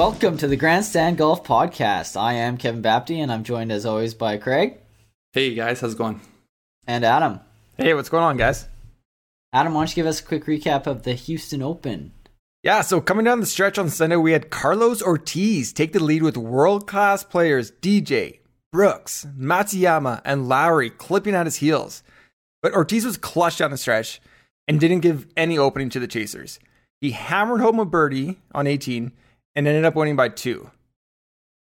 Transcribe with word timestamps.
Welcome 0.00 0.38
to 0.38 0.48
the 0.48 0.56
Grandstand 0.56 1.18
Golf 1.18 1.44
Podcast. 1.44 2.18
I 2.18 2.32
am 2.32 2.56
Kevin 2.56 2.80
Bapty, 2.80 3.18
and 3.18 3.30
I'm 3.30 3.44
joined 3.44 3.70
as 3.70 3.84
always 3.84 4.14
by 4.14 4.38
Craig 4.38 4.78
Hey 5.34 5.52
guys, 5.52 5.82
how's 5.82 5.92
it 5.92 5.98
going? 5.98 6.22
and 6.86 7.04
Adam. 7.04 7.40
Hey, 7.76 7.92
what's 7.92 8.08
going 8.08 8.24
on, 8.24 8.38
guys? 8.38 8.66
Adam, 9.52 9.74
why 9.74 9.82
don't 9.82 9.90
you 9.90 9.96
give 9.96 10.06
us 10.06 10.20
a 10.20 10.24
quick 10.24 10.46
recap 10.46 10.86
of 10.86 11.02
the 11.02 11.12
Houston 11.12 11.60
Open? 11.60 12.12
Yeah, 12.62 12.80
so 12.80 13.02
coming 13.02 13.26
down 13.26 13.40
the 13.40 13.46
stretch 13.46 13.76
on 13.76 13.90
Sunday, 13.90 14.16
we 14.16 14.32
had 14.32 14.48
Carlos 14.48 15.02
Ortiz 15.02 15.70
take 15.70 15.92
the 15.92 16.02
lead 16.02 16.22
with 16.22 16.38
world 16.38 16.86
class 16.86 17.22
players 17.22 17.70
DJ, 17.70 18.38
Brooks, 18.72 19.26
Matsuyama, 19.38 20.22
and 20.24 20.48
Lowry 20.48 20.88
clipping 20.88 21.34
at 21.34 21.44
his 21.44 21.56
heels. 21.56 22.02
But 22.62 22.72
Ortiz 22.72 23.04
was 23.04 23.18
clutch 23.18 23.58
down 23.58 23.70
the 23.70 23.76
stretch 23.76 24.18
and 24.66 24.80
didn't 24.80 25.00
give 25.00 25.26
any 25.36 25.58
opening 25.58 25.90
to 25.90 26.00
the 26.00 26.08
chasers. 26.08 26.58
He 27.02 27.10
hammered 27.10 27.60
home 27.60 27.78
a 27.78 27.84
birdie 27.84 28.38
on 28.54 28.66
18 28.66 29.12
and 29.54 29.66
ended 29.66 29.84
up 29.84 29.94
winning 29.94 30.16
by 30.16 30.28
two. 30.28 30.70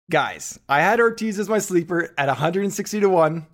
Guys, 0.10 0.60
I 0.70 0.82
had 0.82 1.00
Ortiz 1.00 1.38
as 1.40 1.50
my 1.50 1.60
sleeper 1.60 2.14
at 2.18 2.28
160 2.28 3.00
to 3.02 3.10
1. 3.10 3.46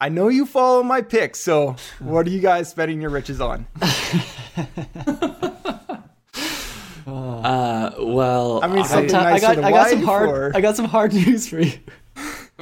I 0.00 0.08
know 0.08 0.28
you 0.28 0.44
follow 0.44 0.82
my 0.82 1.00
picks, 1.00 1.40
so 1.40 1.76
what 1.98 2.26
are 2.26 2.30
you 2.30 2.40
guys 2.40 2.68
spending 2.68 3.00
your 3.00 3.10
riches 3.10 3.40
on? 3.40 3.66
Uh, 7.06 7.90
well, 7.98 8.64
I 8.64 8.66
mean, 8.66 8.78
I 8.78 9.02
nice 9.02 9.40
got, 9.42 9.58
I 9.58 9.70
got 9.70 9.90
some 9.90 10.02
hard, 10.02 10.56
I 10.56 10.62
got 10.62 10.76
some 10.76 10.86
hard 10.86 11.12
news 11.12 11.46
for 11.46 11.60
you. 11.60 11.72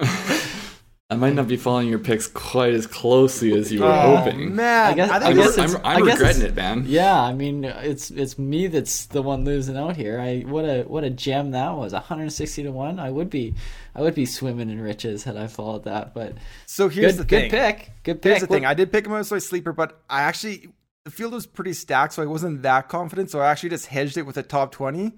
I 1.13 1.17
might 1.17 1.35
not 1.35 1.47
be 1.49 1.57
following 1.57 1.89
your 1.89 1.99
picks 1.99 2.27
quite 2.27 2.73
as 2.73 2.87
closely 2.87 3.53
as 3.57 3.73
you 3.73 3.81
were 3.81 3.87
Oh, 3.87 4.17
hoping. 4.17 4.57
man. 4.57 4.93
I 4.93 4.95
guess- 4.95 5.11
think 5.11 5.23
I 5.23 5.29
I'm, 5.31 5.37
guess 5.37 5.59
I'm, 5.59 5.77
I'm 5.85 6.03
I 6.03 6.07
guess 6.07 6.19
regretting 6.19 6.43
it, 6.43 6.55
man. 6.57 6.85
Yeah, 6.87 7.21
I 7.21 7.33
mean, 7.33 7.65
it's 7.65 8.11
it's 8.11 8.39
me 8.39 8.67
that's 8.67 9.07
the 9.07 9.23
one 9.23 9.45
losing 9.45 9.77
out 9.77 9.97
here. 9.97 10.19
I 10.19 10.41
what 10.41 10.65
a 10.65 10.83
what 10.83 11.05
a 11.05 11.11
gem 11.11 11.51
that 11.53 11.77
was, 11.77 11.93
160 11.93 12.63
to 12.65 12.71
one. 12.73 12.99
I 12.99 13.11
would 13.11 13.31
be, 13.31 13.55
I 13.95 14.01
would 14.03 14.15
be 14.15 14.27
swimming 14.27 14.71
in 14.71 14.81
riches 14.81 15.25
had 15.25 15.37
I 15.37 15.47
followed 15.47 15.85
that. 15.85 16.15
But 16.15 16.35
So 16.67 16.89
here's 16.89 17.17
good, 17.17 17.27
the 17.27 17.29
thing. 17.29 17.51
good 17.51 17.57
pick, 17.77 17.91
good 18.03 18.23
pick. 18.23 18.31
Here's 18.31 18.41
the 18.41 18.47
thing. 18.49 18.65
I 18.67 18.75
did 18.75 18.91
pick 18.91 19.07
him 19.07 19.13
as 19.13 19.31
my 19.31 19.39
sleeper, 19.39 19.73
but 19.73 20.01
I 20.09 20.23
actually 20.23 20.69
the 21.05 21.11
field 21.11 21.33
was 21.33 21.47
pretty 21.47 21.73
stacked, 21.73 22.13
so 22.15 22.23
I 22.23 22.27
wasn't 22.27 22.63
that 22.63 22.89
confident. 22.89 23.31
So 23.31 23.41
I 23.41 23.51
actually 23.51 23.71
just 23.71 23.87
hedged 23.87 24.17
it 24.17 24.23
with 24.23 24.37
a 24.37 24.43
top 24.43 24.73
twenty, 24.73 25.13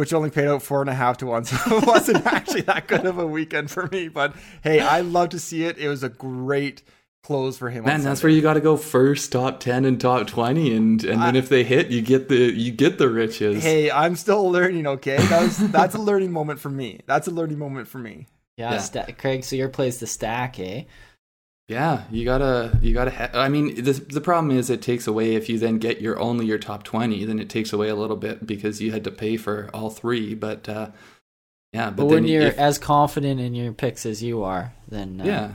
which 0.00 0.12
only 0.14 0.30
paid 0.30 0.48
out 0.48 0.62
four 0.62 0.80
and 0.80 0.88
a 0.90 0.94
half 0.94 1.18
to 1.18 1.26
one. 1.26 1.44
So 1.44 1.76
it 1.76 1.86
wasn't 1.86 2.26
actually 2.26 2.62
that 2.62 2.88
good 2.88 3.04
of 3.06 3.18
a 3.18 3.26
weekend 3.26 3.70
for 3.70 3.86
me. 3.88 4.08
But 4.08 4.34
hey, 4.64 4.80
I 4.80 5.02
love 5.02 5.28
to 5.30 5.38
see 5.38 5.64
it. 5.64 5.76
It 5.78 5.88
was 5.88 6.02
a 6.02 6.08
great 6.08 6.82
close 7.22 7.58
for 7.58 7.68
him. 7.68 7.84
on 7.84 7.90
Man, 7.90 8.02
that's 8.02 8.22
where 8.22 8.32
you 8.32 8.40
got 8.40 8.54
to 8.54 8.60
go 8.62 8.78
first, 8.78 9.30
top 9.30 9.60
ten 9.60 9.84
and 9.84 10.00
top 10.00 10.26
twenty, 10.26 10.74
and 10.74 11.04
and 11.04 11.20
then 11.22 11.36
if 11.36 11.48
they 11.50 11.64
hit, 11.64 11.88
you 11.88 12.00
get 12.00 12.28
the 12.30 12.36
you 12.36 12.72
get 12.72 12.96
the 12.98 13.08
riches. 13.10 13.62
Hey, 13.62 13.90
I'm 13.90 14.16
still 14.16 14.50
learning. 14.50 14.86
Okay, 14.86 15.18
that 15.18 15.42
was 15.42 15.58
that's 15.70 15.94
a 15.94 16.00
learning 16.00 16.32
moment 16.32 16.58
for 16.60 16.70
me. 16.70 17.00
That's 17.06 17.28
a 17.28 17.30
learning 17.30 17.58
moment 17.58 17.86
for 17.88 17.98
me. 17.98 18.26
yeah, 18.56 18.72
Yeah. 18.72 18.78
sta- 18.78 19.12
Craig. 19.18 19.44
So 19.44 19.54
your 19.54 19.68
play's 19.68 20.00
the 20.00 20.06
stack, 20.06 20.58
eh? 20.58 20.84
Yeah, 21.70 22.02
you 22.10 22.24
gotta 22.24 22.76
you 22.82 22.92
gotta. 22.92 23.12
Ha- 23.12 23.30
I 23.34 23.48
mean, 23.48 23.76
the 23.84 23.92
the 23.92 24.20
problem 24.20 24.50
is 24.50 24.70
it 24.70 24.82
takes 24.82 25.06
away 25.06 25.36
if 25.36 25.48
you 25.48 25.56
then 25.56 25.78
get 25.78 26.00
your 26.00 26.18
only 26.18 26.44
your 26.44 26.58
top 26.58 26.82
twenty, 26.82 27.24
then 27.24 27.38
it 27.38 27.48
takes 27.48 27.72
away 27.72 27.88
a 27.88 27.94
little 27.94 28.16
bit 28.16 28.44
because 28.44 28.80
you 28.82 28.90
had 28.90 29.04
to 29.04 29.12
pay 29.12 29.36
for 29.36 29.70
all 29.72 29.88
three. 29.88 30.34
But 30.34 30.68
uh, 30.68 30.90
yeah, 31.72 31.90
But, 31.90 31.96
but, 31.98 32.06
when 32.06 32.24
you're 32.26 32.42
if- 32.42 32.58
as 32.58 32.76
confident 32.78 33.40
in 33.40 33.54
your 33.54 33.72
picks 33.72 34.04
as 34.04 34.20
you 34.20 34.42
are, 34.42 34.74
then 34.88 35.20
uh, 35.20 35.24
yeah, 35.24 35.52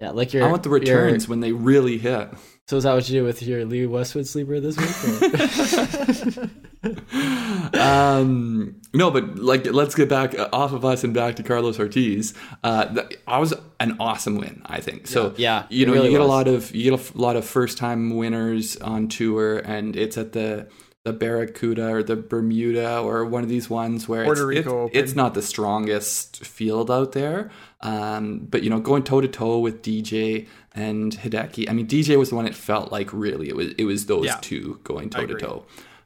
yeah, 0.00 0.10
like 0.10 0.32
your 0.32 0.42
I 0.44 0.50
want 0.50 0.64
the 0.64 0.70
your- 0.70 0.80
returns 0.80 1.28
when 1.28 1.38
they 1.38 1.52
really 1.52 1.98
hit. 1.98 2.30
So 2.66 2.76
is 2.78 2.82
that 2.82 2.94
what 2.94 3.08
you 3.08 3.20
do 3.20 3.24
with 3.24 3.40
your 3.42 3.64
Lee 3.64 3.86
Westwood 3.86 4.26
sleeper 4.26 4.58
this 4.58 4.76
week? 4.76 6.50
or- 7.72 7.80
um, 7.80 8.76
no, 8.92 9.10
but 9.10 9.38
like, 9.38 9.66
let's 9.72 9.94
get 9.94 10.08
back 10.08 10.38
uh, 10.38 10.48
off 10.52 10.72
of 10.72 10.84
us 10.84 11.04
and 11.04 11.12
back 11.14 11.36
to 11.36 11.42
Carlos 11.42 11.78
Ortiz. 11.78 12.34
Uh, 12.62 12.86
th- 12.94 13.18
I 13.26 13.38
was 13.38 13.54
an 13.80 13.96
awesome 14.00 14.36
win, 14.36 14.62
I 14.66 14.80
think. 14.80 15.06
So 15.06 15.34
Yeah, 15.36 15.66
you 15.70 15.86
know, 15.86 15.92
really 15.92 16.06
you 16.06 16.12
get 16.12 16.20
was. 16.20 16.26
a 16.28 16.30
lot 16.30 16.48
of 16.48 16.74
you 16.74 16.90
get 16.90 17.14
a 17.14 17.18
lot 17.18 17.36
of 17.36 17.44
first 17.44 17.78
time 17.78 18.16
winners 18.16 18.76
on 18.76 19.08
tour, 19.08 19.58
and 19.58 19.96
it's 19.96 20.16
at 20.16 20.32
the 20.32 20.68
the 21.04 21.12
Barracuda 21.12 21.88
or 21.90 22.02
the 22.02 22.16
Bermuda 22.16 22.98
or 23.00 23.26
one 23.26 23.42
of 23.42 23.48
these 23.50 23.68
ones 23.68 24.08
where 24.08 24.24
Puerto 24.24 24.48
it's, 24.50 24.64
Rico 24.66 24.86
it's, 24.86 24.96
it's 24.96 25.14
not 25.14 25.34
the 25.34 25.42
strongest 25.42 26.42
field 26.46 26.90
out 26.90 27.12
there. 27.12 27.50
Um, 27.82 28.46
but 28.48 28.62
you 28.62 28.70
know, 28.70 28.80
going 28.80 29.02
toe 29.02 29.20
to 29.20 29.28
toe 29.28 29.58
with 29.58 29.82
DJ 29.82 30.46
and 30.72 31.12
Hideki. 31.12 31.68
I 31.68 31.74
mean, 31.74 31.86
DJ 31.86 32.16
was 32.18 32.30
the 32.30 32.36
one 32.36 32.46
it 32.46 32.54
felt 32.54 32.90
like 32.90 33.12
really 33.12 33.48
it 33.50 33.56
was 33.56 33.72
it 33.76 33.84
was 33.84 34.06
those 34.06 34.24
Yeah. 34.26 34.38
two 34.40 34.80
going 34.84 35.10
toe 35.10 35.26
to 35.26 35.34
agree. 35.34 35.42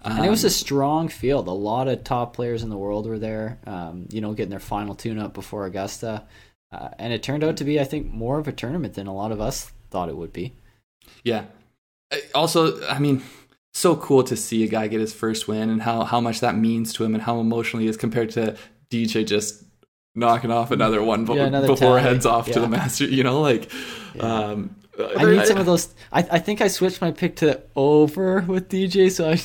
Toe. 0.04 0.10
and 0.10 0.24
it 0.24 0.30
was 0.30 0.44
a 0.44 0.50
strong 0.50 1.08
field. 1.08 1.48
A 1.48 1.52
lot 1.52 1.88
of 1.88 2.04
top 2.04 2.34
players 2.34 2.62
in 2.62 2.70
the 2.70 2.76
world 2.76 3.06
were 3.06 3.18
there. 3.18 3.58
Um, 3.66 4.06
you 4.10 4.20
know, 4.20 4.32
getting 4.32 4.50
their 4.50 4.58
final 4.60 4.94
tune 4.94 5.18
up 5.18 5.34
before 5.34 5.66
Augusta, 5.66 6.24
uh, 6.72 6.88
and 6.98 7.12
it 7.12 7.22
turned 7.22 7.42
out 7.44 7.56
to 7.58 7.64
be, 7.64 7.80
I 7.80 7.84
think, 7.84 8.10
more 8.12 8.38
of 8.38 8.46
a 8.48 8.52
tournament 8.52 8.94
than 8.94 9.06
a 9.06 9.14
lot 9.14 9.32
of 9.32 9.40
us 9.40 9.72
thought 9.90 10.08
it 10.08 10.16
would 10.16 10.32
be. 10.32 10.52
Yeah. 11.24 11.44
Uh, 12.12 12.16
Also, 12.34 12.86
I 12.88 12.98
mean, 12.98 13.22
so 13.74 13.96
cool 13.96 14.22
to 14.24 14.36
see 14.36 14.64
a 14.64 14.68
guy 14.68 14.86
get 14.88 15.00
his 15.00 15.12
first 15.14 15.48
win 15.48 15.70
and 15.70 15.80
how, 15.82 16.04
how 16.04 16.20
much 16.20 16.40
that 16.40 16.56
means 16.56 16.92
to 16.94 17.04
him 17.04 17.14
and 17.14 17.22
how 17.22 17.40
emotional 17.40 17.80
he 17.82 17.88
is 17.88 17.96
compared 17.96 18.30
to 18.30 18.56
DJ 18.90 19.26
just 19.26 19.62
knocking 20.14 20.50
off 20.50 20.70
another 20.72 21.02
one 21.02 21.26
Yeah, 21.26 21.44
another 21.44 21.66
before 21.68 21.98
tally. 21.98 22.02
heads 22.02 22.26
off 22.26 22.50
to 22.50 22.60
the 22.60 22.68
master. 22.68 23.04
You 23.04 23.22
know, 23.22 23.40
like, 23.40 23.70
Yeah. 24.14 24.22
um, 24.22 24.74
I 25.16 25.24
need 25.26 25.46
some 25.46 25.58
of 25.58 25.66
those. 25.66 25.94
I, 26.10 26.26
I 26.32 26.38
think 26.40 26.60
I 26.60 26.66
switched 26.68 27.00
my 27.00 27.12
pick 27.12 27.36
to 27.36 27.62
over 27.76 28.40
with 28.40 28.68
DJ, 28.68 29.10
so 29.12 29.30
I 29.30 29.40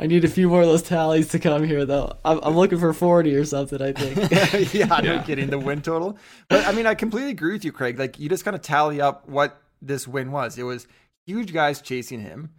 I 0.00 0.06
need 0.06 0.24
a 0.24 0.28
few 0.28 0.48
more 0.48 0.62
of 0.62 0.66
those 0.66 0.82
tallies 0.82 1.28
to 1.28 1.38
come 1.38 1.62
here 1.64 1.84
though. 1.84 2.16
I'm, 2.24 2.40
I'm 2.42 2.56
looking 2.56 2.78
for 2.78 2.92
40 2.94 3.34
or 3.36 3.44
something. 3.44 3.82
I 3.82 3.92
think. 3.92 4.72
yeah, 4.74 4.86
no 4.86 5.14
Yeah. 5.14 5.22
kidding. 5.22 5.50
The 5.50 5.58
win 5.58 5.82
total. 5.82 6.16
But 6.48 6.66
I 6.66 6.72
mean, 6.72 6.86
I 6.86 6.94
completely 6.94 7.30
agree 7.32 7.52
with 7.52 7.64
you, 7.64 7.70
Craig. 7.72 7.98
Like 7.98 8.18
you 8.18 8.28
just 8.28 8.44
kind 8.44 8.54
of 8.54 8.62
tally 8.62 9.00
up 9.00 9.28
what 9.28 9.60
this 9.82 10.08
win 10.08 10.32
was. 10.32 10.56
It 10.58 10.62
was 10.62 10.86
huge 11.26 11.52
guys 11.52 11.82
chasing 11.82 12.20
him. 12.20 12.50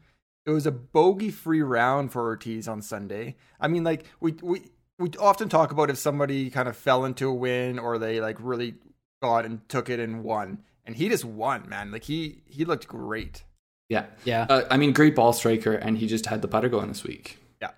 It 0.46 0.52
was 0.52 0.66
a 0.66 0.72
bogey-free 0.72 1.62
round 1.62 2.12
for 2.12 2.22
Ortiz 2.24 2.68
on 2.68 2.82
Sunday. 2.82 3.36
I 3.60 3.68
mean, 3.68 3.84
like 3.84 4.06
we 4.20 4.34
we 4.44 4.62
we 5.00 5.10
often 5.20 5.50
talk 5.50 5.72
about 5.72 5.90
if 5.90 5.98
somebody 5.98 6.50
kind 6.52 6.70
of 6.70 6.78
fell 6.78 7.06
into 7.06 7.28
a 7.28 7.34
win 7.34 7.80
or 7.80 7.98
they 7.98 8.22
like 8.22 8.38
really 8.40 8.76
got 9.22 9.46
and 9.46 9.68
took 9.68 9.90
it 9.90 10.00
and 10.00 10.24
won, 10.24 10.60
and 10.86 10.96
he 10.96 11.10
just 11.10 11.26
won, 11.26 11.68
man. 11.68 11.92
Like 11.92 12.04
he 12.04 12.44
he 12.46 12.66
looked 12.66 12.88
great. 12.88 13.44
Yeah. 13.92 14.06
yeah. 14.24 14.46
Uh, 14.50 14.64
I 14.72 14.78
mean, 14.78 14.94
great 14.94 15.16
ball 15.16 15.34
striker, 15.34 15.74
and 15.74 15.98
he 15.98 16.08
just 16.08 16.26
had 16.26 16.42
the 16.42 16.48
putter 16.48 16.70
going 16.70 16.88
this 16.88 17.04
week. 17.04 17.38
Yeah. 17.62 17.72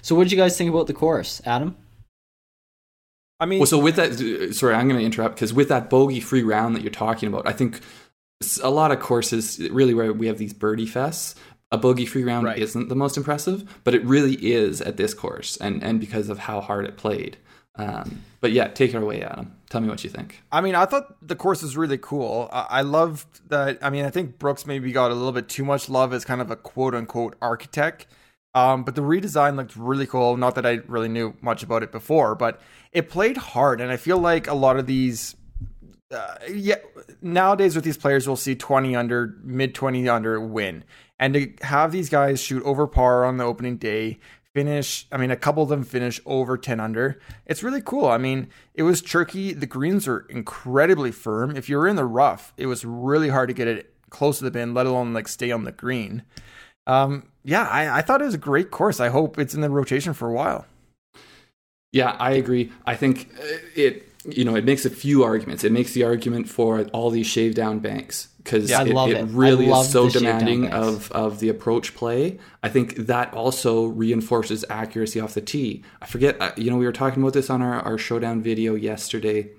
So 0.00 0.14
what 0.14 0.24
did 0.24 0.32
you 0.32 0.38
guys 0.38 0.56
think 0.56 0.70
about 0.70 0.86
the 0.86 0.94
course, 0.94 1.42
Adam? 1.44 1.76
I 3.38 3.44
mean, 3.46 3.58
Well, 3.58 3.66
so 3.66 3.78
with 3.78 3.96
that, 3.96 4.54
sorry, 4.54 4.74
I'm 4.74 4.88
going 4.88 5.00
to 5.00 5.04
interrupt 5.04 5.34
because 5.34 5.52
with 5.52 5.68
that 5.68 5.90
bogey 5.90 6.20
free 6.20 6.42
round 6.42 6.74
that 6.74 6.82
you're 6.82 6.90
talking 6.90 7.28
about, 7.28 7.46
I 7.46 7.52
think 7.52 7.80
a 8.62 8.70
lot 8.70 8.92
of 8.92 9.00
courses, 9.00 9.58
really, 9.70 9.92
where 9.94 10.12
we 10.12 10.26
have 10.28 10.38
these 10.38 10.54
birdie 10.54 10.86
fests, 10.86 11.34
a 11.70 11.76
bogey 11.76 12.06
free 12.06 12.24
round 12.24 12.46
Right. 12.46 12.58
isn't 12.58 12.88
the 12.88 12.94
most 12.94 13.16
impressive, 13.16 13.80
but 13.84 13.94
it 13.94 14.04
really 14.04 14.34
is 14.34 14.80
at 14.80 14.96
this 14.96 15.12
course, 15.12 15.56
and 15.58 15.82
and 15.82 15.98
because 16.00 16.28
of 16.28 16.38
how 16.38 16.60
hard 16.60 16.84
it 16.86 16.96
played. 16.96 17.36
Um, 17.76 18.22
but 18.40 18.52
yeah, 18.52 18.68
take 18.68 18.94
it 18.94 19.02
away, 19.02 19.22
Adam. 19.22 19.52
Tell 19.68 19.80
me 19.80 19.88
what 19.88 20.04
you 20.04 20.10
think. 20.10 20.42
I 20.52 20.60
mean, 20.60 20.74
I 20.74 20.84
thought 20.86 21.16
the 21.26 21.36
course 21.36 21.62
was 21.62 21.76
really 21.76 21.98
cool. 21.98 22.48
I, 22.52 22.66
I 22.70 22.80
loved 22.82 23.48
that. 23.50 23.78
I 23.82 23.90
mean, 23.90 24.04
I 24.04 24.10
think 24.10 24.38
Brooks 24.38 24.66
maybe 24.66 24.92
got 24.92 25.10
a 25.10 25.14
little 25.14 25.32
bit 25.32 25.48
too 25.48 25.64
much 25.64 25.88
love 25.88 26.12
as 26.12 26.24
kind 26.24 26.40
of 26.40 26.50
a 26.50 26.56
quote 26.56 26.94
unquote 26.94 27.36
architect. 27.42 28.06
Um, 28.54 28.84
but 28.84 28.94
the 28.94 29.02
redesign 29.02 29.56
looked 29.56 29.76
really 29.76 30.06
cool. 30.06 30.38
Not 30.38 30.54
that 30.54 30.64
I 30.64 30.80
really 30.86 31.08
knew 31.08 31.34
much 31.42 31.62
about 31.62 31.82
it 31.82 31.92
before, 31.92 32.34
but 32.34 32.60
it 32.90 33.10
played 33.10 33.36
hard. 33.36 33.82
And 33.82 33.92
I 33.92 33.98
feel 33.98 34.16
like 34.16 34.46
a 34.46 34.54
lot 34.54 34.78
of 34.78 34.86
these, 34.86 35.36
uh, 36.10 36.36
yeah, 36.50 36.76
nowadays 37.20 37.74
with 37.74 37.84
these 37.84 37.98
players, 37.98 38.26
we'll 38.26 38.36
see 38.36 38.54
20 38.54 38.96
under, 38.96 39.36
mid 39.42 39.74
20 39.74 40.08
under 40.08 40.40
win. 40.40 40.84
And 41.18 41.34
to 41.34 41.52
have 41.60 41.92
these 41.92 42.08
guys 42.08 42.40
shoot 42.40 42.62
over 42.62 42.86
par 42.86 43.26
on 43.26 43.36
the 43.36 43.44
opening 43.44 43.76
day, 43.76 44.18
finish, 44.56 45.06
I 45.12 45.18
mean, 45.18 45.30
a 45.30 45.36
couple 45.36 45.62
of 45.62 45.68
them 45.68 45.84
finish 45.84 46.18
over 46.24 46.56
10 46.56 46.80
under. 46.80 47.20
It's 47.44 47.62
really 47.62 47.82
cool. 47.82 48.06
I 48.06 48.16
mean, 48.16 48.48
it 48.72 48.84
was 48.84 49.02
tricky. 49.02 49.52
The 49.52 49.66
greens 49.66 50.08
are 50.08 50.20
incredibly 50.30 51.12
firm. 51.12 51.54
If 51.54 51.68
you 51.68 51.76
were 51.76 51.86
in 51.86 51.96
the 51.96 52.06
rough, 52.06 52.54
it 52.56 52.64
was 52.64 52.82
really 52.82 53.28
hard 53.28 53.48
to 53.48 53.54
get 53.54 53.68
it 53.68 53.92
close 54.08 54.38
to 54.38 54.44
the 54.44 54.50
bin, 54.50 54.72
let 54.72 54.86
alone 54.86 55.12
like 55.12 55.28
stay 55.28 55.50
on 55.52 55.64
the 55.64 55.72
green. 55.72 56.22
Um, 56.86 57.28
yeah, 57.44 57.68
I, 57.68 57.98
I 57.98 58.00
thought 58.00 58.22
it 58.22 58.24
was 58.24 58.32
a 58.32 58.38
great 58.38 58.70
course. 58.70 58.98
I 58.98 59.10
hope 59.10 59.38
it's 59.38 59.52
in 59.52 59.60
the 59.60 59.68
rotation 59.68 60.14
for 60.14 60.26
a 60.26 60.32
while. 60.32 60.64
Yeah, 61.92 62.16
I 62.18 62.30
agree. 62.30 62.72
I 62.86 62.96
think 62.96 63.28
uh, 63.38 63.58
it 63.74 64.10
you 64.30 64.44
know 64.44 64.54
it 64.54 64.64
makes 64.64 64.84
a 64.84 64.90
few 64.90 65.24
arguments. 65.24 65.64
It 65.64 65.72
makes 65.72 65.92
the 65.92 66.04
argument 66.04 66.48
for 66.48 66.82
all 66.92 67.10
these 67.10 67.26
shave 67.26 67.54
down 67.54 67.78
banks 67.78 68.28
because 68.38 68.70
Yeah, 68.70 68.82
it, 68.82 68.88
it 68.88 69.16
it. 69.16 69.24
Really 69.30 69.68
is 69.68 69.90
so 69.90 70.04
the 70.04 70.10
shave 70.10 70.22
down 70.22 70.38
demanding 70.38 70.72
of 70.72 71.10
of 71.12 71.40
the 71.40 71.48
approach 71.48 71.94
play. 71.94 72.38
I 72.62 72.68
think 72.68 72.96
that 72.96 73.34
also 73.34 73.86
reinforces 73.86 74.64
accuracy 74.70 75.20
off 75.20 75.34
the 75.34 75.40
tee. 75.40 75.84
I 76.00 76.06
forget, 76.06 76.40
uh, 76.40 76.52
you 76.56 76.70
know, 76.70 76.76
we 76.76 76.86
were 76.86 76.92
talking 76.92 77.22
about 77.22 77.32
this 77.32 77.50
on 77.50 77.62
our 77.62 77.80
our 77.80 77.98
showdown 77.98 78.42
video 78.42 78.74
yesterday, 78.74 79.50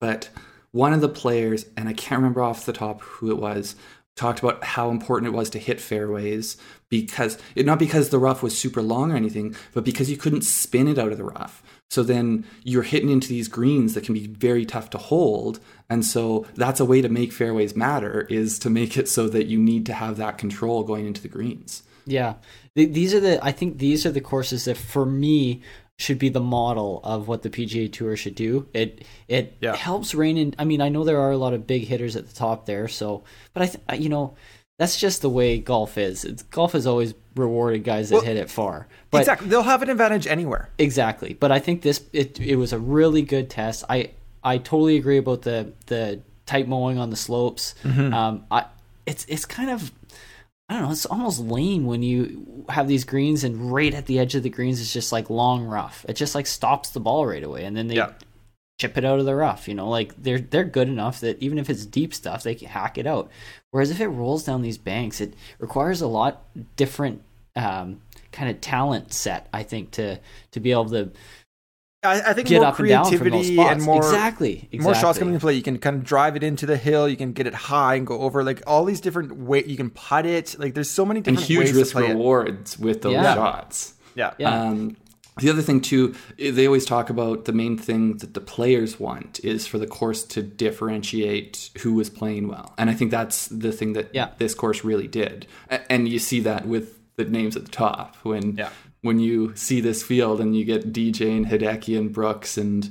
but 0.00 0.30
one 0.72 0.92
of 0.92 1.00
the 1.00 1.08
players, 1.08 1.66
and 1.76 1.88
I 1.88 1.92
can't 1.92 2.18
remember 2.18 2.42
off 2.42 2.66
the 2.66 2.72
top 2.72 3.00
who 3.00 3.30
it 3.30 3.38
was, 3.38 3.76
talked 4.16 4.40
about 4.40 4.62
how 4.62 4.90
important 4.90 5.32
it 5.32 5.36
was 5.36 5.50
to 5.50 5.58
hit 5.58 5.80
fairways 5.80 6.56
because 6.88 7.38
it, 7.54 7.66
not 7.66 7.78
because 7.78 8.10
the 8.10 8.18
rough 8.18 8.42
was 8.42 8.56
super 8.56 8.82
long 8.82 9.12
or 9.12 9.16
anything, 9.16 9.54
but 9.72 9.84
because 9.84 10.10
you 10.10 10.16
couldn't 10.16 10.42
spin 10.42 10.88
it 10.88 10.98
out 10.98 11.12
of 11.12 11.18
the 11.18 11.24
rough. 11.24 11.62
So 11.90 12.02
then 12.02 12.44
you're 12.64 12.82
hitting 12.82 13.10
into 13.10 13.28
these 13.28 13.48
greens 13.48 13.94
that 13.94 14.04
can 14.04 14.14
be 14.14 14.26
very 14.26 14.64
tough 14.64 14.90
to 14.90 14.98
hold. 14.98 15.60
And 15.88 16.04
so 16.04 16.46
that's 16.54 16.80
a 16.80 16.84
way 16.84 17.00
to 17.00 17.08
make 17.08 17.32
fairways 17.32 17.76
matter 17.76 18.22
is 18.30 18.58
to 18.60 18.70
make 18.70 18.96
it 18.96 19.08
so 19.08 19.28
that 19.28 19.46
you 19.46 19.58
need 19.60 19.86
to 19.86 19.92
have 19.92 20.16
that 20.16 20.38
control 20.38 20.82
going 20.82 21.06
into 21.06 21.20
the 21.20 21.28
greens. 21.28 21.82
Yeah. 22.06 22.34
These 22.74 23.14
are 23.14 23.20
the 23.20 23.44
I 23.44 23.52
think 23.52 23.78
these 23.78 24.04
are 24.04 24.10
the 24.10 24.20
courses 24.20 24.64
that 24.64 24.76
for 24.76 25.06
me 25.06 25.62
should 25.98 26.18
be 26.18 26.28
the 26.28 26.40
model 26.40 27.00
of 27.04 27.28
what 27.28 27.42
the 27.42 27.50
PGA 27.50 27.92
Tour 27.92 28.16
should 28.16 28.34
do. 28.34 28.68
It 28.74 29.04
it 29.28 29.56
yeah. 29.60 29.76
helps 29.76 30.14
rein 30.14 30.36
in. 30.36 30.54
I 30.58 30.64
mean, 30.64 30.80
I 30.80 30.88
know 30.88 31.04
there 31.04 31.20
are 31.20 31.30
a 31.30 31.36
lot 31.36 31.54
of 31.54 31.66
big 31.66 31.84
hitters 31.84 32.16
at 32.16 32.26
the 32.26 32.34
top 32.34 32.66
there, 32.66 32.88
so 32.88 33.22
but 33.52 33.62
I 33.62 33.66
th- 33.66 34.00
you 34.02 34.08
know 34.08 34.34
that's 34.78 34.98
just 34.98 35.22
the 35.22 35.30
way 35.30 35.58
golf 35.58 35.96
is. 35.96 36.24
It's, 36.24 36.42
golf 36.42 36.72
has 36.72 36.86
always 36.86 37.14
rewarded 37.34 37.84
guys 37.84 38.08
that 38.10 38.16
well, 38.16 38.24
hit 38.24 38.36
it 38.36 38.50
far. 38.50 38.86
But, 39.10 39.18
exactly, 39.18 39.48
they'll 39.48 39.62
have 39.62 39.82
an 39.82 39.90
advantage 39.90 40.26
anywhere. 40.26 40.70
Exactly, 40.78 41.34
but 41.34 41.52
I 41.52 41.58
think 41.58 41.82
this 41.82 42.02
it 42.12 42.40
it 42.40 42.56
was 42.56 42.72
a 42.72 42.78
really 42.78 43.22
good 43.22 43.50
test. 43.50 43.84
I 43.88 44.10
I 44.42 44.58
totally 44.58 44.96
agree 44.96 45.18
about 45.18 45.42
the 45.42 45.72
the 45.86 46.20
tight 46.46 46.68
mowing 46.68 46.98
on 46.98 47.10
the 47.10 47.16
slopes. 47.16 47.74
Mm-hmm. 47.82 48.14
Um, 48.14 48.46
I 48.50 48.66
it's 49.06 49.24
it's 49.28 49.44
kind 49.44 49.70
of 49.70 49.92
I 50.68 50.74
don't 50.74 50.84
know. 50.84 50.90
It's 50.92 51.06
almost 51.06 51.40
lame 51.40 51.84
when 51.84 52.02
you 52.02 52.64
have 52.68 52.88
these 52.88 53.04
greens 53.04 53.44
and 53.44 53.72
right 53.72 53.92
at 53.92 54.06
the 54.06 54.18
edge 54.18 54.34
of 54.34 54.42
the 54.42 54.50
greens 54.50 54.80
is 54.80 54.92
just 54.92 55.12
like 55.12 55.28
long 55.28 55.64
rough. 55.64 56.06
It 56.08 56.14
just 56.14 56.34
like 56.34 56.46
stops 56.46 56.90
the 56.90 57.00
ball 57.00 57.26
right 57.26 57.42
away, 57.42 57.64
and 57.64 57.76
then 57.76 57.88
they 57.88 57.96
yeah. 57.96 58.12
Chip 58.78 58.98
it 58.98 59.04
out 59.04 59.18
of 59.18 59.24
the 59.24 59.34
rough. 59.34 59.68
You 59.68 59.74
know, 59.74 59.88
like 59.88 60.14
they're 60.22 60.40
they're 60.40 60.64
good 60.64 60.88
enough 60.88 61.20
that 61.20 61.40
even 61.42 61.58
if 61.58 61.70
it's 61.70 61.86
deep 61.86 62.14
stuff, 62.14 62.42
they 62.42 62.54
can 62.54 62.68
hack 62.68 62.98
it 62.98 63.06
out. 63.06 63.30
Whereas 63.70 63.90
if 63.90 64.00
it 64.00 64.08
rolls 64.08 64.44
down 64.44 64.62
these 64.62 64.78
banks, 64.78 65.20
it 65.20 65.34
requires 65.58 66.00
a 66.00 66.06
lot 66.06 66.44
different 66.76 67.22
um, 67.56 68.00
kind 68.32 68.50
of 68.50 68.60
talent 68.60 69.12
set. 69.12 69.48
I 69.52 69.62
think 69.62 69.92
to 69.92 70.20
to 70.52 70.60
be 70.60 70.72
able 70.72 70.90
to 70.90 71.12
I, 72.04 72.30
I 72.30 72.32
think 72.34 72.48
get 72.48 72.60
more 72.60 72.72
creativity 72.72 73.58
and, 73.58 73.70
and, 73.70 73.82
more 73.82 73.98
exactly, 73.98 74.52
exactly 74.52 74.78
more 74.80 74.94
shots 74.94 75.18
coming 75.18 75.34
into 75.34 75.44
play. 75.44 75.54
You 75.54 75.62
can 75.62 75.78
kind 75.78 75.96
of 75.96 76.04
drive 76.04 76.36
it 76.36 76.42
into 76.42 76.66
the 76.66 76.76
hill. 76.76 77.08
You 77.08 77.16
can 77.16 77.32
get 77.32 77.46
it 77.46 77.54
high 77.54 77.94
and 77.94 78.06
go 78.06 78.20
over 78.20 78.44
like 78.44 78.62
all 78.66 78.84
these 78.84 79.00
different 79.00 79.36
ways. 79.36 79.66
You 79.66 79.76
can 79.76 79.90
putt 79.90 80.26
it. 80.26 80.56
Like 80.58 80.74
there's 80.74 80.90
so 80.90 81.06
many 81.06 81.20
different 81.20 81.38
and 81.38 81.46
huge 81.46 81.72
risk 81.72 81.96
rewards 81.96 82.74
it. 82.74 82.80
with 82.80 83.02
those 83.02 83.14
yeah. 83.14 83.34
shots. 83.34 83.94
Yeah, 84.14 84.34
yeah. 84.38 84.62
Um, 84.62 84.96
the 85.38 85.50
other 85.50 85.62
thing 85.62 85.80
too, 85.80 86.14
they 86.38 86.66
always 86.66 86.84
talk 86.84 87.10
about 87.10 87.44
the 87.44 87.52
main 87.52 87.76
thing 87.76 88.18
that 88.18 88.34
the 88.34 88.40
players 88.40 89.00
want 89.00 89.40
is 89.44 89.66
for 89.66 89.78
the 89.78 89.86
course 89.86 90.22
to 90.24 90.42
differentiate 90.42 91.70
who 91.78 91.94
was 91.94 92.10
playing 92.10 92.48
well, 92.48 92.74
and 92.78 92.90
I 92.90 92.94
think 92.94 93.10
that's 93.10 93.48
the 93.48 93.72
thing 93.72 93.94
that 93.94 94.10
yeah. 94.14 94.30
this 94.38 94.54
course 94.54 94.84
really 94.84 95.08
did. 95.08 95.46
And 95.90 96.08
you 96.08 96.18
see 96.18 96.40
that 96.40 96.66
with 96.66 97.00
the 97.16 97.24
names 97.24 97.56
at 97.56 97.64
the 97.64 97.70
top 97.70 98.16
when 98.22 98.56
yeah 98.56 98.70
when 99.04 99.20
you 99.20 99.54
see 99.54 99.82
this 99.82 100.02
field 100.02 100.40
and 100.40 100.56
you 100.56 100.64
get 100.64 100.90
DJ 100.90 101.36
and 101.36 101.44
Hideki 101.44 101.96
and 101.98 102.10
Brooks 102.10 102.56
and 102.56 102.88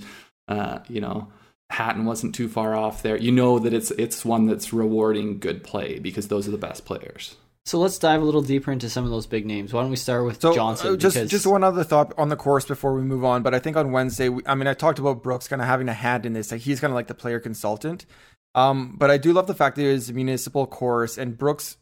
uh, 0.48 0.80
you 0.88 1.02
know 1.02 1.28
Hatton 1.72 2.06
wasn't 2.06 2.36
too 2.36 2.48
far 2.48 2.76
off 2.76 3.02
there. 3.02 3.18
You 3.18 3.32
know 3.32 3.58
that 3.58 3.74
it's 3.74 3.90
it's 3.92 4.24
one 4.24 4.46
that's 4.46 4.72
rewarding 4.72 5.40
good 5.40 5.64
play 5.64 5.98
because 5.98 6.28
those 6.28 6.48
are 6.48 6.52
the 6.52 6.58
best 6.58 6.86
players. 6.86 7.36
So 7.66 7.80
let's 7.80 7.98
dive 7.98 8.22
a 8.22 8.26
little 8.26 8.42
deeper 8.42 8.72
into 8.72 8.90
some 8.90 9.06
of 9.06 9.12
those 9.12 9.26
big 9.26 9.46
names. 9.46 9.72
Why 9.72 9.82
don't 9.82 9.90
we 9.90 9.96
start 9.96 10.26
with 10.26 10.42
so, 10.42 10.54
Johnson? 10.54 10.94
Uh, 10.94 10.98
just 10.98 11.16
because... 11.16 11.32
just 11.32 11.48
one 11.48 11.64
other 11.64 11.84
thought 11.84 12.14
on 12.18 12.28
the 12.28 12.36
course 12.36 12.66
before 12.66 12.94
we 12.94 13.02
move 13.02 13.24
on. 13.24 13.42
But 13.42 13.54
I 13.54 13.60
think 13.60 13.78
on 13.78 13.94
Wednesday, 13.94 14.28
we, 14.28 14.44
I 14.46 14.54
mean, 14.56 14.68
I 14.68 14.74
talked 14.74 15.00
about 15.00 15.24
Brooks 15.24 15.48
kind 15.48 15.62
of 15.62 15.68
having 15.68 15.88
a 15.88 15.94
hand 15.94 16.26
in 16.26 16.34
this. 16.34 16.52
Like 16.52 16.62
he's 16.62 16.82
kind 16.82 16.92
of 16.92 16.96
like 16.96 17.08
the 17.08 17.14
player 17.14 17.40
consultant. 17.40 18.06
Um, 18.54 18.96
but 18.98 19.10
I 19.10 19.18
do 19.18 19.32
love 19.32 19.48
the 19.48 19.56
fact 19.56 19.78
that 19.78 19.84
it 19.84 19.94
is 19.94 20.10
a 20.10 20.14
municipal 20.14 20.68
course, 20.68 21.18
and 21.18 21.38
Brooks 21.38 21.78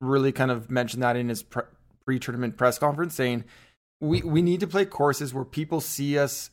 really 0.00 0.32
kind 0.32 0.50
of 0.50 0.70
mentioned 0.70 1.02
that 1.02 1.16
in 1.16 1.28
his 1.28 1.42
pre 1.42 2.18
tournament 2.18 2.56
press 2.56 2.78
conference, 2.78 3.14
saying 3.14 3.44
we 4.00 4.22
we 4.22 4.42
need 4.42 4.60
to 4.60 4.66
play 4.66 4.84
courses 4.84 5.32
where 5.32 5.44
people 5.44 5.80
see 5.80 6.18
us 6.18 6.50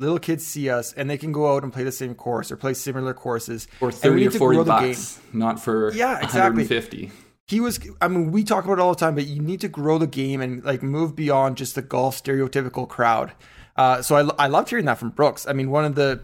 little 0.00 0.18
kids 0.18 0.46
see 0.46 0.70
us 0.70 0.92
and 0.92 1.08
they 1.08 1.18
can 1.18 1.32
go 1.32 1.54
out 1.54 1.62
and 1.62 1.72
play 1.72 1.84
the 1.84 1.92
same 1.92 2.14
course 2.14 2.50
or 2.50 2.56
play 2.56 2.74
similar 2.74 3.14
courses 3.14 3.68
or 3.80 3.92
30 3.92 4.26
or 4.26 4.30
40 4.32 4.64
bucks 4.64 5.20
not 5.32 5.60
for 5.60 5.92
yeah 5.92 6.16
exactly 6.16 6.64
150 6.64 7.12
he 7.48 7.60
was 7.60 7.80
i 8.00 8.08
mean 8.08 8.30
we 8.30 8.42
talk 8.42 8.64
about 8.64 8.74
it 8.74 8.80
all 8.80 8.94
the 8.94 9.00
time 9.00 9.14
but 9.14 9.26
you 9.26 9.40
need 9.40 9.60
to 9.60 9.68
grow 9.68 9.98
the 9.98 10.06
game 10.06 10.40
and 10.40 10.64
like 10.64 10.82
move 10.82 11.14
beyond 11.14 11.56
just 11.56 11.74
the 11.74 11.82
golf 11.82 12.22
stereotypical 12.22 12.88
crowd 12.88 13.32
uh, 13.76 14.00
so 14.00 14.14
I, 14.14 14.44
I 14.44 14.46
loved 14.46 14.70
hearing 14.70 14.84
that 14.84 14.98
from 14.98 15.10
brooks 15.10 15.46
i 15.46 15.52
mean 15.52 15.70
one 15.70 15.84
of 15.84 15.94
the 15.94 16.20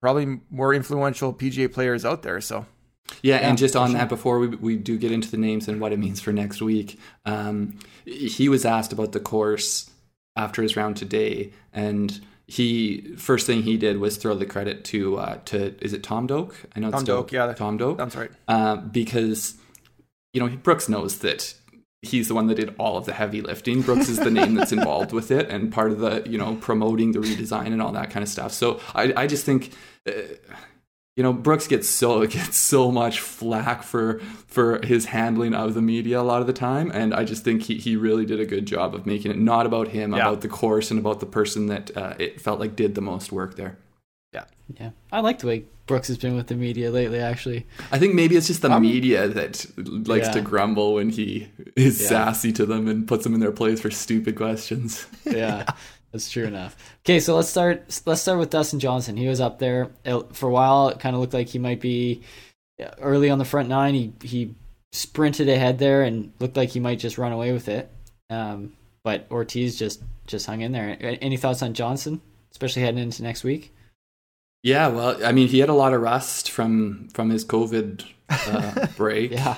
probably 0.00 0.40
more 0.50 0.74
influential 0.74 1.32
pga 1.32 1.72
players 1.72 2.04
out 2.04 2.22
there 2.22 2.40
so 2.40 2.66
yeah, 3.22 3.40
yeah, 3.40 3.48
and 3.48 3.58
just 3.58 3.76
on 3.76 3.90
sure. 3.90 3.98
that, 3.98 4.08
before 4.08 4.38
we, 4.38 4.48
we 4.48 4.76
do 4.76 4.96
get 4.98 5.12
into 5.12 5.30
the 5.30 5.36
names 5.36 5.68
and 5.68 5.80
what 5.80 5.92
it 5.92 5.98
means 5.98 6.20
for 6.20 6.32
next 6.32 6.62
week, 6.62 6.98
um, 7.26 7.78
he 8.04 8.48
was 8.48 8.64
asked 8.64 8.92
about 8.92 9.12
the 9.12 9.20
course 9.20 9.90
after 10.36 10.62
his 10.62 10.76
round 10.76 10.96
today, 10.96 11.52
and 11.72 12.20
he 12.46 13.14
first 13.16 13.46
thing 13.46 13.62
he 13.62 13.76
did 13.76 13.98
was 13.98 14.16
throw 14.16 14.34
the 14.34 14.46
credit 14.46 14.84
to 14.84 15.18
uh, 15.18 15.38
to 15.46 15.74
is 15.84 15.92
it 15.92 16.02
Tom 16.02 16.26
Doak? 16.26 16.54
I 16.74 16.80
know 16.80 16.90
Tom 16.90 17.04
Doak, 17.04 17.32
yeah, 17.32 17.52
Tom 17.52 17.76
Doak. 17.76 17.98
That's 17.98 18.16
right. 18.16 18.30
Uh, 18.48 18.76
because 18.76 19.54
you 20.32 20.40
know 20.40 20.48
Brooks 20.48 20.88
knows 20.88 21.18
that 21.18 21.54
he's 22.02 22.28
the 22.28 22.34
one 22.34 22.46
that 22.46 22.54
did 22.54 22.74
all 22.78 22.96
of 22.96 23.06
the 23.06 23.12
heavy 23.12 23.42
lifting. 23.42 23.82
Brooks 23.82 24.08
is 24.08 24.18
the 24.18 24.30
name 24.30 24.54
that's 24.54 24.72
involved 24.72 25.12
with 25.12 25.30
it 25.30 25.48
and 25.50 25.72
part 25.72 25.92
of 25.92 25.98
the 25.98 26.22
you 26.28 26.38
know 26.38 26.56
promoting 26.56 27.12
the 27.12 27.18
redesign 27.18 27.66
and 27.66 27.82
all 27.82 27.92
that 27.92 28.10
kind 28.10 28.22
of 28.22 28.28
stuff. 28.28 28.52
So 28.52 28.80
I 28.94 29.12
I 29.16 29.26
just 29.26 29.44
think. 29.44 29.72
Uh, 30.06 30.12
you 31.16 31.24
know 31.24 31.34
Brooks 31.34 31.66
gets 31.66 31.86
so 31.86 32.24
gets 32.38 32.56
so 32.56 32.90
much 32.90 33.20
flack 33.20 33.82
for 33.82 34.20
for 34.46 34.80
his 34.86 35.06
handling 35.06 35.52
of 35.52 35.74
the 35.74 35.82
media 35.82 36.18
a 36.18 36.22
lot 36.22 36.40
of 36.40 36.46
the 36.46 36.54
time, 36.54 36.90
and 36.94 37.12
I 37.12 37.24
just 37.24 37.44
think 37.44 37.62
he 37.62 37.76
he 37.76 37.94
really 37.94 38.24
did 38.24 38.40
a 38.40 38.46
good 38.46 38.64
job 38.64 38.94
of 38.94 39.04
making 39.04 39.30
it 39.30 39.36
not 39.36 39.66
about 39.66 39.88
him, 39.88 40.14
yeah. 40.14 40.20
about 40.20 40.40
the 40.40 40.48
course, 40.48 40.90
and 40.90 40.98
about 40.98 41.20
the 41.20 41.26
person 41.26 41.66
that 41.66 41.94
uh, 41.94 42.14
it 42.18 42.40
felt 42.40 42.58
like 42.58 42.74
did 42.74 42.94
the 42.94 43.02
most 43.02 43.32
work 43.32 43.56
there. 43.56 43.76
Yeah, 44.32 44.44
yeah, 44.78 44.90
I 45.10 45.20
like 45.20 45.40
the 45.40 45.46
way 45.46 45.64
Brooks 45.86 46.08
has 46.08 46.18
been 46.18 46.36
with 46.36 46.46
the 46.46 46.54
media 46.54 46.90
lately. 46.90 47.20
Actually, 47.20 47.66
I 47.90 47.98
think 47.98 48.14
maybe 48.14 48.36
it's 48.36 48.46
just 48.46 48.62
the 48.62 48.70
um, 48.70 48.82
media 48.82 49.28
that 49.28 49.66
likes 49.76 50.28
yeah. 50.28 50.32
to 50.34 50.40
grumble 50.40 50.94
when 50.94 51.10
he 51.10 51.48
is 51.76 52.00
yeah. 52.00 52.08
sassy 52.08 52.52
to 52.52 52.66
them 52.66 52.86
and 52.86 53.08
puts 53.08 53.24
them 53.24 53.34
in 53.34 53.40
their 53.40 53.52
place 53.52 53.80
for 53.80 53.90
stupid 53.90 54.36
questions. 54.36 55.06
Yeah. 55.24 55.64
That's 56.12 56.28
true 56.28 56.44
enough. 56.44 56.76
Okay, 57.04 57.20
so 57.20 57.36
let's 57.36 57.48
start. 57.48 57.84
Let's 58.04 58.22
start 58.22 58.40
with 58.40 58.50
Dustin 58.50 58.80
Johnson. 58.80 59.16
He 59.16 59.28
was 59.28 59.40
up 59.40 59.60
there 59.60 59.90
for 60.32 60.48
a 60.48 60.52
while. 60.52 60.88
It 60.88 60.98
kind 60.98 61.14
of 61.14 61.20
looked 61.20 61.34
like 61.34 61.48
he 61.48 61.60
might 61.60 61.80
be 61.80 62.22
early 63.00 63.30
on 63.30 63.38
the 63.38 63.44
front 63.44 63.68
nine. 63.68 63.94
He 63.94 64.12
he 64.22 64.54
sprinted 64.92 65.48
ahead 65.48 65.78
there 65.78 66.02
and 66.02 66.32
looked 66.40 66.56
like 66.56 66.70
he 66.70 66.80
might 66.80 66.98
just 66.98 67.18
run 67.18 67.32
away 67.32 67.52
with 67.52 67.68
it. 67.68 67.90
Um, 68.28 68.72
but 69.02 69.26
Ortiz 69.30 69.78
just 69.78 70.02
just 70.26 70.46
hung 70.46 70.60
in 70.60 70.72
there. 70.72 70.96
Any 71.00 71.36
thoughts 71.36 71.62
on 71.62 71.74
Johnson, 71.74 72.20
especially 72.50 72.82
heading 72.82 73.00
into 73.00 73.22
next 73.22 73.44
week? 73.44 73.72
Yeah, 74.62 74.88
well, 74.88 75.24
I 75.24 75.32
mean, 75.32 75.48
he 75.48 75.60
had 75.60 75.68
a 75.68 75.74
lot 75.74 75.94
of 75.94 76.02
rust 76.02 76.50
from 76.50 77.08
from 77.14 77.30
his 77.30 77.44
COVID 77.44 78.04
uh, 78.28 78.86
break. 78.96 79.30
yeah, 79.30 79.56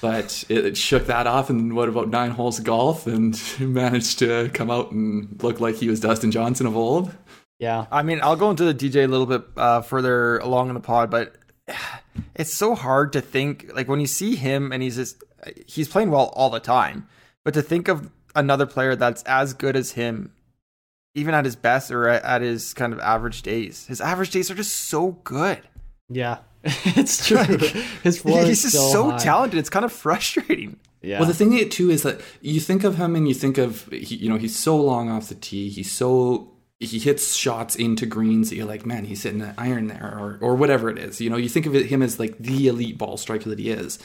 but 0.00 0.44
it, 0.48 0.66
it, 0.66 0.76
shook 0.76 1.06
that 1.06 1.26
off 1.26 1.48
and 1.48 1.74
what 1.74 1.88
about 1.88 2.08
nine 2.08 2.32
holes 2.32 2.58
of 2.58 2.64
golf 2.64 3.06
and 3.06 3.40
managed 3.60 4.18
to 4.18 4.50
come 4.52 4.70
out 4.70 4.90
and 4.92 5.42
look 5.42 5.60
like 5.60 5.76
he 5.76 5.88
was 5.88 6.00
Dustin 6.00 6.30
Johnson 6.30 6.66
of 6.66 6.76
old. 6.76 7.14
Yeah, 7.58 7.86
I 7.90 8.02
mean, 8.02 8.20
I'll 8.22 8.36
go 8.36 8.50
into 8.50 8.70
the 8.70 8.74
DJ 8.74 9.04
a 9.04 9.06
little 9.06 9.26
bit 9.26 9.42
uh, 9.56 9.82
further 9.82 10.38
along 10.38 10.68
in 10.68 10.74
the 10.74 10.80
pod, 10.80 11.10
but 11.10 11.36
it's 12.34 12.52
so 12.52 12.74
hard 12.74 13.12
to 13.14 13.20
think 13.20 13.70
like 13.74 13.88
when 13.88 14.00
you 14.00 14.06
see 14.06 14.36
him 14.36 14.72
and 14.72 14.82
he's 14.82 14.96
just 14.96 15.22
he's 15.66 15.88
playing 15.88 16.10
well 16.10 16.32
all 16.36 16.50
the 16.50 16.60
time, 16.60 17.08
but 17.44 17.54
to 17.54 17.62
think 17.62 17.88
of 17.88 18.10
another 18.34 18.66
player 18.66 18.96
that's 18.96 19.22
as 19.22 19.54
good 19.54 19.76
as 19.76 19.92
him 19.92 20.32
even 21.14 21.34
at 21.34 21.44
his 21.44 21.56
best 21.56 21.90
or 21.90 22.08
at 22.08 22.42
his 22.42 22.74
kind 22.74 22.92
of 22.92 23.00
average 23.00 23.42
days. 23.42 23.86
His 23.86 24.00
average 24.00 24.30
days 24.30 24.50
are 24.50 24.54
just 24.54 24.74
so 24.74 25.12
good. 25.24 25.60
Yeah, 26.08 26.38
it's 26.64 27.26
true. 27.26 27.38
Like, 27.38 27.60
His 28.02 28.20
floor 28.20 28.44
he's 28.44 28.62
just 28.62 28.74
so, 28.74 28.90
so 28.92 29.18
talented. 29.18 29.58
It's 29.58 29.70
kind 29.70 29.84
of 29.84 29.92
frustrating. 29.92 30.78
Yeah. 31.00 31.18
Well, 31.18 31.26
the 31.26 31.34
thing 31.34 31.68
too 31.68 31.90
is 31.90 32.02
that 32.04 32.20
you 32.40 32.60
think 32.60 32.84
of 32.84 32.96
him 32.96 33.16
and 33.16 33.26
you 33.26 33.34
think 33.34 33.58
of 33.58 33.88
he, 33.90 34.16
you 34.16 34.28
know 34.28 34.36
he's 34.36 34.56
so 34.56 34.76
long 34.76 35.10
off 35.10 35.28
the 35.28 35.34
tee. 35.34 35.68
He's 35.68 35.90
so 35.90 36.52
he 36.78 36.98
hits 36.98 37.34
shots 37.34 37.74
into 37.76 38.06
greens 38.06 38.50
that 38.50 38.56
you're 38.56 38.66
like, 38.66 38.86
man, 38.86 39.04
he's 39.04 39.22
hitting 39.22 39.40
an 39.40 39.54
iron 39.58 39.88
there 39.88 40.16
or 40.16 40.38
or 40.40 40.54
whatever 40.54 40.88
it 40.90 40.98
is. 40.98 41.20
You 41.20 41.30
know, 41.30 41.36
you 41.36 41.48
think 41.48 41.66
of 41.66 41.74
him 41.74 42.02
as 42.02 42.20
like 42.20 42.38
the 42.38 42.68
elite 42.68 42.98
ball 42.98 43.16
striker 43.16 43.48
that 43.50 43.58
he 43.58 43.70
is. 43.70 43.98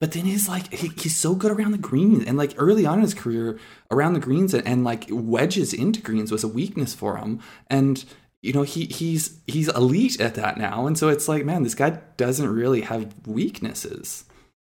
But 0.00 0.12
then 0.12 0.24
he's 0.24 0.48
like 0.48 0.72
he, 0.72 0.88
he's 0.88 1.16
so 1.16 1.34
good 1.34 1.52
around 1.52 1.72
the 1.72 1.78
greens, 1.78 2.24
and 2.24 2.38
like 2.38 2.54
early 2.56 2.86
on 2.86 2.94
in 2.94 3.02
his 3.02 3.12
career 3.12 3.58
around 3.90 4.14
the 4.14 4.20
greens 4.20 4.54
and, 4.54 4.66
and 4.66 4.82
like 4.82 5.06
wedges 5.10 5.74
into 5.74 6.00
greens 6.00 6.32
was 6.32 6.42
a 6.42 6.48
weakness 6.48 6.94
for 6.94 7.18
him. 7.18 7.40
And 7.68 8.02
you 8.40 8.54
know 8.54 8.62
he 8.62 8.86
he's 8.86 9.38
he's 9.46 9.68
elite 9.68 10.18
at 10.18 10.36
that 10.36 10.56
now. 10.56 10.86
And 10.86 10.96
so 10.96 11.08
it's 11.08 11.28
like 11.28 11.44
man 11.44 11.64
this 11.64 11.74
guy 11.74 11.98
doesn't 12.16 12.48
really 12.48 12.80
have 12.80 13.14
weaknesses. 13.26 14.24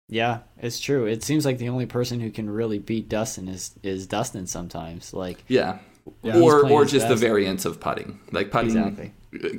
Yeah 0.08 0.40
it's 0.56 0.80
true. 0.80 1.04
It 1.04 1.22
seems 1.22 1.44
like 1.44 1.58
the 1.58 1.68
only 1.68 1.84
person 1.84 2.20
who 2.20 2.30
can 2.30 2.48
really 2.48 2.78
beat 2.78 3.10
dustin 3.10 3.48
is 3.48 3.74
is 3.82 4.06
dustin 4.06 4.46
sometimes. 4.46 5.12
Like 5.12 5.44
yeah, 5.46 5.80
yeah. 6.22 6.38
or 6.38 6.66
or 6.66 6.86
just 6.86 7.06
best. 7.06 7.20
the 7.20 7.26
variance 7.26 7.66
of 7.66 7.80
putting. 7.80 8.18
Like 8.32 8.50
putting 8.50 8.70
exactly. 8.70 9.12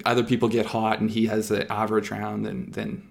other 0.04 0.24
people 0.24 0.50
get 0.50 0.66
hot 0.66 1.00
and 1.00 1.12
he 1.12 1.28
has 1.28 1.52
an 1.52 1.68
average 1.70 2.10
round 2.10 2.44
then 2.44 2.72
then 2.72 3.09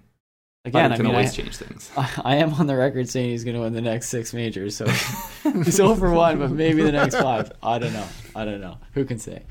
again, 0.69 0.91
I 0.91 0.95
can 0.95 1.05
mean, 1.05 1.15
always 1.15 1.31
I, 1.31 1.41
change 1.41 1.57
things. 1.57 1.91
I 1.97 2.37
am 2.37 2.53
on 2.53 2.67
the 2.67 2.75
record 2.75 3.09
saying 3.09 3.29
he's 3.29 3.43
going 3.43 3.55
to 3.55 3.61
win 3.61 3.73
the 3.73 3.81
next 3.81 4.09
six 4.09 4.33
majors. 4.33 4.75
So 4.75 4.87
he's 5.43 5.79
over 5.79 6.11
one, 6.11 6.39
but 6.39 6.51
maybe 6.51 6.81
the 6.81 6.91
next 6.91 7.15
five. 7.15 7.51
I 7.61 7.79
don't 7.79 7.93
know. 7.93 8.07
I 8.35 8.45
don't 8.45 8.61
know. 8.61 8.77
Who 8.93 9.05
can 9.05 9.19
say? 9.19 9.43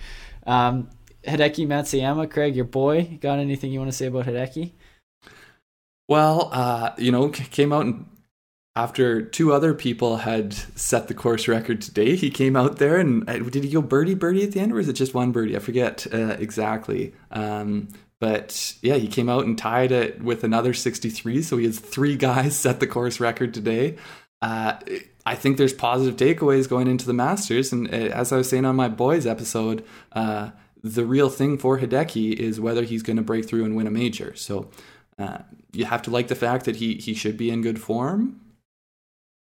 Um, 0.46 0.88
Hideki 1.24 1.66
Matsuyama, 1.66 2.30
Craig, 2.30 2.56
your 2.56 2.64
boy. 2.64 3.18
Got 3.20 3.38
anything 3.38 3.72
you 3.72 3.78
want 3.78 3.90
to 3.90 3.96
say 3.96 4.06
about 4.06 4.26
Hideki? 4.26 4.72
Well, 6.08 6.48
uh, 6.52 6.92
you 6.96 7.12
know, 7.12 7.28
came 7.28 7.72
out 7.72 7.84
and 7.84 8.06
after 8.78 9.20
two 9.20 9.52
other 9.52 9.74
people 9.74 10.18
had 10.18 10.54
set 10.54 11.08
the 11.08 11.14
course 11.14 11.48
record 11.48 11.82
today, 11.82 12.14
he 12.14 12.30
came 12.30 12.54
out 12.54 12.78
there 12.78 12.96
and 12.98 13.28
uh, 13.28 13.38
did 13.38 13.64
he 13.64 13.70
go 13.70 13.82
birdie 13.82 14.14
birdie 14.14 14.44
at 14.44 14.52
the 14.52 14.60
end, 14.60 14.72
or 14.72 14.78
is 14.78 14.88
it 14.88 14.92
just 14.92 15.14
one 15.14 15.32
birdie? 15.32 15.56
I 15.56 15.58
forget 15.58 16.06
uh, 16.12 16.36
exactly. 16.38 17.12
Um, 17.32 17.88
but 18.20 18.74
yeah, 18.82 18.96
he 18.96 19.08
came 19.08 19.28
out 19.28 19.44
and 19.44 19.56
tied 19.56 19.92
it 19.92 20.22
with 20.22 20.44
another 20.44 20.74
63. 20.74 21.42
So 21.42 21.56
he 21.56 21.66
has 21.66 21.78
three 21.78 22.16
guys 22.16 22.56
set 22.58 22.80
the 22.80 22.86
course 22.86 23.20
record 23.20 23.54
today. 23.54 23.96
Uh, 24.40 24.78
I 25.26 25.34
think 25.34 25.56
there's 25.56 25.72
positive 25.72 26.16
takeaways 26.16 26.68
going 26.68 26.86
into 26.88 27.06
the 27.06 27.12
Masters, 27.12 27.72
and 27.72 27.86
uh, 27.88 27.96
as 27.96 28.32
I 28.32 28.36
was 28.38 28.48
saying 28.48 28.64
on 28.64 28.76
my 28.76 28.88
boys 28.88 29.26
episode, 29.26 29.84
uh, 30.12 30.50
the 30.82 31.04
real 31.04 31.28
thing 31.28 31.58
for 31.58 31.78
Hideki 31.78 32.34
is 32.34 32.60
whether 32.60 32.82
he's 32.84 33.02
going 33.02 33.16
to 33.16 33.22
break 33.22 33.46
through 33.46 33.64
and 33.64 33.76
win 33.76 33.86
a 33.86 33.90
major. 33.90 34.34
So 34.36 34.70
uh, 35.18 35.38
you 35.72 35.84
have 35.84 36.02
to 36.02 36.10
like 36.10 36.28
the 36.28 36.34
fact 36.36 36.64
that 36.66 36.76
he 36.76 36.94
he 36.94 37.14
should 37.14 37.36
be 37.36 37.50
in 37.50 37.62
good 37.62 37.80
form. 37.80 38.40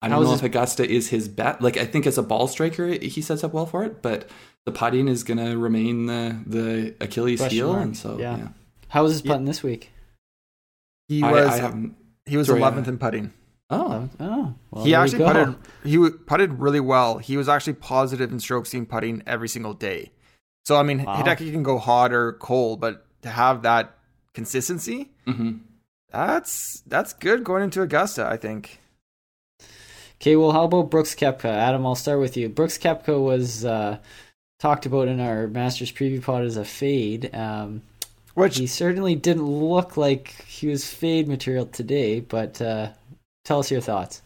I 0.01 0.07
don't 0.07 0.17
How's 0.17 0.25
know 0.25 0.31
his- 0.31 0.39
if 0.41 0.45
Augusta 0.47 0.89
is 0.89 1.09
his 1.09 1.27
bet. 1.27 1.61
Like 1.61 1.77
I 1.77 1.85
think 1.85 2.07
as 2.07 2.17
a 2.17 2.23
ball 2.23 2.47
striker, 2.47 2.87
he 2.87 3.21
sets 3.21 3.43
up 3.43 3.53
well 3.53 3.65
for 3.67 3.83
it, 3.83 4.01
but 4.01 4.29
the 4.65 4.71
putting 4.71 5.07
is 5.07 5.23
going 5.23 5.37
to 5.37 5.57
remain 5.57 6.07
the 6.07 6.37
the 6.45 6.95
Achilles 6.99 7.39
Question 7.39 7.55
heel, 7.55 7.73
mark, 7.73 7.83
and 7.83 7.97
so 7.97 8.17
yeah. 8.17 8.37
yeah. 8.37 8.47
How 8.89 9.03
was 9.03 9.13
his 9.13 9.25
Yeah. 9.25 9.31
putting 9.33 9.45
this 9.45 9.63
week? 9.63 9.91
He 11.07 11.23
I, 11.23 11.31
was 11.31 11.47
I 11.49 11.57
haven't. 11.57 11.95
he 12.25 12.37
was 12.37 12.47
11th 12.49 12.87
uh, 12.87 12.91
in 12.91 12.97
putting. 12.97 13.33
Oh, 13.71 14.09
Oh, 14.19 14.55
well, 14.71 14.83
he 14.85 14.95
actually 14.95 15.23
putted 15.23 15.55
he 15.83 15.97
putted 16.25 16.53
really 16.59 16.79
well. 16.79 17.19
He 17.19 17.37
was 17.37 17.47
actually 17.47 17.73
positive 17.73 18.31
in 18.31 18.39
strokes 18.39 18.71
gained 18.71 18.89
putting 18.89 19.21
every 19.27 19.47
single 19.47 19.73
day. 19.73 20.11
So 20.65 20.75
I 20.75 20.83
mean, 20.83 21.03
Wow. 21.03 21.21
Hideki 21.23 21.51
can 21.51 21.63
go 21.63 21.77
hot 21.77 22.11
or 22.11 22.33
cold, 22.33 22.79
but 22.79 23.05
to 23.21 23.29
have 23.29 23.61
that 23.63 23.95
consistency, 24.33 25.09
hmm 25.25 25.57
that's 26.11 26.81
that's 26.87 27.13
good 27.13 27.43
going 27.43 27.63
into 27.63 27.81
Augusta. 27.83 28.25
I 28.27 28.37
think. 28.37 28.79
Okay, 30.21 30.35
well, 30.35 30.51
how 30.51 30.63
about 30.65 30.89
Brooks 30.89 31.15
Koepka? 31.15 31.45
Adam, 31.45 31.85
I'll 31.85 31.95
start 31.95 32.19
with 32.19 32.35
you. 32.35 32.49
Brooks 32.49 32.77
Koepka 32.77 33.23
was 33.23 33.63
uh, 33.63 33.99
talked 34.59 34.85
about 34.85 35.07
in 35.07 35.19
our 35.19 35.47
Masters 35.47 35.91
preview 35.91 36.21
pod 36.21 36.43
as 36.43 36.57
a 36.57 36.65
fade. 36.65 37.33
Um, 37.33 37.83
Which 38.35 38.57
he 38.57 38.67
certainly 38.67 39.15
didn't 39.15 39.45
look 39.45 39.97
like 39.97 40.29
he 40.47 40.67
was 40.67 40.85
fade 40.89 41.27
material 41.27 41.65
today, 41.65 42.19
but 42.21 42.61
uh, 42.61 42.89
tell 43.43 43.59
us 43.59 43.69
your 43.71 43.81
thoughts. 43.81 44.21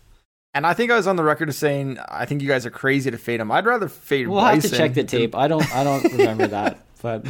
and 0.54 0.68
I 0.68 0.74
think 0.74 0.92
I 0.92 0.96
was 0.98 1.08
on 1.08 1.16
the 1.16 1.24
record 1.24 1.50
of 1.50 1.56
saying 1.56 1.98
I 2.08 2.26
think 2.26 2.42
you 2.42 2.48
guys 2.48 2.66
are 2.66 2.70
crazy 2.70 3.10
to 3.10 3.18
fade 3.18 3.40
him. 3.40 3.52
I'd 3.52 3.66
rather 3.66 3.88
fade. 3.88 4.28
We'll 4.28 4.42
have 4.42 4.62
to 4.62 4.70
check 4.70 4.94
the 4.94 5.02
than- 5.02 5.08
tape. 5.08 5.36
I 5.36 5.48
don't. 5.48 5.76
I 5.76 5.84
don't 5.84 6.04
remember 6.12 6.48
that, 6.48 6.80
but 7.02 7.26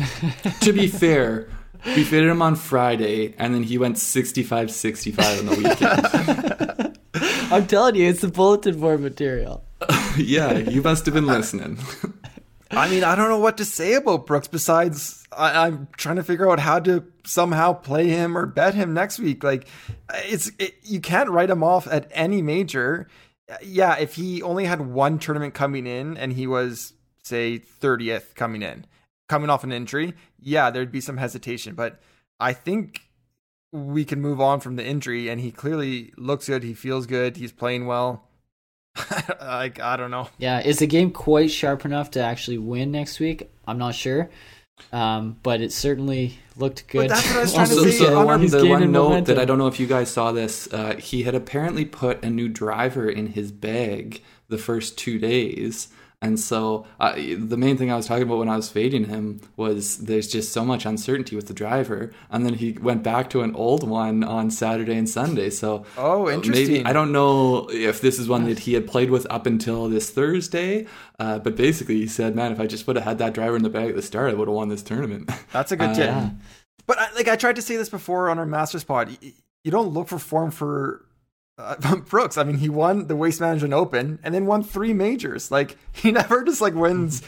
to 0.62 0.74
be 0.74 0.88
fair, 0.88 1.48
we 1.86 2.04
faded 2.04 2.30
him 2.30 2.42
on 2.42 2.56
Friday, 2.56 3.34
and 3.38 3.54
then 3.54 3.64
he 3.64 3.78
went 3.78 3.96
65-65 3.98 5.40
on 5.40 5.46
the 5.46 5.56
weekend. 5.56 6.98
I'm 7.54 7.68
telling 7.68 7.96
you, 7.96 8.10
it's 8.10 8.22
the 8.22 8.28
bulletin 8.30 8.80
board 8.80 9.00
material. 9.00 9.64
yeah, 10.18 10.58
you 10.58 10.82
must 10.82 11.06
have 11.06 11.14
been 11.14 11.28
listening. 11.28 11.78
I 12.76 12.90
mean, 12.90 13.04
I 13.04 13.16
don't 13.16 13.30
know 13.30 13.40
what 13.40 13.58
to 13.58 13.66
say 13.66 13.94
about 13.94 14.26
Brooks 14.26 14.48
besides 14.48 15.24
I, 15.32 15.68
I'm 15.68 15.88
trying 15.98 16.16
to 16.16 16.24
figure 16.24 16.50
out 16.50 16.60
how 16.60 16.80
to 16.80 17.04
somehow 17.24 17.74
play 17.74 18.08
him 18.08 18.38
or 18.38 18.46
bet 18.46 18.74
him 18.74 18.94
next 18.94 19.20
week. 19.20 19.44
Like, 19.44 19.68
it's 20.10 20.52
it, 20.58 20.76
you 20.84 21.00
can't 21.00 21.30
write 21.30 21.50
him 21.50 21.64
off 21.64 21.88
at 21.88 22.10
any 22.12 22.42
major. 22.42 23.08
Yeah, 23.62 23.98
if 23.98 24.16
he 24.16 24.42
only 24.42 24.66
had 24.66 24.82
one 24.82 25.20
tournament 25.20 25.54
coming 25.54 25.86
in 25.86 26.18
and 26.18 26.34
he 26.34 26.48
was 26.48 26.94
say 27.24 27.60
30th 27.60 28.36
coming 28.36 28.62
in, 28.62 28.86
coming 29.30 29.50
off 29.50 29.64
an 29.64 29.72
injury, 29.72 30.14
yeah, 30.40 30.72
there'd 30.72 30.92
be 30.92 31.02
some 31.02 31.18
hesitation. 31.18 31.76
But 31.76 32.02
I 32.40 32.54
think 32.54 33.02
we 33.72 34.06
can 34.06 34.22
move 34.22 34.42
on 34.42 34.60
from 34.60 34.78
the 34.78 34.86
injury, 34.86 35.30
and 35.30 35.40
he 35.40 35.52
clearly 35.52 36.14
looks 36.18 36.48
good. 36.48 36.64
He 36.64 36.74
feels 36.74 37.06
good. 37.06 37.38
He's 37.38 37.52
playing 37.52 37.86
well. 37.86 38.28
like 39.42 39.80
I 39.80 39.98
don't 39.98 40.12
know. 40.12 40.30
Yeah, 40.38 40.62
is 40.62 40.80
the 40.80 40.88
game 40.88 41.12
quite 41.12 41.52
sharp 41.52 41.86
enough 41.86 42.12
to 42.12 42.22
actually 42.22 42.58
win 42.60 42.92
next 42.92 43.20
week? 43.20 43.50
I'm 43.68 43.78
not 43.78 43.96
sure, 43.96 44.30
um, 44.92 45.38
but 45.44 45.62
it 45.62 45.72
certainly 45.72 46.38
looked 46.58 46.88
good. 46.88 47.10
that's 47.10 47.26
what 47.30 47.38
I 47.38 47.42
was 47.42 47.54
trying 47.56 47.68
to 47.70 47.74
So, 47.76 47.84
say. 47.84 47.92
so 47.92 48.10
the 48.20 48.26
one, 48.26 48.46
the 48.48 48.66
one 48.68 48.92
note 48.92 49.04
momentum. 49.10 49.36
that 49.36 49.42
I 49.42 49.46
don't 49.46 49.58
know 49.58 49.68
if 49.68 49.80
you 49.80 49.88
guys 49.88 50.12
saw 50.12 50.32
this, 50.32 50.72
uh, 50.72 50.96
he 50.98 51.24
had 51.24 51.34
apparently 51.36 51.86
put 51.86 52.24
a 52.24 52.30
new 52.30 52.48
driver 52.50 53.10
in 53.10 53.28
his 53.28 53.52
bag 53.52 54.22
the 54.50 54.58
first 54.60 54.98
two 54.98 55.18
days. 55.18 55.88
And 56.24 56.40
so 56.40 56.86
uh, 57.00 57.14
the 57.16 57.58
main 57.58 57.76
thing 57.78 57.92
I 57.92 57.96
was 57.98 58.08
talking 58.08 58.24
about 58.24 58.38
when 58.40 58.50
I 58.50 58.56
was 58.56 58.70
fading 58.70 59.06
him 59.06 59.42
was 59.58 59.98
there's 59.98 60.28
just 60.28 60.54
so 60.54 60.64
much 60.64 60.86
uncertainty 60.86 61.36
with 61.36 61.48
the 61.48 61.54
driver. 61.54 62.12
And 62.32 62.46
then 62.46 62.54
he 62.56 62.72
went 62.82 63.04
back 63.04 63.30
to 63.32 63.42
an 63.42 63.54
old 63.56 63.88
one 63.88 64.24
on 64.24 64.50
Saturday 64.50 64.96
and 64.96 65.10
Sunday. 65.10 65.50
So 65.50 65.86
Oh, 65.98 66.28
uh, 66.28 66.32
interesting. 66.32 66.68
Maybe, 66.78 66.86
I 66.86 66.94
don't 66.94 67.12
know 67.12 67.70
if 67.70 68.00
this 68.02 68.18
is 68.20 68.30
one 68.30 68.46
that 68.46 68.60
he 68.60 68.74
had 68.74 68.88
played 68.88 69.10
with 69.12 69.28
up 69.30 69.46
until 69.46 69.90
this 69.90 70.10
Thursday. 70.12 70.88
Uh, 71.20 71.40
but 71.40 71.56
basically, 71.58 71.96
he 72.00 72.08
said, 72.08 72.36
man, 72.36 72.52
if 72.54 72.60
I 72.60 72.68
just 72.68 72.88
would 72.88 72.96
have 72.96 73.06
had 73.06 73.18
that 73.20 73.34
driver 73.34 73.56
in 73.58 73.64
the 73.64 73.70
bag 73.70 73.90
at 73.90 73.96
the 73.96 74.02
start, 74.02 74.32
I 74.32 74.34
would 74.34 74.48
have 74.48 74.56
won 74.56 74.70
this 74.70 74.82
tournament. 74.82 75.30
That's 75.52 75.72
a 75.74 75.76
good 75.76 75.90
Uh, 75.90 75.94
tip. 75.94 76.06
yeah. 76.08 76.30
But 76.88 77.00
I, 77.00 77.14
like 77.16 77.28
I 77.28 77.36
tried 77.36 77.58
to 77.58 77.62
say 77.62 77.76
this 77.78 77.90
before 77.90 78.30
on 78.30 78.40
our 78.40 78.46
Masters 78.46 78.84
pod, 78.84 79.10
you, 79.22 79.32
you 79.66 79.72
don't 79.72 79.90
look 79.94 80.08
for 80.08 80.20
form 80.20 80.52
for 80.52 81.06
uh, 81.58 81.96
Brooks. 81.98 82.38
I 82.38 82.44
mean, 82.44 82.58
he 82.58 82.70
won 82.70 83.08
the 83.08 83.16
Waste 83.16 83.42
Management 83.42 83.74
Open 83.74 84.20
and 84.24 84.34
then 84.34 84.46
won 84.46 84.64
three 84.64 84.94
majors. 84.94 85.52
Like 85.52 85.78
he 85.92 86.12
never 86.12 86.44
just 86.44 86.62
like 86.62 86.74
wins 86.74 87.22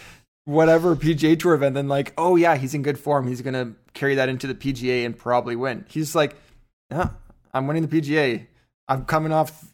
whatever 0.45 0.95
PGA 0.95 1.39
Tour 1.39 1.55
event. 1.55 1.75
Then 1.75 1.87
like, 1.87 2.13
oh 2.17 2.35
yeah, 2.35 2.55
he's 2.55 2.73
in 2.73 2.83
good 2.83 2.99
form. 2.99 3.27
He's 3.27 3.41
gonna 3.41 3.73
carry 3.93 4.15
that 4.15 4.29
into 4.29 4.47
the 4.47 4.55
PGA 4.55 5.05
and 5.05 5.17
probably 5.17 5.55
win. 5.55 5.85
He's 5.89 6.15
like, 6.15 6.35
yeah, 6.91 7.09
I'm 7.53 7.67
winning 7.67 7.87
the 7.87 8.01
PGA. 8.01 8.47
I'm 8.87 9.05
coming 9.05 9.31
off 9.31 9.65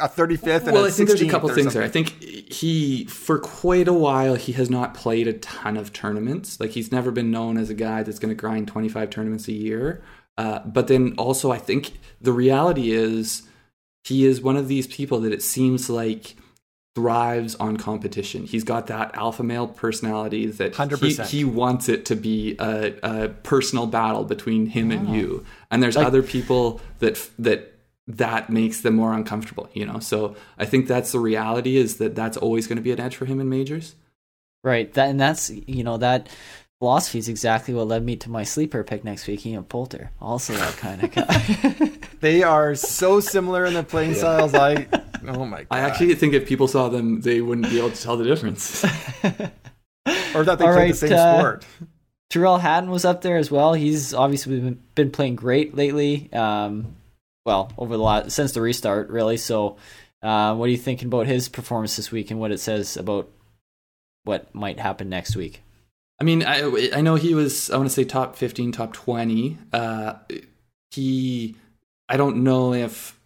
a 0.00 0.08
35th. 0.08 0.64
And 0.64 0.72
well, 0.72 0.84
a 0.84 0.88
I 0.88 0.90
think 0.90 1.08
there's 1.08 1.22
a 1.22 1.28
couple 1.28 1.48
things 1.50 1.74
there. 1.74 1.82
I 1.82 1.88
think 1.88 2.20
he, 2.22 3.04
for 3.04 3.38
quite 3.38 3.88
a 3.88 3.92
while, 3.92 4.34
he 4.34 4.52
has 4.52 4.70
not 4.70 4.94
played 4.94 5.28
a 5.28 5.34
ton 5.34 5.76
of 5.76 5.92
tournaments. 5.92 6.58
Like 6.58 6.70
he's 6.70 6.90
never 6.90 7.10
been 7.10 7.30
known 7.30 7.58
as 7.58 7.70
a 7.70 7.74
guy 7.74 8.02
that's 8.02 8.18
going 8.18 8.30
to 8.30 8.34
grind 8.34 8.68
25 8.68 9.10
tournaments 9.10 9.48
a 9.48 9.52
year. 9.52 10.02
Uh, 10.36 10.60
but 10.60 10.88
then 10.88 11.14
also, 11.18 11.50
I 11.50 11.58
think 11.58 11.98
the 12.20 12.32
reality 12.32 12.90
is 12.90 13.47
he 14.08 14.24
is 14.26 14.40
one 14.40 14.56
of 14.56 14.68
these 14.68 14.86
people 14.86 15.20
that 15.20 15.32
it 15.32 15.42
seems 15.42 15.88
like 15.90 16.36
thrives 16.94 17.54
on 17.56 17.76
competition. 17.76 18.44
He's 18.44 18.64
got 18.64 18.88
that 18.88 19.14
alpha 19.14 19.42
male 19.44 19.68
personality 19.68 20.46
that 20.46 20.74
he, 20.74 20.82
100%. 20.82 21.26
he 21.28 21.44
wants 21.44 21.88
it 21.88 22.04
to 22.06 22.16
be 22.16 22.56
a, 22.58 22.94
a 23.02 23.28
personal 23.28 23.86
battle 23.86 24.24
between 24.24 24.66
him 24.66 24.90
and 24.90 25.08
you. 25.14 25.44
And 25.70 25.82
there's 25.82 25.96
Like- 25.96 26.06
other 26.06 26.22
people 26.22 26.80
that 26.98 27.28
that 27.38 27.74
that 28.10 28.48
makes 28.48 28.80
them 28.80 28.94
more 28.96 29.12
uncomfortable, 29.12 29.68
you 29.74 29.84
know. 29.84 29.98
So 30.00 30.34
I 30.58 30.64
think 30.64 30.86
that's 30.88 31.12
the 31.12 31.20
reality 31.20 31.76
is 31.76 31.98
that 31.98 32.14
that's 32.16 32.36
always 32.38 32.66
going 32.66 32.76
to 32.78 32.82
be 32.82 32.90
an 32.90 32.98
edge 32.98 33.14
for 33.16 33.26
him 33.26 33.38
in 33.38 33.48
majors. 33.50 33.94
Right. 34.64 34.92
That 34.94 35.08
and 35.10 35.20
that's 35.20 35.50
you 35.50 35.84
know 35.84 35.98
that 35.98 36.28
philosophy 36.80 37.18
is 37.18 37.28
exactly 37.28 37.74
what 37.74 37.86
led 37.86 38.02
me 38.04 38.16
to 38.16 38.30
my 38.30 38.42
sleeper 38.44 38.82
pick 38.82 39.04
next 39.04 39.26
week, 39.28 39.44
Ian 39.46 39.64
Poulter. 39.64 40.10
Also 40.20 40.54
that 40.54 40.76
kind 40.78 41.04
of 41.04 41.12
guy. 41.12 41.90
They 42.20 42.42
are 42.42 42.74
so 42.74 43.20
similar 43.20 43.64
in 43.64 43.74
their 43.74 43.82
playing 43.82 44.14
styles. 44.14 44.54
I 44.54 44.86
oh 45.26 45.44
my 45.44 45.58
god. 45.58 45.66
I 45.70 45.80
actually 45.80 46.14
think 46.14 46.34
if 46.34 46.46
people 46.46 46.68
saw 46.68 46.88
them, 46.88 47.20
they 47.20 47.40
wouldn't 47.40 47.70
be 47.70 47.78
able 47.78 47.90
to 47.90 48.02
tell 48.02 48.16
the 48.16 48.24
difference. 48.24 48.84
or 50.34 50.44
that 50.44 50.58
they 50.58 50.64
All 50.64 50.72
play 50.72 50.86
right, 50.86 50.88
the 50.88 50.94
same 50.94 51.12
uh, 51.12 51.38
sport. 51.38 51.66
Tyrrell 52.30 52.58
Hatton 52.58 52.90
was 52.90 53.04
up 53.04 53.22
there 53.22 53.36
as 53.36 53.50
well. 53.50 53.74
He's 53.74 54.12
obviously 54.12 54.60
been, 54.60 54.82
been 54.94 55.10
playing 55.10 55.36
great 55.36 55.74
lately. 55.74 56.30
Um, 56.32 56.96
well, 57.46 57.72
over 57.78 57.96
the 57.96 58.02
last 58.02 58.32
since 58.32 58.52
the 58.52 58.60
restart, 58.60 59.08
really. 59.08 59.38
So, 59.38 59.76
uh, 60.22 60.54
what 60.54 60.66
are 60.66 60.72
you 60.72 60.76
thinking 60.76 61.08
about 61.08 61.26
his 61.26 61.48
performance 61.48 61.96
this 61.96 62.10
week 62.10 62.30
and 62.30 62.38
what 62.38 62.50
it 62.50 62.58
says 62.58 62.96
about 62.96 63.30
what 64.24 64.54
might 64.54 64.78
happen 64.78 65.08
next 65.08 65.36
week? 65.36 65.62
I 66.20 66.24
mean, 66.24 66.44
I 66.44 66.90
I 66.94 67.00
know 67.00 67.14
he 67.14 67.34
was 67.34 67.70
I 67.70 67.76
want 67.76 67.88
to 67.88 67.94
say 67.94 68.04
top 68.04 68.36
fifteen, 68.36 68.72
top 68.72 68.92
twenty. 68.92 69.56
Uh, 69.72 70.14
he 70.90 71.56
I 72.08 72.16
don't 72.16 72.38
know 72.42 72.72
if 72.74 73.18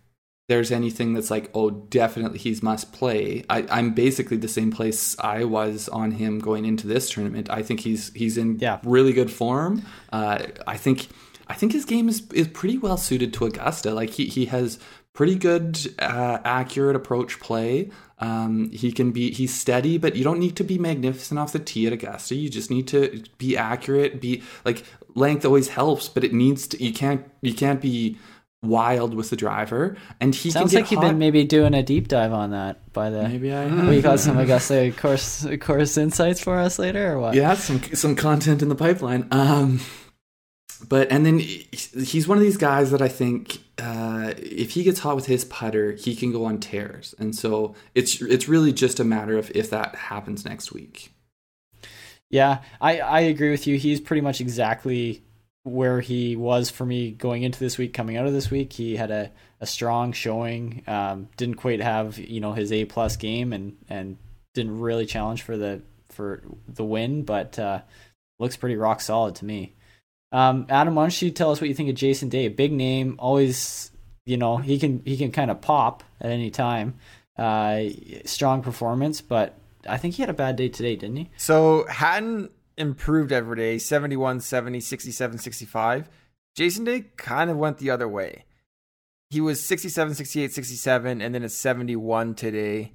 there's 0.49 0.73
anything 0.73 1.15
that's 1.15 1.31
like 1.31 1.51
oh 1.55 1.71
definitely 1.71 2.39
he's 2.39 2.63
must 2.63 2.93
play. 2.93 3.45
I, 3.49 3.65
I'm 3.71 3.95
basically 3.95 4.37
the 4.37 4.49
same 4.49 4.71
place 4.71 5.17
I 5.21 5.45
was 5.45 5.89
on 5.89 6.11
him 6.13 6.41
going 6.41 6.65
into 6.65 6.87
this 6.87 7.09
tournament. 7.11 7.49
I 7.49 7.63
think 7.63 7.81
he's 7.81 8.13
he's 8.15 8.37
in 8.37 8.59
Yeah. 8.59 8.81
really 8.85 9.13
good 9.13 9.31
form. 9.31 9.83
Uh, 10.13 10.45
I 10.67 10.77
think 10.77 11.09
I 11.49 11.55
think 11.55 11.73
his 11.73 11.85
game 11.85 12.09
is 12.09 12.23
is 12.33 12.49
pretty 12.49 12.79
well 12.79 12.97
suited 12.97 13.33
to 13.35 13.47
Augusta. 13.47 13.93
Like 13.95 14.11
he 14.11 14.27
he 14.27 14.47
has 14.47 14.79
pretty 15.15 15.37
good 15.37 15.79
uh, 15.99 16.39
accurate 16.45 16.97
approach 16.97 17.39
play. 17.39 17.91
Um, 18.19 18.71
he 18.73 18.93
can 18.93 19.11
be 19.13 19.31
he's 19.33 19.55
steady, 19.55 19.97
but 19.99 20.17
you 20.17 20.25
don't 20.25 20.39
need 20.39 20.57
to 20.57 20.65
be 20.65 20.79
magnificent 20.79 21.39
off 21.39 21.53
the 21.53 21.59
tee 21.59 21.87
at 21.87 21.93
Augusta. 21.93 22.35
You 22.35 22.49
just 22.51 22.71
need 22.71 22.89
to 22.89 23.23
be 23.39 23.57
accurate. 23.57 24.21
Be 24.21 24.43
like 24.65 24.85
length 25.15 25.45
always 25.45 25.69
helps, 25.69 26.09
but 26.09 26.25
it 26.25 26.33
needs 26.33 26.67
to. 26.69 26.83
You 26.83 26.93
can't 26.93 27.25
you 27.43 27.55
can't 27.55 27.81
be 27.81 28.19
wild 28.63 29.15
with 29.15 29.31
the 29.31 29.37
driver, 29.37 29.97
and 30.21 30.35
he 30.35 30.51
Sounds 30.51 30.73
like 30.73 30.91
you've 30.91 31.01
been 31.01 31.19
maybe 31.19 31.45
doing 31.45 31.75
a 31.75 31.83
deep 31.83 32.09
dive 32.09 32.33
on 32.33 32.51
that 32.51 32.93
by 32.93 33.11
the. 33.11 33.29
Maybe 33.29 33.53
I 33.53 33.67
We 33.89 34.01
got 34.01 34.21
some, 34.21 34.39
I 34.39 34.45
guess, 34.45 34.71
uh, 34.71 34.91
course 34.97 35.47
course 35.61 35.97
insights 35.97 36.41
for 36.43 36.59
us 36.59 36.79
later, 36.79 37.13
or 37.13 37.19
what? 37.19 37.35
yeah, 37.35 37.55
some 37.55 37.83
some 37.95 38.17
content 38.17 38.63
in 38.63 38.69
the 38.69 38.75
pipeline. 38.75 39.29
Um, 39.31 39.81
but 40.89 41.11
and 41.11 41.25
then 41.25 41.39
he's 41.39 42.27
one 42.27 42.39
of 42.39 42.45
these 42.45 42.57
guys 42.57 42.91
that 42.91 43.03
I 43.03 43.09
think 43.09 43.59
uh, 43.79 44.35
if 44.39 44.73
he 44.73 44.83
gets 44.83 45.01
hot 45.01 45.17
with 45.17 45.27
his 45.27 45.45
putter, 45.45 45.93
he 45.93 46.15
can 46.15 46.33
go 46.33 46.45
on 46.45 46.59
tears, 46.59 47.15
and 47.19 47.35
so 47.35 47.75
it's 47.95 48.21
it's 48.23 48.49
really 48.49 48.73
just 48.73 49.01
a 49.01 49.05
matter 49.05 49.37
of 49.37 49.51
if 49.55 49.71
that 49.71 49.95
happens 49.95 50.45
next 50.45 50.73
week. 50.73 51.13
Yeah, 52.31 52.63
I, 52.81 52.99
I 52.99 53.21
agree 53.21 53.51
with 53.51 53.67
you. 53.67 53.77
He's 53.77 54.01
pretty 54.01 54.23
much 54.23 54.41
exactly 54.41 55.23
where 55.65 56.01
he 56.01 56.35
was 56.35 56.71
for 56.71 56.85
me 56.85 57.13
going 57.13 57.43
into 57.43 57.61
this 57.61 57.79
week, 57.79 57.95
coming 57.95 58.17
out 58.17 58.27
of 58.27 58.33
this 58.33 58.51
week. 58.51 58.73
He 58.73 58.97
had 58.97 59.11
a, 59.11 59.31
a 59.61 59.67
strong 59.67 60.13
showing. 60.13 60.83
Um, 60.87 61.29
didn't 61.37 61.57
quite 61.57 61.81
have 61.81 62.19
you 62.19 62.41
know 62.41 62.53
his 62.53 62.73
A 62.73 62.85
plus 62.85 63.17
game, 63.17 63.53
and 63.53 63.77
and 63.89 64.17
didn't 64.55 64.81
really 64.81 65.07
challenge 65.07 65.43
for 65.43 65.57
the 65.57 65.83
for 66.09 66.43
the 66.69 66.85
win, 66.85 67.23
but 67.25 67.59
uh, 67.59 67.81
looks 68.39 68.57
pretty 68.57 68.77
rock 68.77 69.01
solid 69.01 69.37
to 69.37 69.45
me. 69.45 69.75
Um, 70.33 70.67
Adam, 70.69 70.95
why 70.95 71.05
don't 71.05 71.23
you 71.23 71.31
tell 71.31 71.51
us 71.51 71.61
what 71.61 71.69
you 71.69 71.75
think 71.75 71.91
of 71.91 71.95
Jason 71.95 72.29
Day? 72.29 72.49
Big 72.49 72.73
name, 72.73 73.17
always 73.19 73.91
you 74.25 74.37
know 74.37 74.57
he 74.57 74.79
can 74.79 75.03
he 75.05 75.17
can 75.17 75.31
kind 75.31 75.51
of 75.51 75.61
pop 75.61 76.03
at 76.21 76.31
any 76.31 76.51
time. 76.51 76.95
Uh, 77.37 77.85
strong 78.25 78.63
performance, 78.63 79.21
but 79.21 79.59
I 79.89 79.97
think 79.97 80.15
he 80.15 80.23
had 80.23 80.31
a 80.31 80.35
bad 80.35 80.57
day 80.57 80.69
today, 80.69 80.97
didn't 80.97 81.17
he? 81.17 81.31
So 81.37 81.87
Hatton 81.89 82.51
improved 82.77 83.33
every 83.33 83.57
day 83.57 83.79
71, 83.79 84.41
70, 84.41 84.81
67, 84.81 85.39
65. 85.39 86.09
Jason 86.55 86.85
Day 86.85 87.07
kind 87.17 87.51
of 87.51 87.57
went 87.57 87.79
the 87.79 87.91
other 87.91 88.09
way. 88.09 88.45
He 89.31 89.41
was 89.41 89.63
67, 89.63 90.15
68, 90.15 90.53
67, 90.53 91.23
and 91.23 91.35
then 91.35 91.43
a 91.43 91.49
71 91.49 92.35
today. 92.35 92.93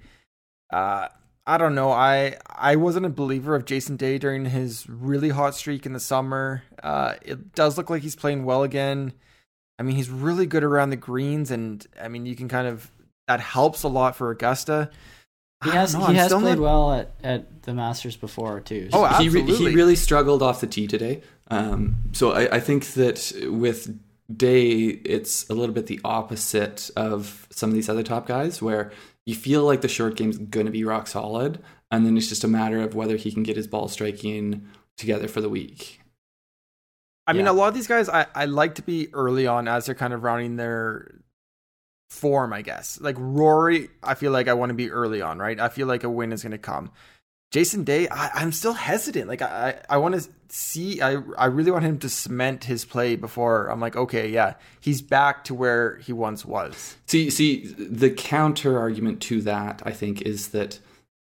Uh, 0.71 1.07
I 1.47 1.57
don't 1.57 1.75
know. 1.75 1.91
I 1.91 2.37
I 2.45 2.75
wasn't 2.75 3.05
a 3.05 3.09
believer 3.09 3.55
of 3.55 3.63
Jason 3.63 3.95
Day 3.95 4.17
during 4.17 4.45
his 4.45 4.87
really 4.89 5.29
hot 5.29 5.55
streak 5.55 5.85
in 5.85 5.93
the 5.93 5.99
summer. 5.99 6.63
Uh, 6.83 7.15
it 7.21 7.55
does 7.55 7.77
look 7.77 7.89
like 7.89 8.03
he's 8.03 8.17
playing 8.17 8.43
well 8.43 8.63
again. 8.63 9.13
I 9.79 9.83
mean, 9.83 9.95
he's 9.95 10.09
really 10.09 10.45
good 10.45 10.63
around 10.63 10.89
the 10.89 10.97
greens, 10.97 11.49
and 11.49 11.85
I 12.01 12.09
mean, 12.09 12.25
you 12.25 12.35
can 12.35 12.49
kind 12.49 12.67
of 12.67 12.91
that 13.29 13.39
helps 13.39 13.83
a 13.83 13.87
lot 13.87 14.15
for 14.15 14.29
Augusta. 14.29 14.89
He 15.63 15.71
has 15.71 15.93
know, 15.93 16.01
he 16.01 16.05
I'm 16.07 16.15
has 16.15 16.31
played 16.31 16.43
not- 16.43 16.59
well 16.59 16.93
at, 16.93 17.11
at 17.23 17.63
the 17.63 17.73
Masters 17.73 18.15
before 18.15 18.59
too. 18.59 18.89
Oh, 18.93 19.05
he, 19.17 19.29
re- 19.29 19.41
he 19.41 19.73
really 19.73 19.95
struggled 19.95 20.43
off 20.43 20.61
the 20.61 20.67
tee 20.67 20.87
today. 20.87 21.21
Um, 21.49 21.95
so 22.11 22.31
I, 22.31 22.57
I 22.57 22.59
think 22.59 22.85
that 22.93 23.33
with 23.49 23.97
Day, 24.35 24.75
it's 24.75 25.49
a 25.49 25.53
little 25.53 25.73
bit 25.73 25.87
the 25.87 26.01
opposite 26.03 26.91
of 26.97 27.47
some 27.49 27.69
of 27.69 27.73
these 27.73 27.87
other 27.87 28.03
top 28.03 28.27
guys, 28.27 28.61
where 28.61 28.91
you 29.25 29.33
feel 29.33 29.63
like 29.63 29.79
the 29.79 29.87
short 29.87 30.15
game's 30.17 30.37
going 30.37 30.65
to 30.65 30.71
be 30.71 30.83
rock 30.83 31.07
solid, 31.07 31.63
and 31.91 32.05
then 32.05 32.17
it's 32.17 32.27
just 32.27 32.43
a 32.43 32.47
matter 32.47 32.81
of 32.81 32.93
whether 32.93 33.15
he 33.15 33.31
can 33.31 33.43
get 33.43 33.55
his 33.55 33.67
ball 33.67 33.87
striking 33.87 34.67
together 34.97 35.29
for 35.29 35.39
the 35.39 35.47
week. 35.47 36.01
I 37.25 37.33
mean, 37.33 37.47
a 37.47 37.53
lot 37.53 37.69
of 37.69 37.73
these 37.73 37.87
guys, 37.87 38.09
I, 38.09 38.25
I 38.35 38.45
like 38.45 38.75
to 38.75 38.81
be 38.81 39.07
early 39.13 39.47
on 39.47 39.67
as 39.67 39.85
they're 39.85 39.95
kind 39.95 40.13
of 40.13 40.23
rounding 40.23 40.57
their 40.57 41.19
form, 42.09 42.53
I 42.53 42.61
guess. 42.61 42.99
Like 43.01 43.15
Rory, 43.17 43.89
I 44.03 44.15
feel 44.15 44.31
like 44.31 44.47
I 44.47 44.53
want 44.53 44.69
to 44.69 44.73
be 44.73 44.89
early 44.89 45.21
on, 45.21 45.39
right? 45.39 45.59
I 45.59 45.69
feel 45.69 45.87
like 45.87 46.03
a 46.03 46.09
win 46.09 46.31
is 46.31 46.43
going 46.43 46.51
to 46.51 46.57
come. 46.57 46.91
Jason 47.51 47.83
Day, 47.83 48.09
I, 48.09 48.29
I'm 48.35 48.51
still 48.51 48.73
hesitant. 48.73 49.27
Like 49.27 49.41
I, 49.41 49.79
I 49.89 49.97
want 49.97 50.15
to 50.15 50.29
see. 50.49 51.01
I, 51.01 51.21
I 51.37 51.45
really 51.45 51.71
want 51.71 51.85
him 51.85 51.97
to 51.99 52.09
cement 52.09 52.65
his 52.65 52.83
play 52.83 53.15
before 53.15 53.67
I'm 53.67 53.79
like, 53.79 53.95
okay, 53.95 54.29
yeah, 54.29 54.55
he's 54.81 55.01
back 55.01 55.45
to 55.45 55.53
where 55.53 55.97
he 55.97 56.11
once 56.11 56.45
was. 56.45 56.97
See, 57.05 57.29
see, 57.29 57.67
the 57.67 58.09
counter 58.09 58.77
argument 58.77 59.21
to 59.23 59.41
that, 59.41 59.81
I 59.85 59.91
think, 59.91 60.21
is 60.21 60.49
that. 60.49 60.79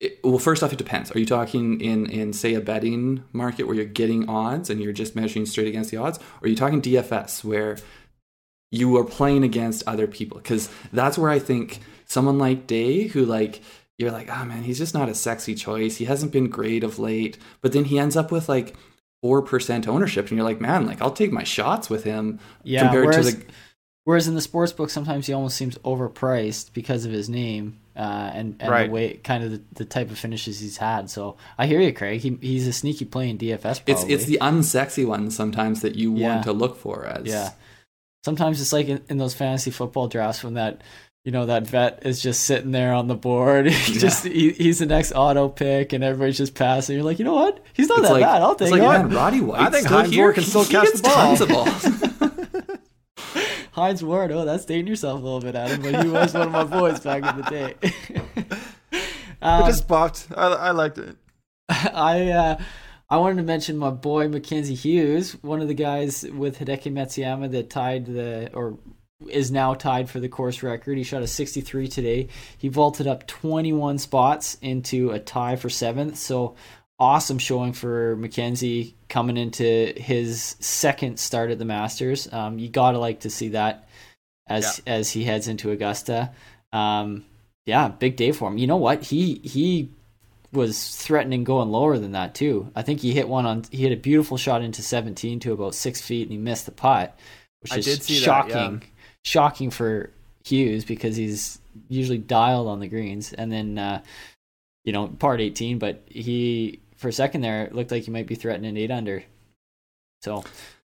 It, 0.00 0.20
well, 0.22 0.38
first 0.38 0.62
off, 0.62 0.72
it 0.72 0.78
depends. 0.78 1.10
Are 1.10 1.18
you 1.18 1.26
talking 1.26 1.80
in, 1.80 2.06
in 2.06 2.32
say 2.32 2.54
a 2.54 2.60
betting 2.60 3.24
market 3.32 3.64
where 3.64 3.74
you're 3.74 3.84
getting 3.84 4.28
odds 4.28 4.70
and 4.70 4.80
you're 4.80 4.92
just 4.92 5.16
measuring 5.16 5.44
straight 5.44 5.66
against 5.66 5.90
the 5.90 5.96
odds, 5.96 6.18
or 6.18 6.44
are 6.44 6.48
you 6.48 6.54
talking 6.54 6.80
DFS 6.80 7.42
where 7.42 7.78
you 8.70 8.96
are 8.96 9.04
playing 9.04 9.44
against 9.44 9.82
other 9.86 10.06
people? 10.06 10.38
Because 10.38 10.68
that's 10.92 11.16
where 11.18 11.30
I 11.30 11.38
think 11.38 11.80
someone 12.06 12.38
like 12.38 12.66
Day, 12.66 13.08
who 13.08 13.24
like 13.24 13.62
you're 13.98 14.12
like, 14.12 14.28
oh 14.30 14.44
man, 14.44 14.62
he's 14.62 14.78
just 14.78 14.94
not 14.94 15.08
a 15.08 15.14
sexy 15.14 15.54
choice. 15.54 15.96
He 15.96 16.04
hasn't 16.04 16.32
been 16.32 16.48
great 16.48 16.84
of 16.84 16.98
late, 16.98 17.36
but 17.60 17.72
then 17.72 17.84
he 17.84 17.98
ends 17.98 18.16
up 18.16 18.30
with 18.30 18.48
like 18.48 18.74
four 19.22 19.42
percent 19.42 19.88
ownership, 19.88 20.28
and 20.28 20.36
you're 20.36 20.44
like, 20.46 20.60
man, 20.60 20.86
like 20.86 21.02
I'll 21.02 21.10
take 21.10 21.32
my 21.32 21.42
shots 21.44 21.90
with 21.90 22.04
him 22.04 22.38
yeah, 22.62 22.82
compared 22.82 23.06
whereas, 23.06 23.34
to 23.34 23.40
the 23.40 23.46
whereas 24.04 24.28
in 24.28 24.34
the 24.34 24.40
sports 24.40 24.72
book 24.72 24.88
sometimes 24.90 25.26
he 25.26 25.32
almost 25.32 25.56
seems 25.56 25.76
overpriced 25.78 26.72
because 26.72 27.04
of 27.04 27.10
his 27.12 27.28
name 27.28 27.78
uh, 27.96 28.30
and 28.32 28.56
and 28.60 28.70
Right. 28.70 28.86
the 28.86 28.92
way 28.92 29.14
kind 29.16 29.42
of 29.44 29.50
the, 29.50 29.62
the 29.72 29.84
type 29.84 30.10
of 30.12 30.18
finishes 30.18 30.60
he's 30.60 30.76
had. 30.76 31.10
So 31.10 31.36
I 31.58 31.66
hear 31.66 31.80
you, 31.80 31.92
Craig. 31.92 32.20
He, 32.20 32.38
he's 32.40 32.66
a 32.68 32.72
sneaky 32.72 33.04
play 33.04 33.28
in 33.28 33.36
DFS. 33.38 33.84
Probably. 33.84 33.92
It's 33.92 34.04
it's 34.04 34.24
the 34.26 34.38
unsexy 34.40 35.04
ones 35.04 35.34
sometimes 35.34 35.80
that 35.82 35.96
you 35.96 36.14
Yeah. 36.14 36.28
want 36.34 36.44
to 36.44 36.52
look 36.52 36.76
for 36.76 37.04
as 37.04 37.26
Yeah. 37.26 37.50
Sometimes 38.24 38.60
it's 38.60 38.72
like 38.72 38.88
in, 38.88 39.02
in 39.08 39.18
those 39.18 39.34
fantasy 39.34 39.70
football 39.70 40.08
drafts 40.08 40.42
when 40.44 40.54
that 40.54 40.82
you 41.24 41.32
know 41.32 41.46
that 41.46 41.66
vet 41.66 42.04
is 42.06 42.20
just 42.22 42.44
sitting 42.44 42.70
there 42.72 42.92
on 42.94 43.06
the 43.06 43.14
board. 43.14 43.66
He 43.72 43.92
Yeah. 43.94 43.98
just 44.00 44.24
he, 44.24 44.50
he's 44.52 44.78
the 44.78 44.86
next 44.86 45.12
auto 45.12 45.48
pick, 45.48 45.92
and 45.92 46.02
everybody's 46.02 46.36
just 46.38 46.54
passing. 46.54 46.96
You're 46.96 47.04
like, 47.04 47.18
you 47.18 47.24
know 47.24 47.34
what? 47.34 47.64
He's 47.74 47.88
not 47.88 47.98
It's 48.00 48.08
that 48.08 48.14
like, 48.14 48.22
bad. 48.22 48.42
I'll 48.42 48.54
take 48.54 48.66
it's 48.66 48.72
like, 48.72 48.82
it. 48.82 48.84
man, 49.08 49.10
Roddy 49.10 49.40
White. 49.40 49.60
I 49.60 49.70
think 49.70 49.86
still 49.86 49.98
Hines 49.98 50.10
here. 50.12 50.24
Ward 50.24 50.34
can 50.36 50.44
still 50.44 50.64
He 50.64 50.70
catch 50.72 50.92
the 50.92 51.02
ball. 51.02 51.14
Tons 51.14 51.40
of 51.40 51.48
balls. 52.58 52.58
Hines 53.72 54.02
Ward. 54.02 54.32
Oh, 54.32 54.44
that's 54.44 54.64
dating 54.64 54.86
yourself 54.88 55.20
a 55.20 55.24
little 55.24 55.40
bit, 55.40 55.54
Adam. 55.54 55.80
But 55.82 56.04
he 56.04 56.10
was 56.10 56.34
one 56.34 56.42
of 56.48 56.52
my 56.52 56.64
boys 56.64 57.00
back 57.00 57.24
in 57.24 57.42
the 57.42 57.50
day. 57.50 57.74
I 59.42 59.60
um, 59.60 59.66
just 59.66 59.86
popped. 59.86 60.26
I, 60.36 60.46
I 60.48 60.70
liked 60.72 60.98
it. 60.98 61.16
I 61.68 62.30
uh, 62.30 62.60
I 63.10 63.16
wanted 63.16 63.36
to 63.36 63.42
mention 63.42 63.78
my 63.78 63.90
boy 63.90 64.28
Mackenzie 64.28 64.74
Hughes, 64.74 65.32
one 65.42 65.62
of 65.62 65.68
the 65.68 65.74
guys 65.74 66.24
with 66.24 66.58
Hideki 66.58 66.92
Matsuyama 66.92 67.50
that 67.52 67.70
tied 67.70 68.06
the 68.06 68.50
or 68.52 68.78
is 69.28 69.50
now 69.50 69.74
tied 69.74 70.08
for 70.10 70.20
the 70.20 70.28
course 70.28 70.62
record. 70.62 70.98
He 70.98 71.04
shot 71.04 71.22
a 71.22 71.26
63 71.26 71.88
today. 71.88 72.28
He 72.58 72.68
vaulted 72.68 73.06
up 73.06 73.26
21 73.26 73.98
spots 73.98 74.58
into 74.60 75.10
a 75.10 75.18
tie 75.18 75.56
for 75.56 75.70
seventh. 75.70 76.18
So 76.18 76.54
awesome 76.98 77.38
showing 77.38 77.72
for 77.72 78.16
Mackenzie 78.16 78.94
coming 79.08 79.36
into 79.36 79.92
his 79.96 80.56
second 80.60 81.18
start 81.18 81.50
at 81.50 81.58
the 81.58 81.64
Masters. 81.64 82.30
Um, 82.32 82.58
you 82.58 82.68
gotta 82.68 82.98
like 82.98 83.20
to 83.20 83.30
see 83.30 83.48
that 83.50 83.88
as 84.46 84.82
as 84.86 85.10
he 85.10 85.24
heads 85.24 85.48
into 85.48 85.70
Augusta. 85.70 86.32
Um, 86.72 87.24
yeah, 87.64 87.88
big 87.88 88.16
day 88.16 88.32
for 88.32 88.48
him. 88.48 88.58
You 88.58 88.66
know 88.66 88.76
what? 88.76 89.02
He 89.02 89.40
he 89.44 89.90
was 90.52 90.96
threatening 90.96 91.44
going 91.44 91.70
lower 91.70 91.98
than 91.98 92.12
that 92.12 92.34
too. 92.34 92.70
I 92.74 92.82
think 92.82 93.00
he 93.00 93.12
hit 93.12 93.28
one 93.28 93.46
on 93.46 93.64
he 93.70 93.78
hit 93.78 93.92
a 93.92 93.96
beautiful 93.96 94.36
shot 94.36 94.62
into 94.62 94.82
17 94.82 95.40
to 95.40 95.52
about 95.52 95.74
six 95.74 96.00
feet 96.00 96.22
and 96.22 96.32
he 96.32 96.38
missed 96.38 96.66
the 96.66 96.72
putt, 96.72 97.18
which 97.60 97.72
I 97.72 97.76
is 97.78 98.02
see 98.02 98.14
that, 98.14 98.24
shocking. 98.24 98.52
yeah. 98.54 98.88
Shocking 99.24 99.70
for 99.70 100.10
Hughes 100.44 100.84
because 100.84 101.16
he's 101.16 101.58
usually 101.88 102.18
dialed 102.18 102.66
on 102.66 102.80
the 102.80 102.88
greens 102.88 103.32
and 103.32 103.52
then 103.52 103.78
uh, 103.78 104.02
you 104.84 104.92
know 104.92 105.08
part 105.08 105.40
18, 105.40 105.78
but 105.78 106.02
he 106.06 106.80
for 106.96 107.08
a 107.08 107.12
second 107.12 107.42
there 107.42 107.64
it 107.64 107.74
looked 107.74 107.90
like 107.90 108.04
he 108.04 108.10
might 108.10 108.26
be 108.26 108.34
threatening 108.34 108.76
eight 108.76 108.90
under. 108.90 109.22
So 110.22 110.44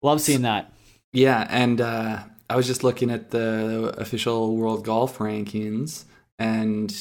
love 0.02 0.20
seeing 0.20 0.42
that. 0.42 0.72
Yeah, 1.12 1.46
and 1.50 1.80
uh, 1.80 2.20
I 2.48 2.56
was 2.56 2.66
just 2.68 2.84
looking 2.84 3.10
at 3.10 3.30
the 3.30 3.94
official 3.98 4.56
world 4.56 4.84
golf 4.84 5.18
rankings, 5.18 6.04
and 6.38 6.94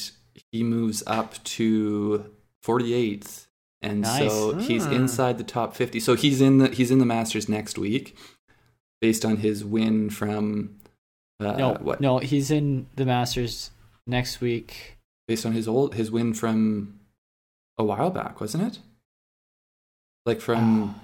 he 0.50 0.64
moves 0.64 1.02
up 1.06 1.42
to 1.44 2.26
48th, 2.64 3.46
and 3.82 4.06
so 4.06 4.52
Nice. 4.52 4.66
he's 4.66 4.84
Hmm. 4.86 4.92
inside 4.92 5.38
the 5.38 5.44
top 5.44 5.74
50. 5.74 6.00
So 6.00 6.14
he's 6.14 6.40
in 6.40 6.58
the 6.58 6.68
he's 6.68 6.90
in 6.90 6.98
the 6.98 7.06
Masters 7.06 7.48
next 7.48 7.78
week, 7.78 8.16
based 9.00 9.24
on 9.24 9.38
his 9.38 9.64
win 9.64 10.10
from 10.10 10.76
uh, 11.40 11.52
No, 11.52 11.74
what? 11.80 12.00
no, 12.00 12.18
he's 12.18 12.50
in 12.50 12.86
the 12.96 13.06
Masters 13.06 13.70
next 14.06 14.40
week. 14.40 14.98
Based 15.26 15.46
on 15.46 15.52
his 15.52 15.66
old 15.66 15.94
his 15.94 16.10
win 16.10 16.34
from 16.34 17.00
a 17.78 17.84
while 17.84 18.10
back, 18.10 18.40
wasn't 18.40 18.64
it? 18.64 18.78
Like 20.26 20.40
from 20.40 21.00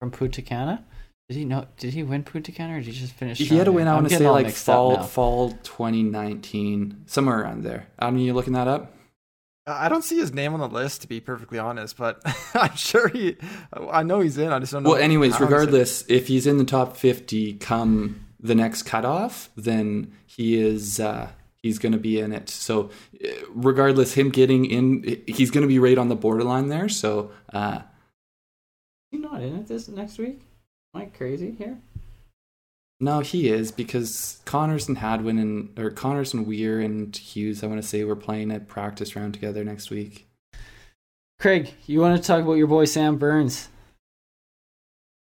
from 0.00 0.10
Punta 0.10 0.40
Cana. 0.40 0.84
Did 1.28 1.36
he 1.36 1.44
know? 1.44 1.66
Did 1.76 1.92
he 1.92 2.02
win 2.02 2.22
Punta 2.22 2.52
Cana, 2.52 2.76
or 2.76 2.80
did 2.80 2.86
he 2.94 3.00
just 3.00 3.12
finish? 3.12 3.36
he 3.36 3.56
had 3.58 3.68
a 3.68 3.72
win. 3.72 3.86
I 3.86 3.94
want 3.94 4.08
to 4.08 4.16
say 4.16 4.30
like 4.30 4.48
fall 4.48 5.02
fall 5.02 5.50
2019, 5.62 7.02
somewhere 7.04 7.42
around 7.42 7.64
there. 7.64 7.88
I 7.98 8.06
Adam, 8.06 8.18
you 8.18 8.32
looking 8.32 8.54
that 8.54 8.66
up? 8.66 8.94
I 9.68 9.88
don't 9.88 10.02
see 10.02 10.18
his 10.18 10.32
name 10.32 10.54
on 10.54 10.60
the 10.60 10.68
list, 10.68 11.02
to 11.02 11.08
be 11.08 11.20
perfectly 11.20 11.58
honest, 11.58 11.96
but 11.96 12.22
I'm 12.54 12.74
sure 12.76 13.08
he. 13.08 13.36
I 13.72 14.02
know 14.02 14.20
he's 14.20 14.38
in. 14.38 14.52
I 14.52 14.58
just 14.58 14.72
don't 14.72 14.82
know. 14.82 14.90
Well, 14.90 14.98
anyways, 15.00 15.32
how 15.32 15.38
he's 15.38 15.50
regardless, 15.50 16.04
if 16.08 16.28
he's 16.28 16.46
in 16.46 16.58
the 16.58 16.64
top 16.64 16.96
50 16.96 17.54
come 17.54 18.24
the 18.40 18.54
next 18.54 18.84
cutoff, 18.84 19.50
then 19.56 20.12
he 20.26 20.56
is 20.60 21.00
uh, 21.00 21.28
he's 21.62 21.78
going 21.78 21.92
to 21.92 21.98
be 21.98 22.18
in 22.18 22.32
it. 22.32 22.48
So, 22.48 22.90
uh, 23.24 23.28
regardless, 23.50 24.14
him 24.14 24.30
getting 24.30 24.64
in, 24.64 25.22
he's 25.26 25.50
going 25.50 25.62
to 25.62 25.68
be 25.68 25.78
right 25.78 25.98
on 25.98 26.08
the 26.08 26.16
borderline 26.16 26.68
there. 26.68 26.88
So, 26.88 27.30
uh, 27.52 27.80
Is 27.80 27.82
he 29.10 29.18
not 29.18 29.42
in 29.42 29.56
it 29.56 29.68
this 29.68 29.88
next 29.88 30.18
week? 30.18 30.40
Am 30.94 31.02
I 31.02 31.04
crazy 31.06 31.50
here? 31.52 31.78
No, 33.00 33.20
he 33.20 33.48
is 33.48 33.70
because 33.70 34.40
Conners 34.44 34.88
and 34.88 34.98
Hadwin 34.98 35.38
and 35.38 35.78
or 35.78 35.90
Conners 35.90 36.34
and 36.34 36.46
Weir 36.46 36.80
and 36.80 37.16
Hughes, 37.16 37.62
I 37.62 37.68
want 37.68 37.80
to 37.80 37.86
say, 37.86 38.02
we're 38.02 38.16
playing 38.16 38.50
a 38.50 38.58
practice 38.58 39.14
round 39.14 39.34
together 39.34 39.62
next 39.62 39.90
week. 39.90 40.26
Craig, 41.38 41.72
you 41.86 42.00
want 42.00 42.20
to 42.20 42.26
talk 42.26 42.42
about 42.42 42.54
your 42.54 42.66
boy 42.66 42.84
Sam 42.84 43.16
Burns? 43.16 43.68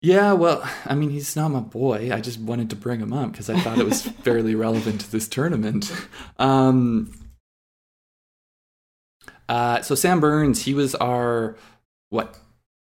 Yeah, 0.02 0.32
well, 0.32 0.64
I 0.86 0.96
mean, 0.96 1.10
he's 1.10 1.36
not 1.36 1.52
my 1.52 1.60
boy. 1.60 2.14
I 2.14 2.22
just 2.22 2.40
wanted 2.40 2.70
to 2.70 2.78
bring 2.78 3.02
him 3.02 3.12
up 3.12 3.34
because 3.34 3.50
I 3.50 3.60
thought 3.60 3.80
it 3.80 3.86
was 3.86 4.02
fairly 4.24 4.56
relevant 4.56 5.02
to 5.02 5.12
this 5.12 5.28
tournament. 5.28 5.92
Um, 6.38 7.12
uh, 9.50 9.82
so 9.82 9.96
Sam 9.96 10.22
Burns, 10.22 10.64
he 10.64 10.74
was 10.74 10.96
our 10.96 11.58
what 12.10 12.40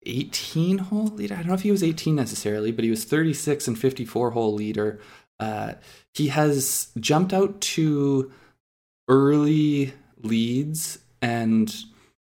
18 0.05 0.77
hole 0.79 1.07
leader. 1.07 1.35
I 1.35 1.37
don't 1.37 1.47
know 1.47 1.53
if 1.53 1.61
he 1.61 1.71
was 1.71 1.83
18 1.83 2.15
necessarily, 2.15 2.71
but 2.71 2.83
he 2.83 2.89
was 2.89 3.03
36 3.03 3.67
and 3.67 3.77
54 3.77 4.31
hole 4.31 4.53
leader. 4.53 4.99
Uh, 5.39 5.73
he 6.13 6.27
has 6.27 6.91
jumped 6.99 7.33
out 7.33 7.59
to 7.61 8.31
early 9.07 9.93
leads 10.21 10.99
and 11.21 11.73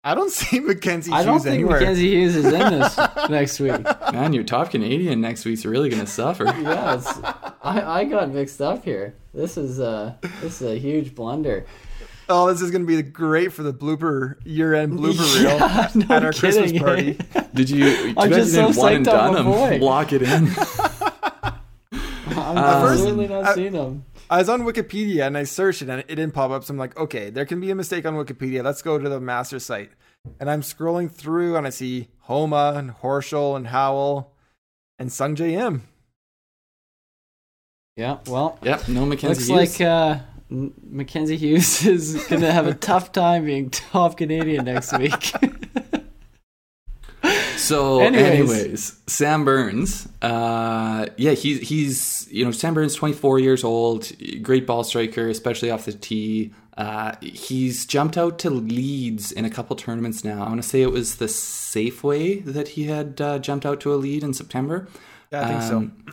I 0.05 0.15
don't 0.15 0.31
see 0.33 0.61
Mackenzie 0.61 1.13
I 1.13 1.23
don't 1.23 1.35
Hughes 1.35 1.43
think 1.45 1.55
anywhere. 1.55 1.81
Mackenzie 1.81 2.11
Hughes 2.11 2.37
is 2.37 2.47
in 2.47 2.53
this 2.53 2.97
next 3.31 3.61
week. 3.61 3.83
man, 4.13 4.33
your 4.33 4.45
top 4.45 4.71
Canadian 4.71 5.21
next 5.21 5.45
week's 5.45 5.65
really 5.65 5.89
going 5.89 6.05
to 6.05 6.11
suffer. 6.11 6.45
Yeah, 6.63 6.95
it's, 6.95 7.19
I, 7.63 8.01
I 8.01 8.05
got 8.05 8.31
mixed 8.31 8.61
up 8.61 8.85
here. 8.85 9.15
This 9.35 9.57
is 9.57 9.81
uh 9.81 10.15
this 10.41 10.61
is 10.61 10.69
a 10.71 10.79
huge 10.79 11.15
blunder. 11.15 11.67
Oh, 12.33 12.51
this 12.51 12.63
is 12.63 12.71
going 12.71 12.83
to 12.83 12.87
be 12.87 13.01
great 13.03 13.53
for 13.53 13.63
the 13.63 13.73
blooper 13.75 14.37
year-end 14.45 14.99
blooper 14.99 15.35
reel 15.43 15.59
Yeah, 15.59 15.91
no 15.95 16.17
at 16.17 16.25
our 16.25 16.33
Christmas 16.33 16.73
party. 16.73 17.19
eh? 17.35 17.43
Did 17.55 17.69
you? 17.71 17.85
Too 17.85 18.15
I'm 18.17 18.31
bad 18.31 18.37
just 18.39 18.55
you 18.55 18.61
didn't 18.63 18.75
so 18.75 18.81
one 18.81 18.93
and 18.95 19.05
done 19.05 19.37
on 19.37 19.47
him. 19.47 19.53
boy. 19.53 19.79
Lock 19.85 20.13
it 20.13 20.23
in. 20.23 20.49
I'm 22.35 22.57
Um, 22.59 22.97
certainly 22.97 23.29
not 23.29 23.45
uh, 23.45 23.55
seeing 23.55 23.73
them. 23.73 24.05
I 24.31 24.39
was 24.39 24.49
on 24.49 24.63
Wikipedia 24.63 25.27
and 25.27 25.37
I 25.37 25.45
searched 25.45 25.83
it 25.83 25.89
and 25.91 26.01
it 26.01 26.07
didn't 26.09 26.33
pop 26.33 26.51
up. 26.51 26.65
So 26.65 26.73
I'm 26.73 26.79
like, 26.79 26.97
okay, 26.97 27.29
there 27.31 27.45
can 27.45 27.61
be 27.61 27.71
a 27.71 27.75
mistake 27.75 28.07
on 28.07 28.15
Wikipedia. 28.15 28.65
Let's 28.65 28.81
go 28.83 28.99
to 28.99 29.09
the 29.09 29.21
master 29.21 29.59
site. 29.59 29.91
And 30.41 30.49
I'm 30.51 30.63
scrolling 30.63 31.11
through 31.11 31.57
and 31.57 31.67
I 31.67 31.71
see 31.71 32.09
Homa 32.21 32.73
and 32.77 32.93
Horschel 32.93 33.57
and 33.57 33.67
Howell 33.69 34.33
and 34.99 35.11
Sungjae 35.11 35.53
Im. 35.53 35.83
Yeah, 37.97 38.19
well, 38.27 38.59
Yep, 38.63 38.89
no 38.89 39.05
Mackenzie 39.05 39.53
looks 39.53 39.77
Hughes. 39.77 39.81
like 39.81 39.87
uh, 39.87 40.19
M- 40.19 40.23
Mackenzie 40.91 41.37
Hughes 41.37 41.85
is 41.87 42.27
gonna 42.29 42.53
have 42.53 42.67
a 42.67 42.75
tough 42.75 43.13
time 43.13 43.45
being 43.47 43.71
top 43.71 44.17
Canadian 44.17 44.65
next 44.65 44.97
week. 44.99 45.33
So, 47.57 48.01
Anyways. 48.01 48.51
anyways, 48.51 49.01
Sam 49.07 49.45
Burns, 49.45 50.09
uh, 50.21 51.07
yeah, 51.17 51.31
he's 51.31 51.61
he's 51.69 52.29
you 52.31 52.45
know 52.45 52.51
Sam 52.51 52.75
Burns, 52.75 52.97
twenty 52.97 53.15
four 53.15 53.39
years 53.39 53.63
old, 53.63 54.11
great 54.43 54.67
ball 54.67 54.83
striker, 54.83 55.29
especially 55.29 55.71
off 55.71 55.85
the 55.85 55.93
tee. 55.93 56.53
Uh, 56.77 57.15
he's 57.21 57.87
jumped 57.87 58.19
out 58.19 58.41
to 58.41 58.51
leads 58.51 59.31
in 59.31 59.45
a 59.45 59.51
couple 59.51 59.77
tournaments 59.77 60.25
now. 60.25 60.43
I 60.45 60.49
want 60.49 60.61
to 60.61 60.69
say 60.69 60.83
it 60.83 60.91
was 60.91 61.17
the 61.17 61.27
Safeway 61.27 62.45
that 62.45 62.69
he 62.69 62.85
had 62.85 63.21
uh, 63.21 63.39
jumped 63.39 63.65
out 63.65 63.81
to 63.83 63.95
a 63.95 63.97
lead 63.97 64.25
in 64.25 64.35
September. 64.35 64.89
Yeah, 65.31 65.45
I 65.45 65.61
think 65.61 65.73
Um, 65.73 66.05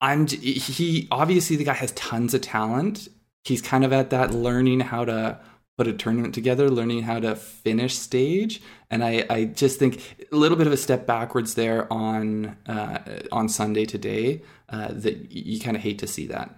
I'm 0.00 0.26
he 0.26 1.06
obviously 1.12 1.54
the 1.54 1.64
guy 1.64 1.74
has 1.74 1.92
tons 1.92 2.34
of 2.34 2.40
talent. 2.40 3.06
He's 3.44 3.62
kind 3.62 3.84
of 3.84 3.92
at 3.92 4.10
that 4.10 4.32
learning 4.32 4.80
how 4.80 5.04
to 5.04 5.38
put 5.76 5.86
a 5.88 5.92
tournament 5.92 6.34
together, 6.34 6.70
learning 6.70 7.02
how 7.02 7.20
to 7.20 7.34
finish 7.34 7.98
stage, 7.98 8.62
and 8.90 9.04
I, 9.04 9.26
I 9.28 9.44
just 9.46 9.78
think 9.78 10.26
a 10.30 10.36
little 10.36 10.56
bit 10.56 10.66
of 10.66 10.72
a 10.72 10.76
step 10.76 11.06
backwards 11.06 11.54
there 11.54 11.92
on 11.92 12.56
uh, 12.66 12.98
on 13.32 13.48
Sunday 13.48 13.84
today. 13.84 14.42
Uh, 14.68 14.88
that 14.92 15.30
you 15.30 15.60
kind 15.60 15.76
of 15.76 15.82
hate 15.82 15.98
to 15.98 16.06
see 16.06 16.26
that. 16.26 16.50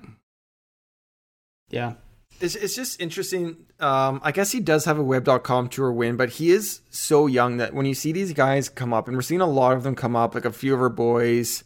yeah, 1.69 1.95
It's, 2.41 2.55
it's 2.55 2.77
just 2.77 3.01
interesting. 3.01 3.57
Um, 3.81 4.21
I 4.23 4.33
guess 4.33 4.53
he 4.53 4.61
does 4.61 4.85
have 4.85 4.99
a 4.99 5.03
web.com 5.03 5.69
tour 5.69 5.93
win, 5.93 6.17
but 6.17 6.31
he 6.31 6.51
is 6.51 6.81
so 6.89 7.27
young 7.27 7.57
that 7.57 7.75
when 7.75 7.85
you 7.85 7.95
see 7.95 8.13
these 8.13 8.33
guys 8.33 8.69
come 8.69 8.95
up, 8.95 9.09
and 9.09 9.17
we're 9.17 9.23
seeing 9.23 9.41
a 9.41 9.47
lot 9.47 9.77
of 9.77 9.83
them 9.83 9.97
come 9.97 10.15
up, 10.15 10.35
like 10.35 10.45
a 10.45 10.53
few 10.53 10.73
of 10.73 10.81
our 10.81 10.89
boys, 10.89 11.65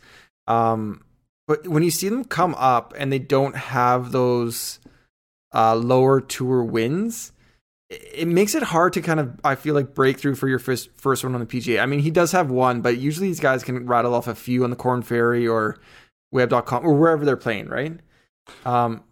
um, 0.49 1.05
but 1.47 1.69
when 1.69 1.83
you 1.83 1.91
see 1.91 2.09
them 2.09 2.25
come 2.25 2.55
up 2.57 2.95
and 2.97 3.13
they 3.13 3.19
don't 3.19 3.55
have 3.55 4.13
those 4.13 4.81
uh, 5.55 5.75
lower 5.75 6.21
tour 6.21 6.63
wins, 6.63 7.33
it, 7.89 8.29
makes 8.29 8.55
it 8.55 8.63
hard 8.63 8.93
to 8.93 9.01
kind 9.03 9.19
of, 9.21 9.39
I 9.43 9.55
feel 9.57 9.75
like, 9.75 9.95
break 9.95 10.19
through 10.19 10.37
for 10.37 10.49
your 10.49 10.59
first, 10.61 10.91
first 10.97 11.25
one 11.25 11.35
on 11.35 11.41
the 11.41 11.47
PGA. 11.47 11.83
I 11.83 11.87
mean, 11.87 12.01
he 12.01 12.11
does 12.11 12.33
have 12.33 12.51
one, 12.51 12.83
but 12.83 12.99
usually 12.99 13.27
these 13.29 13.41
guys 13.41 13.65
can 13.65 13.87
rattle 13.87 14.15
off 14.15 14.29
a 14.29 14.35
few 14.35 14.63
on 14.65 14.71
the 14.71 14.77
Corn 14.77 15.03
Ferry 15.03 15.47
or 15.49 15.79
web.com 16.33 16.85
or 16.87 16.95
wherever 16.95 17.25
they're 17.25 17.37
playing, 17.37 17.69
right? 17.69 17.99
Um, 18.65 19.03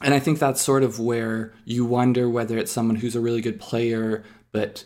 And 0.00 0.12
I 0.12 0.18
think 0.18 0.40
that's 0.40 0.60
sort 0.60 0.82
of 0.82 0.98
where 0.98 1.52
you 1.64 1.84
wonder 1.84 2.28
whether 2.28 2.58
it's 2.58 2.72
someone 2.72 2.96
who's 2.96 3.14
a 3.14 3.20
really 3.20 3.40
good 3.40 3.60
player 3.60 4.24
but 4.50 4.84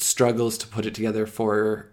struggles 0.00 0.58
to 0.58 0.66
put 0.66 0.84
it 0.86 0.94
together 0.94 1.26
for 1.26 1.86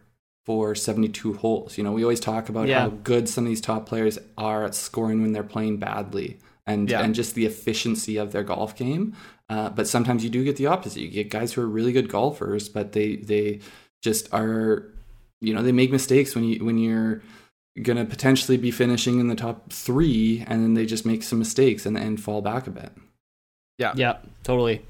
for 0.45 0.75
72 0.75 1.35
holes. 1.35 1.77
You 1.77 1.83
know, 1.85 1.93
we 1.93 2.03
always 2.03 2.19
talk 2.19 2.49
about 2.49 2.67
Yeah. 2.67 2.81
how 2.81 2.89
good 2.89 3.29
some 3.29 3.45
of 3.45 3.49
these 3.49 3.61
top 3.61 3.85
players 3.85 4.17
are 4.37 4.65
at 4.65 4.75
scoring 4.75 5.21
when 5.21 5.31
they're 5.31 5.41
playing 5.43 5.77
badly 5.77 6.37
and 6.65 6.89
Yeah. 6.89 7.01
and 7.01 7.13
just 7.15 7.35
the 7.35 7.45
efficiency 7.45 8.17
of 8.17 8.31
their 8.31 8.43
golf 8.43 8.75
game. 8.75 9.15
Uh, 9.49 9.69
but 9.69 9.87
sometimes 9.87 10.23
you 10.23 10.29
do 10.29 10.43
get 10.43 10.55
the 10.55 10.67
opposite. 10.67 11.01
You 11.01 11.09
get 11.09 11.29
guys 11.29 11.53
who 11.53 11.61
are 11.61 11.67
really 11.67 11.91
good 11.91 12.09
golfers, 12.09 12.69
but 12.69 12.93
they 12.93 13.17
they 13.17 13.59
just 14.01 14.33
are 14.33 14.85
you 15.41 15.53
know, 15.53 15.61
they 15.61 15.73
make 15.73 15.91
mistakes 15.91 16.35
when 16.35 16.45
you 16.45 16.63
when 16.63 16.77
you're 16.77 17.21
going 17.81 17.97
to 17.97 18.05
potentially 18.05 18.55
be 18.55 18.69
finishing 18.71 19.19
in 19.19 19.27
the 19.27 19.35
top 19.35 19.73
3 19.73 20.43
and 20.47 20.61
then 20.63 20.73
they 20.75 20.85
just 20.85 21.05
make 21.05 21.23
some 21.23 21.39
mistakes 21.39 21.85
and 21.85 21.97
and 21.97 22.21
fall 22.21 22.41
back 22.41 22.67
a 22.67 22.71
bit. 22.71 22.91
yeah, 23.79 23.93
Yeah. 23.95 24.17
totally. 24.43 24.81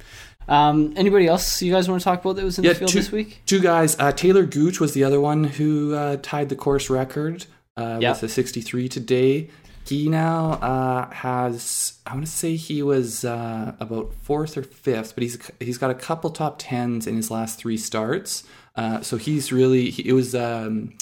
Um, 0.47 0.93
anybody 0.97 1.25
else 1.27 1.61
you 1.61 1.71
guys 1.71 1.87
want 1.89 2.01
to 2.01 2.03
talk 2.03 2.19
about 2.19 2.35
that 2.35 2.43
was 2.43 2.57
in 2.59 2.65
Yeah, 2.65 2.73
the 2.73 2.79
field 2.79 2.91
two- 2.91 2.99
this 2.99 3.11
week? 3.11 3.41
Two 3.45 3.61
guys. 3.61 3.95
Uh, 3.97 4.11
Talor 4.11 4.49
Gooch 4.51 4.79
was 4.81 4.93
the 4.93 5.03
other 5.05 5.21
one 5.21 5.45
who 5.45 5.95
uh, 5.95 6.17
tied 6.21 6.49
the 6.49 6.55
course 6.57 6.89
record 6.89 7.45
uh, 7.77 7.99
Yeah. 8.01 8.11
with 8.11 8.23
a 8.23 8.27
63 8.29 8.89
today. 8.89 9.49
He 9.85 10.07
now 10.07 10.53
uh, 10.53 11.11
has, 11.13 11.99
I 12.05 12.13
want 12.13 12.25
to 12.25 12.31
say 12.31 12.55
he 12.55 12.81
was 12.81 13.25
uh, 13.25 13.73
about 13.79 14.13
fourth 14.21 14.57
or 14.57 14.63
fifth, 14.63 15.13
but 15.15 15.23
he's 15.23 15.51
he's 15.59 15.77
got 15.77 15.91
a 15.91 15.95
couple 15.95 16.29
top 16.29 16.55
tens 16.57 17.05
in 17.05 17.15
his 17.15 17.29
last 17.29 17.59
three 17.59 17.77
starts. 17.77 18.43
Uh, 18.75 19.01
so 19.01 19.17
he's 19.17 19.51
really, 19.51 19.89
he, 19.89 20.09
it 20.09 20.13
was 20.13 20.33
um, 20.33 20.93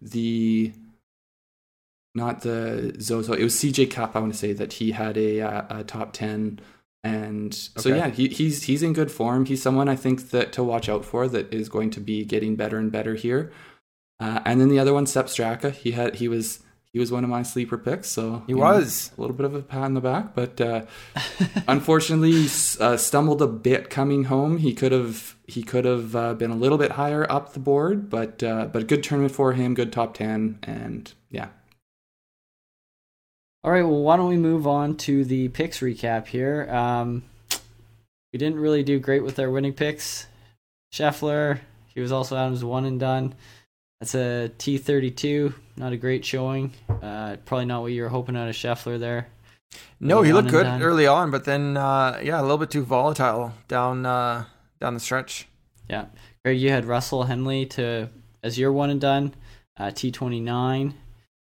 the, 0.00 0.72
not 2.14 2.40
the 2.40 2.96
Zozo, 3.00 3.34
it 3.34 3.44
was 3.44 3.54
CJ 3.54 3.90
Cup, 3.90 4.16
I 4.16 4.20
want 4.20 4.32
to 4.32 4.38
say, 4.38 4.52
that 4.54 4.74
he 4.74 4.92
had 4.92 5.16
a, 5.16 5.40
uh, 5.42 5.80
a 5.80 5.84
top 5.84 6.12
10 6.12 6.60
and 7.02 7.54
so 7.54 7.88
yeah, 7.88 8.10
he, 8.10 8.28
he's 8.28 8.64
he's 8.64 8.82
in 8.82 8.92
good 8.92 9.10
form. 9.10 9.46
He's 9.46 9.62
someone 9.62 9.88
I 9.88 9.96
think 9.96 10.30
that 10.30 10.52
to 10.52 10.62
watch 10.62 10.88
out 10.88 11.04
for 11.04 11.28
that 11.28 11.52
is 11.52 11.70
going 11.70 11.90
to 11.92 12.00
be 12.00 12.26
getting 12.26 12.56
better 12.56 12.76
and 12.76 12.92
better 12.92 13.14
here. 13.14 13.50
Uh, 14.18 14.40
and 14.44 14.60
then 14.60 14.68
the 14.68 14.78
other 14.78 14.92
one, 14.92 15.06
Sepp 15.06 15.26
Straka, 15.26 15.72
he 15.72 15.92
had 15.92 16.16
he 16.16 16.28
was 16.28 16.60
he 16.92 16.98
was 16.98 17.12
one 17.12 17.22
of 17.22 17.30
my 17.30 17.42
sleeper 17.42 17.78
picks. 17.78 18.08
So 18.08 18.42
He 18.46 18.52
you 18.52 18.56
know, 18.58 18.62
was. 18.64 19.10
a 19.16 19.20
little 19.20 19.36
bit 19.36 19.46
of 19.46 19.54
a 19.54 19.62
pat 19.62 19.82
on 19.82 19.94
the 19.94 20.00
back, 20.00 20.34
but 20.34 20.60
uh, 20.60 20.86
unfortunately 21.68 22.46
uh, 22.80 22.96
stumbled 22.96 23.42
a 23.42 23.46
bit 23.46 23.90
coming 23.90 24.24
home. 24.24 24.58
He 24.58 24.74
could 24.74 24.92
have 24.92 25.36
he 25.46 25.62
could 25.62 25.84
have 25.84 26.14
uh, 26.16 26.34
been 26.34 26.50
a 26.50 26.56
little 26.56 26.78
bit 26.78 26.92
higher 26.92 27.30
up 27.30 27.52
the 27.52 27.60
board, 27.60 28.08
but 28.10 28.42
uh, 28.42 28.66
but 28.72 28.86
good 28.88 29.02
tournament 29.02 29.34
for 29.34 29.52
him, 29.52 29.74
good 29.74 29.92
top 29.92 30.14
ten, 30.14 30.58
and 30.62 31.12
yeah, 31.30 31.48
All 33.62 33.70
right, 33.70 33.82
well, 33.82 34.02
why 34.02 34.16
don't 34.16 34.28
we 34.28 34.36
move 34.36 34.66
on 34.66 34.96
to 34.98 35.24
the 35.24 35.48
picks 35.48 35.80
recap 35.80 36.26
here? 36.26 36.68
Um, 36.70 37.22
we 38.32 38.38
didn't 38.38 38.58
really 38.60 38.82
do 38.82 38.98
great 38.98 39.22
with 39.22 39.38
our 39.38 39.50
winning 39.50 39.72
picks. 39.74 40.26
Scheffler, 40.92 41.60
he 41.94 42.00
was 42.00 42.10
also 42.12 42.36
Adams 42.36 42.64
one 42.64 42.84
and 42.84 42.98
done. 42.98 43.34
That's 44.00 44.14
a 44.14 44.50
T32, 44.58 45.52
not 45.80 45.92
a 45.92 45.96
great 45.96 46.24
showing. 46.24 46.72
Uh, 47.02 47.36
probably 47.44 47.64
not 47.64 47.80
what 47.82 47.92
you 47.92 48.02
were 48.02 48.08
hoping 48.08 48.36
out 48.36 48.48
of 48.48 48.54
Scheffler 48.54 49.00
there. 49.00 49.28
No, 49.98 50.22
he 50.22 50.32
looked 50.32 50.50
good 50.50 50.64
done. 50.64 50.82
early 50.82 51.06
on, 51.06 51.30
but 51.30 51.44
then 51.44 51.76
uh, 51.76 52.20
yeah, 52.22 52.40
a 52.40 52.42
little 52.42 52.58
bit 52.58 52.70
too 52.70 52.82
volatile 52.84 53.52
down 53.68 54.04
uh, 54.06 54.44
down 54.80 54.94
the 54.94 55.00
stretch. 55.00 55.48
Yeah, 55.88 56.06
Greg, 56.44 56.58
you 56.60 56.70
had 56.70 56.84
Russell 56.84 57.24
Henley 57.24 57.66
to 57.66 58.10
as 58.42 58.58
your 58.58 58.72
one 58.72 58.90
and 58.90 59.00
done. 59.00 59.34
Uh, 59.78 59.84
T29, 59.86 60.92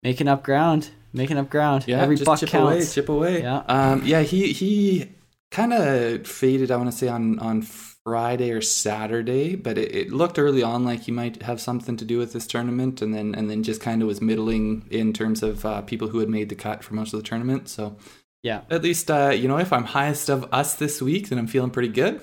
making 0.04 0.28
up 0.28 0.44
ground, 0.44 0.90
making 1.14 1.38
up 1.38 1.50
ground. 1.50 1.86
yeah, 1.88 2.02
Every 2.02 2.16
just 2.16 2.26
buck 2.26 2.40
chip 2.40 2.50
counts. 2.50 2.74
away, 2.76 2.86
chip 2.86 3.10
away. 3.10 3.42
Yeah. 3.42 3.64
um, 3.68 4.02
yeah. 4.06 4.22
He 4.22 4.52
he 4.52 5.12
kind 5.52 5.72
of 5.74 6.28
faded. 6.28 6.72
I 6.72 6.76
want 6.78 6.92
to 6.92 6.98
say 6.98 7.08
on 7.08 7.40
on 7.40 7.62
Friday 8.08 8.52
or 8.52 8.62
Saturday, 8.62 9.54
but 9.58 9.78
it, 9.78 9.94
it 9.94 10.12
looked 10.14 10.40
early 10.40 10.64
on 10.64 10.86
like 10.86 11.02
he 11.02 11.12
might 11.12 11.42
have 11.42 11.60
something 11.60 11.98
to 11.98 12.06
do 12.06 12.18
with 12.18 12.32
this 12.32 12.48
tournament, 12.48 13.02
and 13.02 13.14
then 13.14 13.36
and 13.36 13.50
then 13.50 13.64
just 13.64 13.82
kind 13.82 14.02
of 14.02 14.08
was 14.08 14.22
middling 14.22 14.88
in 14.90 15.12
terms 15.12 15.44
of 15.44 15.66
uh, 15.66 15.82
people 15.82 16.08
who 16.08 16.20
had 16.20 16.30
made 16.30 16.48
the 16.48 16.56
cut 16.56 16.86
for 16.86 16.94
most 16.94 17.14
of 17.14 17.20
the 17.20 17.28
tournament. 17.28 17.68
So 17.68 17.98
Yeah. 18.44 18.62
at 18.70 18.82
least 18.82 19.12
uh, 19.12 19.32
you 19.36 19.50
know 19.50 19.58
if 19.58 19.74
I'm 19.74 19.84
highest 19.84 20.30
of 20.30 20.48
us 20.54 20.76
this 20.76 21.02
week, 21.02 21.28
then 21.28 21.38
I'm 21.38 21.48
feeling 21.48 21.70
pretty 21.70 21.90
good. 21.90 22.22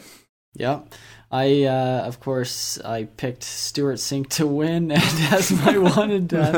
Yeah. 0.55 0.81
I 1.31 1.65
uh, 1.65 2.05
of 2.07 2.19
course 2.21 2.81
I 2.81 3.05
picked 3.05 3.43
Stewart 3.43 3.97
Cink 3.99 4.29
to 4.39 4.47
win 4.47 4.91
and 4.99 5.03
as 5.35 5.51
my 5.53 5.77
one 5.77 6.11
and 6.13 6.29
done. 6.31 6.53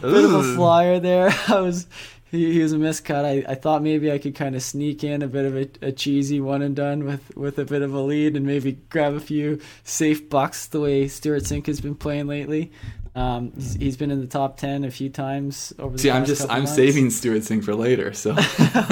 Bit 0.00 0.24
of 0.24 0.34
a 0.34 0.42
flyer 0.56 0.98
there. 0.98 1.30
I 1.48 1.60
was 1.60 1.86
he, 2.34 2.52
he 2.52 2.62
was 2.62 2.72
a 2.72 2.76
miscut. 2.76 3.24
I, 3.24 3.52
I 3.52 3.54
thought 3.54 3.82
maybe 3.82 4.10
I 4.10 4.18
could 4.18 4.34
kind 4.34 4.54
of 4.54 4.62
sneak 4.62 5.04
in 5.04 5.22
a 5.22 5.28
bit 5.28 5.44
of 5.44 5.56
a, 5.56 5.88
a 5.88 5.92
cheesy 5.92 6.40
one 6.40 6.62
and 6.62 6.74
done 6.76 7.04
with, 7.04 7.36
with 7.36 7.58
a 7.58 7.64
bit 7.64 7.82
of 7.82 7.94
a 7.94 8.00
lead 8.00 8.36
and 8.36 8.44
maybe 8.46 8.72
grab 8.90 9.14
a 9.14 9.20
few 9.20 9.60
safe 9.82 10.28
bucks 10.28 10.66
the 10.66 10.80
way 10.80 11.08
Stewart 11.08 11.42
Cink 11.42 11.66
has 11.66 11.80
been 11.80 11.94
playing 11.94 12.26
lately. 12.26 12.72
Um, 13.16 13.52
he's, 13.54 13.74
he's 13.74 13.96
been 13.96 14.10
in 14.10 14.20
the 14.20 14.26
top 14.26 14.56
ten 14.56 14.84
a 14.84 14.90
few 14.90 15.08
times 15.08 15.72
over. 15.78 15.96
The 15.96 16.02
See, 16.02 16.10
I'm 16.10 16.24
just 16.24 16.50
I'm 16.50 16.64
months. 16.64 16.74
saving 16.74 17.10
Stewart 17.10 17.42
Cink 17.42 17.64
for 17.64 17.74
later. 17.74 18.12
So 18.12 18.32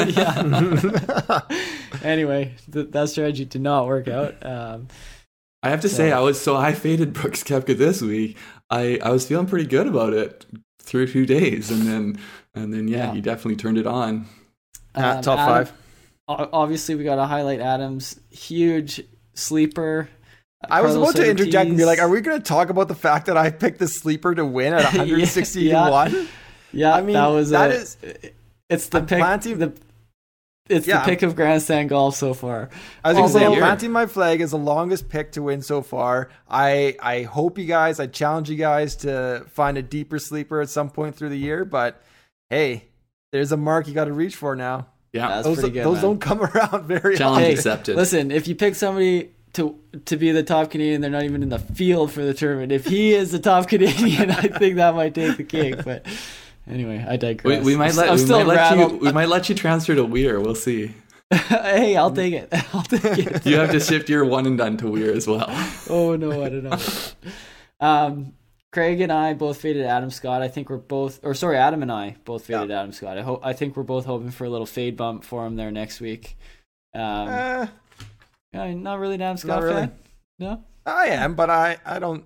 yeah. 0.07 1.40
anyway, 2.05 2.55
th- 2.72 2.90
that 2.90 3.09
strategy 3.09 3.44
did 3.44 3.62
not 3.62 3.87
work 3.87 4.07
out. 4.07 4.44
Um, 4.46 4.88
I 5.64 5.70
have 5.70 5.81
to 5.81 5.88
say, 5.88 6.12
I 6.12 6.20
was 6.20 6.40
so 6.40 6.57
I 6.57 6.72
faded 6.72 7.12
Brooks 7.12 7.42
Koepka 7.42 7.76
this 7.76 8.00
week. 8.00 8.37
I 8.70 9.00
I 9.02 9.11
was 9.11 9.26
feeling 9.26 9.46
pretty 9.46 9.66
good 9.66 9.88
about 9.88 10.12
it 10.12 10.46
through 10.83 11.07
two 11.09 11.27
days, 11.27 11.71
and 11.71 11.83
then 11.83 12.18
and 12.55 12.73
then 12.75 12.88
yeah, 12.88 13.07
Yeah. 13.09 13.14
he 13.14 13.21
definitely 13.21 13.57
turned 13.57 13.79
it 13.79 13.87
on. 13.87 14.27
Uh, 14.95 15.14
um, 15.16 15.23
top 15.23 15.38
Adam- 15.38 15.66
five. 15.66 15.73
Obviously, 16.29 16.95
we 16.95 17.05
got 17.05 17.16
to 17.16 17.27
highlight 17.27 17.61
Adams' 17.61 18.18
huge 18.31 19.03
sleeper. 19.35 20.09
I 20.71 20.81
was 20.81 20.92
Carlos 20.92 21.11
about 21.11 21.23
to 21.25 21.31
interject 21.31 21.68
and 21.68 21.77
be 21.77 21.85
like, 21.85 21.99
"Are 21.99 22.09
we 22.09 22.21
going 22.21 22.38
to 22.38 22.42
talk 22.45 22.71
about 22.71 22.88
the 22.88 22.95
fact 22.95 23.27
that 23.27 23.37
I 23.37 23.51
picked 23.51 23.81
the 23.81 23.88
sleeper 23.88 24.35
to 24.35 24.45
win 24.47 24.73
at 24.73 24.85
161?" 24.95 26.29
Yeah, 26.73 26.95
I 26.95 27.03
mean, 27.03 27.14
that 27.14 27.27
was 27.27 27.51
that 27.51 27.71
a, 27.71 27.75
is- 27.75 27.97
It's 28.71 28.88
the 28.88 28.99
I'm 28.99 29.07
pick. 29.07 29.18
planting- 29.18 29.59
the, 29.59 29.73
it's 30.68 30.87
Yeah, 30.87 31.01
the 31.01 31.05
pick 31.11 31.22
of 31.22 31.35
grandstand 31.37 31.88
golf 31.88 32.16
so 32.16 32.35
far. 32.35 32.70
I 33.05 33.09
was 33.12 33.16
going 33.18 33.29
to 33.29 33.33
say, 33.33 33.46
I'm 33.46 33.59
planting 33.59 33.90
my 33.92 34.07
flag 34.07 34.40
is 34.40 34.53
the 34.53 34.59
longest 34.59 35.09
pick 35.09 35.33
to 35.33 35.42
win 35.42 35.61
so 35.62 35.83
far. 35.83 36.31
I 36.48 36.96
I 37.01 37.22
hope 37.22 37.59
you 37.59 37.64
guys, 37.66 37.98
I 38.01 38.07
challenge 38.07 38.48
you 38.48 38.57
guys 38.57 38.96
to 38.96 39.44
find 39.51 39.77
a 39.77 39.83
deeper 39.83 40.18
sleeper 40.18 40.61
at 40.61 40.68
some 40.70 40.90
point 40.90 41.16
through 41.16 41.31
the 41.31 41.38
year. 41.38 41.64
But 41.64 42.01
hey, 42.51 42.85
there's 43.33 43.53
a 43.53 43.57
mark 43.57 43.88
you 43.88 43.94
got 43.94 44.05
to 44.07 44.12
reach 44.12 44.37
for 44.37 44.55
now. 44.57 44.87
Yeah, 45.12 45.29
That's 45.29 45.46
those 45.46 45.59
pretty 45.59 45.75
good. 45.75 45.85
those 45.85 45.96
man. 45.96 46.03
don't 46.05 46.20
come 46.20 46.40
around 46.44 46.87
very 46.87 47.16
Challenge 47.18 47.42
often. 47.44 47.53
accepted. 47.53 47.96
Listen, 47.96 48.31
if 48.31 48.48
you 48.48 48.55
pick 48.55 48.75
somebody 48.75 49.31
to 49.55 49.79
to 50.07 50.16
be 50.16 50.31
the 50.33 50.42
top 50.42 50.70
Canadian, 50.70 51.03
they're 51.03 51.11
not 51.11 51.25
even 51.25 51.42
in 51.42 51.51
the 51.51 51.59
field 51.59 52.11
for 52.12 52.22
the 52.22 52.33
tournament. 52.33 52.72
If 52.72 52.87
he 52.87 53.12
is 53.12 53.31
the 53.33 53.38
top 53.38 53.68
Canadian, 53.68 54.31
I 54.31 54.42
think 54.48 54.77
that 54.77 54.94
might 54.94 55.14
take 55.14 55.37
the 55.37 55.44
cake. 55.44 55.85
But 55.85 56.07
anyway, 56.68 57.05
I 57.09 57.16
digress. 57.16 57.64
we 57.64 57.77
might 57.77 57.94
let 57.94 58.09
I'm 58.09 58.14
we 58.16 58.20
still 58.20 58.44
might 58.44 58.46
let 58.46 58.79
you 58.79 58.96
we 58.98 59.12
might 59.12 59.29
let 59.29 59.48
you 59.48 59.55
transfer 59.55 59.94
to 59.94 60.05
Weir. 60.05 60.40
We'll 60.40 60.55
see. 60.55 60.94
hey, 61.33 61.96
I'll 61.96 62.11
take 62.12 62.35
it. 62.35 62.48
I'll 62.75 62.83
take 62.83 63.05
it. 63.05 63.46
You 63.46 63.57
have 63.57 63.70
to 63.72 63.81
shift 63.81 64.09
your 64.09 64.25
one 64.25 64.46
and 64.46 64.59
done 64.59 64.77
to 64.79 64.88
Weir 64.90 65.12
as 65.12 65.27
well. 65.27 65.46
oh 65.88 66.14
no, 66.16 66.44
I 66.44 66.48
don't 66.48 66.64
know. 66.64 66.79
Um, 67.81 68.35
Craig 68.72 69.01
and 69.01 69.12
I 69.12 69.35
both 69.35 69.61
faded 69.61 69.85
Adam 69.85 70.11
Scott. 70.11 70.40
I 70.42 70.48
think 70.48 70.70
we're 70.70 70.77
both, 70.79 71.20
or 71.22 71.35
sorry, 71.35 71.57
Adam 71.59 71.83
and 71.83 71.92
I 71.92 72.16
both 72.25 72.46
faded 72.46 72.70
Adam 72.70 72.92
Scott. 72.92 73.18
I 73.18 73.22
hope. 73.22 73.44
I 73.44 73.53
think 73.53 73.77
we're 73.77 73.83
both 73.83 74.05
hoping 74.07 74.31
for 74.31 74.44
a 74.44 74.51
little 74.51 74.66
fade 74.66 74.96
bump 74.96 75.25
for 75.25 75.46
him 75.46 75.57
there 75.57 75.70
next 75.70 76.01
week. 76.01 76.37
Um, 76.94 77.29
Eh, 77.29 77.66
yeah, 78.55 78.75
not 78.75 78.98
really 78.98 79.14
an 79.16 79.22
Adam 79.22 79.37
Scott 79.38 79.61
not 79.61 79.62
really. 79.62 79.81
fan. 79.81 79.92
No. 80.38 80.64
I 80.85 81.07
am, 81.09 81.35
but 81.35 81.48
I 81.51 81.79
I 81.87 81.98
don't. 81.98 82.25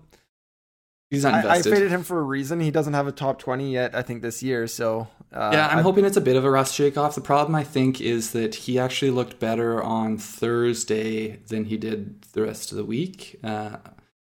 He's 1.11 1.23
not 1.23 1.45
I, 1.45 1.57
I 1.57 1.63
faded 1.63 1.91
him 1.91 2.03
for 2.03 2.19
a 2.19 2.23
reason. 2.23 2.59
He 2.61 2.71
doesn't 2.73 2.95
have 2.95 3.07
a 3.07 3.13
top 3.13 3.39
20 3.39 3.73
yet. 3.73 3.95
I 3.95 4.03
think 4.03 4.23
this 4.23 4.43
year. 4.43 4.67
So 4.67 5.07
uh, 5.33 5.51
yeah, 5.53 5.69
I'm 5.69 5.79
I- 5.79 5.83
hoping 5.83 6.05
it's 6.05 6.17
a 6.17 6.21
bit 6.21 6.37
of 6.37 6.45
a 6.45 6.51
rust 6.51 6.75
shake 6.75 6.97
off. 6.99 7.15
The 7.15 7.21
problem 7.21 7.55
I 7.55 7.63
think 7.65 8.01
is 8.01 8.33
that 8.33 8.55
he 8.57 8.79
actually 8.79 9.13
looked 9.13 9.39
better 9.39 9.81
on 9.83 10.19
Thursday 10.19 11.37
than 11.49 11.67
he 11.67 11.77
did 11.77 12.23
the 12.33 12.43
rest 12.43 12.73
of 12.73 12.77
the 12.79 12.85
week. 12.85 13.39
Uh, 13.45 13.77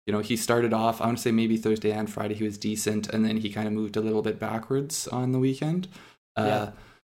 you 0.06 0.12
know, 0.12 0.20
he 0.20 0.36
started 0.36 0.74
off, 0.74 1.00
I 1.00 1.06
want 1.06 1.18
to 1.18 1.22
say 1.22 1.32
maybe 1.32 1.56
Thursday 1.56 1.92
and 1.92 2.12
Friday 2.12 2.34
he 2.36 2.44
was 2.44 2.58
decent, 2.58 3.08
and 3.10 3.24
then 3.24 3.38
he 3.38 3.50
kind 3.50 3.68
of 3.68 3.74
moved 3.74 3.96
a 3.96 4.02
little 4.02 4.22
bit 4.22 4.38
backwards 4.40 5.08
on 5.08 5.32
the 5.32 5.40
weekend. 5.40 5.88
Uh, 6.36 6.44
Yeah. 6.46 6.72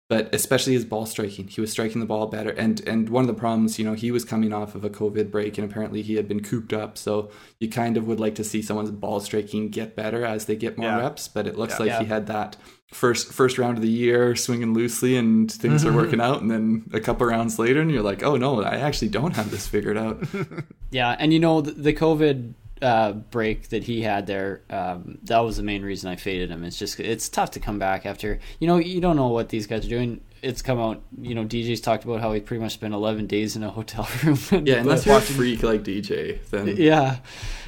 But 0.10 0.34
especially 0.34 0.72
his 0.72 0.86
ball 0.86 1.06
striking, 1.06 1.50
he 1.50 1.60
was 1.60 1.70
striking 1.72 2.00
the 2.00 2.08
ball 2.08 2.28
better. 2.28 2.52
And 2.52 2.80
and 2.88 3.10
one 3.10 3.24
of 3.24 3.28
the 3.28 3.34
problems, 3.34 3.78
you 3.78 3.84
know, 3.84 3.94
he 3.94 4.10
was 4.10 4.24
coming 4.24 4.54
off 4.54 4.74
of 4.74 4.86
a 4.86 4.90
COVID 4.90 5.30
break, 5.30 5.58
and 5.58 5.70
apparently 5.70 6.02
he 6.02 6.16
had 6.16 6.28
been 6.30 6.42
cooped 6.42 6.72
up. 6.72 6.98
So 6.98 7.30
you 7.60 7.68
kind 7.70 7.98
of 7.98 8.08
would 8.08 8.20
like 8.20 8.36
to 8.36 8.44
see 8.46 8.62
someone's 8.62 8.92
ball 8.92 9.20
striking 9.20 9.70
get 9.70 9.96
better 9.98 10.24
as 10.24 10.46
they 10.46 10.56
get 10.56 10.78
more 10.78 10.88
Yeah. 10.88 11.00
reps. 11.00 11.28
But 11.28 11.46
it 11.46 11.58
looks 11.58 11.74
Yeah. 11.74 11.80
like 11.80 11.88
Yeah. 11.88 12.00
he 12.00 12.06
had 12.06 12.28
that 12.28 12.56
first 12.94 13.34
first 13.34 13.58
round 13.58 13.78
of 13.78 13.84
the 13.84 13.90
year 13.90 14.34
swinging 14.34 14.74
loosely 14.74 15.18
and 15.18 15.52
things 15.52 15.84
are 15.84 15.90
mm-hmm. 15.90 15.98
working 15.98 16.22
out 16.22 16.42
and 16.42 16.50
then 16.50 16.90
a 16.94 17.02
couple 17.02 17.28
rounds 17.28 17.60
later 17.60 17.82
and 17.82 17.92
you're 17.92 18.02
like 18.02 18.24
oh 18.24 18.38
no 18.38 18.64
i 18.64 18.78
actually 18.78 19.10
don't 19.10 19.36
have 19.36 19.52
this 19.52 19.68
figured 19.68 19.98
out 19.98 20.24
Yeah, 20.90 21.14
and 21.20 21.34
you 21.34 21.40
know 21.40 21.60
the, 21.60 21.72
the 21.72 21.92
COVID 21.94 22.54
uh, 22.82 23.14
break 23.14 23.70
that 23.70 23.84
he 23.84 24.02
had 24.02 24.28
there, 24.28 24.62
um, 24.70 25.18
that 25.24 25.40
was 25.40 25.58
the 25.58 25.64
main 25.64 25.84
reason 25.84 26.10
I 26.10 26.16
faded 26.16 26.50
him. 26.50 26.64
It's 26.64 26.78
just 26.78 27.00
it's 27.00 27.30
tough 27.30 27.52
to 27.52 27.60
come 27.60 27.80
back 27.80 28.06
after 28.06 28.40
you 28.60 28.68
know 28.68 28.78
you 28.78 29.02
don't 29.02 29.16
know 29.16 29.28
what 29.30 29.50
these 29.50 29.68
guys 29.68 29.86
are 29.86 29.90
doing. 29.90 30.22
It's 30.44 30.62
come 30.62 30.80
out, 30.80 31.02
you 31.20 31.34
know. 31.34 31.46
DJ's 31.46 31.82
talked 31.82 32.04
about 32.06 32.22
how 32.22 32.32
he 32.32 32.40
pretty 32.40 32.62
much 32.62 32.74
spent 32.74 32.94
11 32.94 33.26
days 33.26 33.56
in 33.56 33.64
a 33.64 33.72
hotel 33.72 34.08
room. 34.24 34.38
yeah 34.66 34.76
unless 34.76 35.06
you're 35.06 35.18
a 35.18 35.22
freak 35.22 35.64
like 35.64 35.84
dj 35.84 36.40
then 36.52 36.76
yeah. 36.78 37.18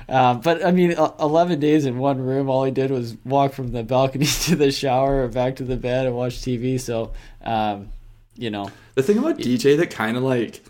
Um, 0.07 0.41
but 0.41 0.65
I 0.65 0.71
mean, 0.71 0.95
uh, 0.97 1.11
11 1.19 1.59
days 1.59 1.85
in 1.85 1.99
one 1.99 2.19
room, 2.19 2.49
all 2.49 2.63
he 2.63 2.71
did 2.71 2.89
was 2.89 3.15
walk 3.25 3.53
from 3.53 3.71
the 3.71 3.83
balcony 3.83 4.25
to 4.43 4.55
the 4.55 4.71
shower 4.71 5.23
or 5.23 5.27
back 5.27 5.57
to 5.57 5.63
the 5.63 5.77
bed 5.77 6.07
and 6.07 6.15
watch 6.15 6.37
TV. 6.37 6.79
So, 6.79 7.11
um, 7.43 7.89
you 8.35 8.49
know, 8.49 8.71
the 8.95 9.03
thing 9.03 9.17
about 9.17 9.37
dj 9.37 9.77
that 9.77 9.91
kind 9.91 10.17
of 10.17 10.23
like 10.23 10.63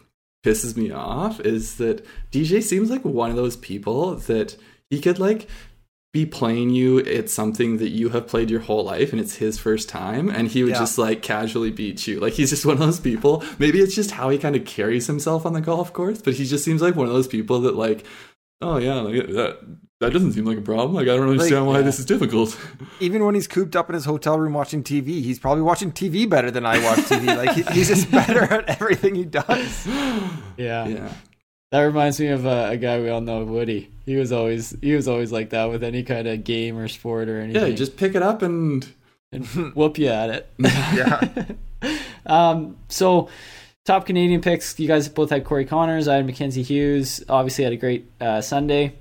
pisses 0.44 0.78
me 0.78 0.90
off 0.92 1.40
is 1.42 1.76
that 1.78 2.06
dj 2.32 2.62
seems 2.64 2.90
like 2.90 3.04
one 3.04 3.30
of 3.30 3.36
those 3.36 3.58
people 3.58 4.16
that 4.16 4.56
he 4.90 5.00
could 5.02 5.20
like 5.20 5.48
be 6.14 6.26
playing 6.26 6.70
you 6.72 6.98
it's 7.00 7.32
something 7.34 7.78
that 7.78 7.90
you 7.90 8.10
have 8.10 8.26
played 8.28 8.50
your 8.50 8.62
whole 8.62 8.84
life 8.84 9.12
and 9.12 9.20
it's 9.22 9.36
his 9.36 9.60
first 9.60 9.88
time 9.90 10.30
and 10.30 10.48
he 10.48 10.64
would 10.64 10.72
Yeah. 10.72 10.80
just 10.80 10.98
like 10.98 11.22
casually 11.22 11.72
beat 11.72 12.08
you 12.08 12.20
like 12.20 12.34
he's 12.34 12.50
just 12.50 12.66
one 12.66 12.74
of 12.74 12.80
those 12.80 13.00
people 13.00 13.44
maybe 13.60 13.80
it's 13.80 13.94
just 13.94 14.12
how 14.12 14.30
he 14.30 14.38
kind 14.38 14.56
of 14.56 14.66
carries 14.66 15.08
himself 15.08 15.46
on 15.46 15.54
the 15.54 15.62
golf 15.62 15.92
course 15.94 16.22
but 16.22 16.34
he 16.36 16.46
just 16.46 16.64
seems 16.66 16.82
like 16.82 16.96
one 16.96 17.08
of 17.08 17.14
those 17.14 17.28
people 17.28 17.60
that 17.62 17.76
like 17.76 18.06
oh 18.62 18.78
yeah 18.78 18.96
that 19.04 19.58
that 20.00 20.12
doesn't 20.14 20.34
seem 20.34 20.46
like 20.46 20.58
a 20.58 20.62
problem 20.62 20.94
like 20.94 21.04
i 21.08 21.16
don't 21.16 21.30
understand 21.30 21.66
why 21.68 21.78
yeah. 21.78 21.82
this 21.82 22.00
is 22.00 22.06
difficult 22.06 22.58
even 23.00 23.26
when 23.26 23.36
he's 23.36 23.48
cooped 23.48 23.76
up 23.76 23.90
in 23.90 23.94
his 23.94 24.06
hotel 24.06 24.40
room 24.40 24.54
watching 24.54 24.84
TV, 24.84 25.22
he's 25.22 25.40
probably 25.40 25.62
watching 25.62 25.92
TV 25.92 26.30
better 26.30 26.52
than 26.52 26.66
I 26.66 26.84
watch 26.84 27.00
TV. 27.00 27.26
like 27.38 27.52
he, 27.52 27.62
he's 27.74 27.88
just 27.88 28.10
better 28.12 28.44
at 28.44 28.70
everything 28.70 29.16
he 29.16 29.26
does. 29.26 29.88
yeah. 30.58 30.88
yeah 30.88 31.14
That 31.72 31.82
reminds 31.82 32.20
me 32.20 32.28
of 32.28 32.46
a, 32.46 32.70
a 32.72 32.78
guy 32.78 33.00
we 33.00 33.10
all 33.10 33.22
know, 33.22 33.44
Woody. 33.44 33.92
He 34.06 34.16
was 34.16 34.32
always 34.32 34.76
he 34.82 34.94
was 34.96 35.08
always 35.08 35.32
like 35.32 35.52
that 35.52 35.66
with 35.66 35.84
any 35.84 36.04
kind 36.04 36.28
of 36.28 36.44
game 36.44 36.78
or 36.78 36.88
sport 36.88 37.30
or 37.30 37.40
anything. 37.40 37.70
yeah 37.70 37.76
just 37.76 37.98
pick 37.98 38.16
it 38.16 38.24
up 38.24 38.42
and 38.42 38.88
and 39.32 39.46
whoop 39.76 39.98
you 39.98 40.08
at 40.08 40.30
it. 40.30 40.50
Yeah. 40.60 41.46
Um, 42.26 42.78
so 42.90 43.30
top 43.86 44.06
Canadian 44.06 44.42
picks. 44.42 44.78
You 44.80 44.88
guys 44.88 45.08
both 45.08 45.30
had 45.30 45.46
Corey 45.46 45.66
Conners. 45.66 46.08
I 46.08 46.16
had 46.16 46.26
Mackenzie 46.26 46.62
Hughes. 46.62 47.24
Obviously 47.30 47.64
had 47.64 47.74
a 47.74 47.78
great 47.78 48.12
uh, 48.20 48.42
Sunday. 48.42 48.96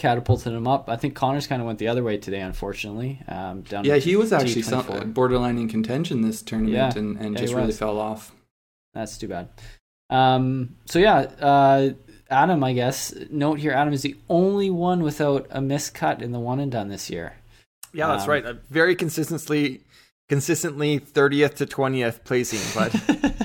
Catapulted 0.00 0.54
him 0.54 0.66
up. 0.66 0.88
I 0.88 0.96
think 0.96 1.14
Conners 1.14 1.46
kind 1.46 1.60
of 1.60 1.66
went 1.66 1.78
the 1.78 1.88
other 1.88 2.02
way 2.02 2.16
today, 2.16 2.40
unfortunately. 2.40 3.20
Um, 3.28 3.60
down 3.60 3.84
yeah 3.84 3.96
he 3.96 4.16
was 4.16 4.32
actually 4.32 4.62
some, 4.62 4.82
24. 4.84 5.08
borderline 5.12 5.58
in 5.58 5.68
contention 5.68 6.22
this 6.22 6.40
tournament 6.40 6.74
Yeah. 6.74 6.98
and, 6.98 7.18
and 7.18 7.34
Yeah, 7.34 7.40
just 7.42 7.52
really 7.54 7.72
fell 7.72 7.98
off 7.98 8.32
That's 8.94 9.18
too 9.18 9.28
bad. 9.28 9.50
Um, 10.08 10.76
so 10.86 10.98
yeah, 10.98 11.18
uh, 11.40 11.90
Adam, 12.30 12.64
I 12.64 12.72
guess. 12.72 13.14
Note 13.30 13.58
here, 13.60 13.72
Adam 13.72 13.92
is 13.92 14.00
the 14.02 14.16
only 14.30 14.70
one 14.70 15.02
without 15.02 15.46
a 15.50 15.60
miscut 15.60 16.22
in 16.22 16.32
the 16.32 16.40
one 16.40 16.60
and 16.60 16.72
done 16.72 16.88
this 16.88 17.10
year. 17.10 17.34
Yeah, 17.92 18.06
that's 18.08 18.24
Um, 18.24 18.30
right. 18.30 18.44
Uh, 18.46 18.54
Very 18.70 18.96
consistently, 18.96 19.82
consistently 20.30 21.00
30th 21.00 21.56
to 21.56 21.66
20th 21.66 22.22
placing, 22.22 22.60
but 22.74 22.94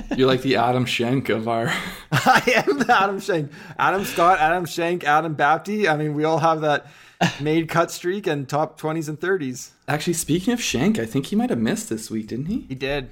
you're 0.16 0.28
like 0.28 0.40
the 0.42 0.54
adam 0.56 0.86
schenck 0.86 1.28
of 1.28 1.48
our 1.48 1.66
I 2.12 2.64
am 2.66 2.78
the 2.78 2.86
Adam 2.96 3.18
Schenck. 3.20 3.50
Adam 3.78 4.04
Scott, 4.04 4.38
Adam 4.38 4.64
Schenck, 4.64 5.02
Adam 5.04 5.34
Bapty. 5.36 5.88
I 5.88 5.96
mean, 5.96 6.14
we 6.14 6.22
all 6.24 6.38
have 6.38 6.60
that 6.60 6.86
made 7.40 7.68
cut 7.68 7.90
streak 7.90 8.26
and 8.26 8.48
top 8.48 8.80
20s 8.80 9.08
and 9.08 9.18
30s. 9.20 9.70
Actually, 9.88 10.12
speaking 10.14 10.54
of 10.54 10.62
Schenck, 10.62 10.98
I 10.98 11.04
think 11.06 11.26
he 11.26 11.36
might 11.36 11.50
have 11.50 11.58
missed 11.58 11.88
this 11.90 12.10
week, 12.10 12.28
didn't 12.28 12.46
he? 12.46 12.60
He 12.68 12.74
did. 12.76 13.10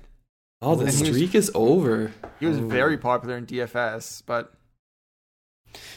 Oh, 0.62 0.76
the 0.76 0.84
And 0.86 0.94
he 0.94 1.02
was- 1.02 1.10
streak 1.16 1.34
is 1.34 1.50
over. 1.54 2.12
He 2.40 2.46
was 2.46 2.58
Ooh. 2.58 2.68
very 2.68 2.96
popular 2.96 3.36
in 3.36 3.44
DFS, 3.46 4.22
but 4.24 4.54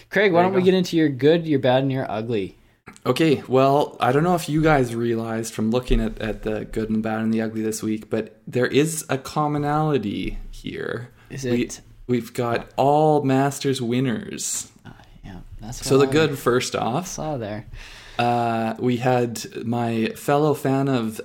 Craig, 0.10 0.34
why 0.34 0.42
don't 0.42 0.54
we 0.54 0.64
get 0.64 0.74
into 0.74 0.98
your 0.98 1.10
good, 1.10 1.46
your 1.48 1.60
bad, 1.60 1.84
and 1.84 1.92
your 1.92 2.10
ugly? 2.10 2.57
Okay, 3.08 3.42
well, 3.48 3.96
I 4.00 4.12
don't 4.12 4.24
know 4.24 4.36
if 4.36 4.50
you 4.50 4.62
guys 4.62 4.94
realized 4.94 5.54
from 5.54 5.72
looking 5.72 6.02
at, 6.02 6.20
at 6.22 6.44
the 6.44 6.66
good 6.66 6.90
and 6.90 7.02
bad 7.02 7.22
and 7.22 7.34
the 7.34 7.42
ugly 7.42 7.62
this 7.62 7.82
week, 7.82 8.10
but 8.10 8.40
there 8.46 8.66
is 8.68 9.06
a 9.10 9.18
commonality 9.18 10.38
here. 10.52 11.10
Is 11.30 11.44
We- 11.46 11.64
it? 11.64 11.82
We've 12.08 12.34
got 12.34 12.70
all 12.78 13.24
Masters 13.24 13.82
winners. 13.82 14.72
Yeah, 15.26 15.40
that's 15.60 15.86
So 15.86 15.98
the 15.98 16.08
I 16.08 16.12
good 16.12 16.38
first 16.40 16.74
off, 16.76 17.06
saw 17.08 17.36
there. 17.38 17.66
uh, 18.18 18.76
we 18.80 18.96
had 18.98 19.44
my 19.66 20.08
fellow 20.16 20.54
fan 20.54 20.88
of 20.88 21.20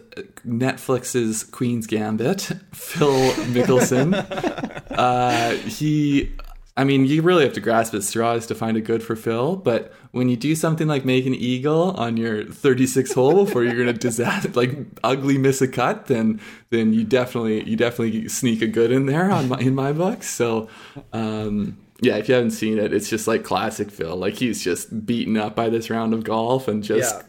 Netflix's 0.47 1.45
Queen's 1.45 1.87
Gambit, 1.87 2.41
Phil 2.73 3.13
Mickelson. 3.53 4.13
uh, 4.91 5.51
he 5.69 6.33
I 6.77 6.85
mean, 6.85 7.05
you 7.05 7.21
really 7.21 7.45
have 7.45 7.53
to 7.55 7.61
grasp 7.61 7.93
at 7.95 8.03
straws 8.03 8.47
to 8.47 8.55
find 8.55 8.77
a 8.77 8.81
good 8.81 9.03
for 9.03 9.15
Phil. 9.15 9.57
But 9.57 9.93
when 10.13 10.29
you 10.29 10.37
do 10.37 10.55
something 10.55 10.87
like 10.87 11.05
make 11.05 11.27
an 11.27 11.35
eagle 11.35 11.91
on 11.93 12.17
your 12.17 12.45
36 12.45 13.13
hole 13.13 13.45
before 13.45 13.63
you're 13.63 13.77
gonna 13.77 13.93
disaster, 13.93 14.51
like 14.53 14.79
ugly 15.05 15.37
miss 15.37 15.61
a 15.61 15.69
cut, 15.69 16.07
then 16.07 16.41
then 16.71 16.93
you 16.93 17.05
definitely 17.05 17.69
you 17.69 17.77
definitely 17.77 18.29
sneak 18.29 18.63
a 18.63 18.67
good 18.67 18.91
in 18.91 19.07
there 19.07 19.31
on 19.31 19.49
my 19.49 19.59
in 19.59 19.75
my 19.75 19.93
books. 19.93 20.29
So. 20.29 20.69
Um, 21.13 21.79
yeah, 22.03 22.17
if 22.17 22.29
you 22.29 22.35
haven't 22.35 22.51
seen 22.51 22.79
it, 22.79 22.93
it's 22.93 23.09
just 23.09 23.29
like 23.29 23.45
classic 23.45 23.89
Phil. 23.89 24.17
Like 24.17 24.35
he's 24.35 24.61
just 24.61 25.07
beaten 25.07 25.37
up 25.37 25.55
by 25.55 25.69
this 25.69 25.89
round 25.89 26.13
of 26.13 26.25
golf 26.25 26.67
and 26.67 26.83
just 26.83 27.23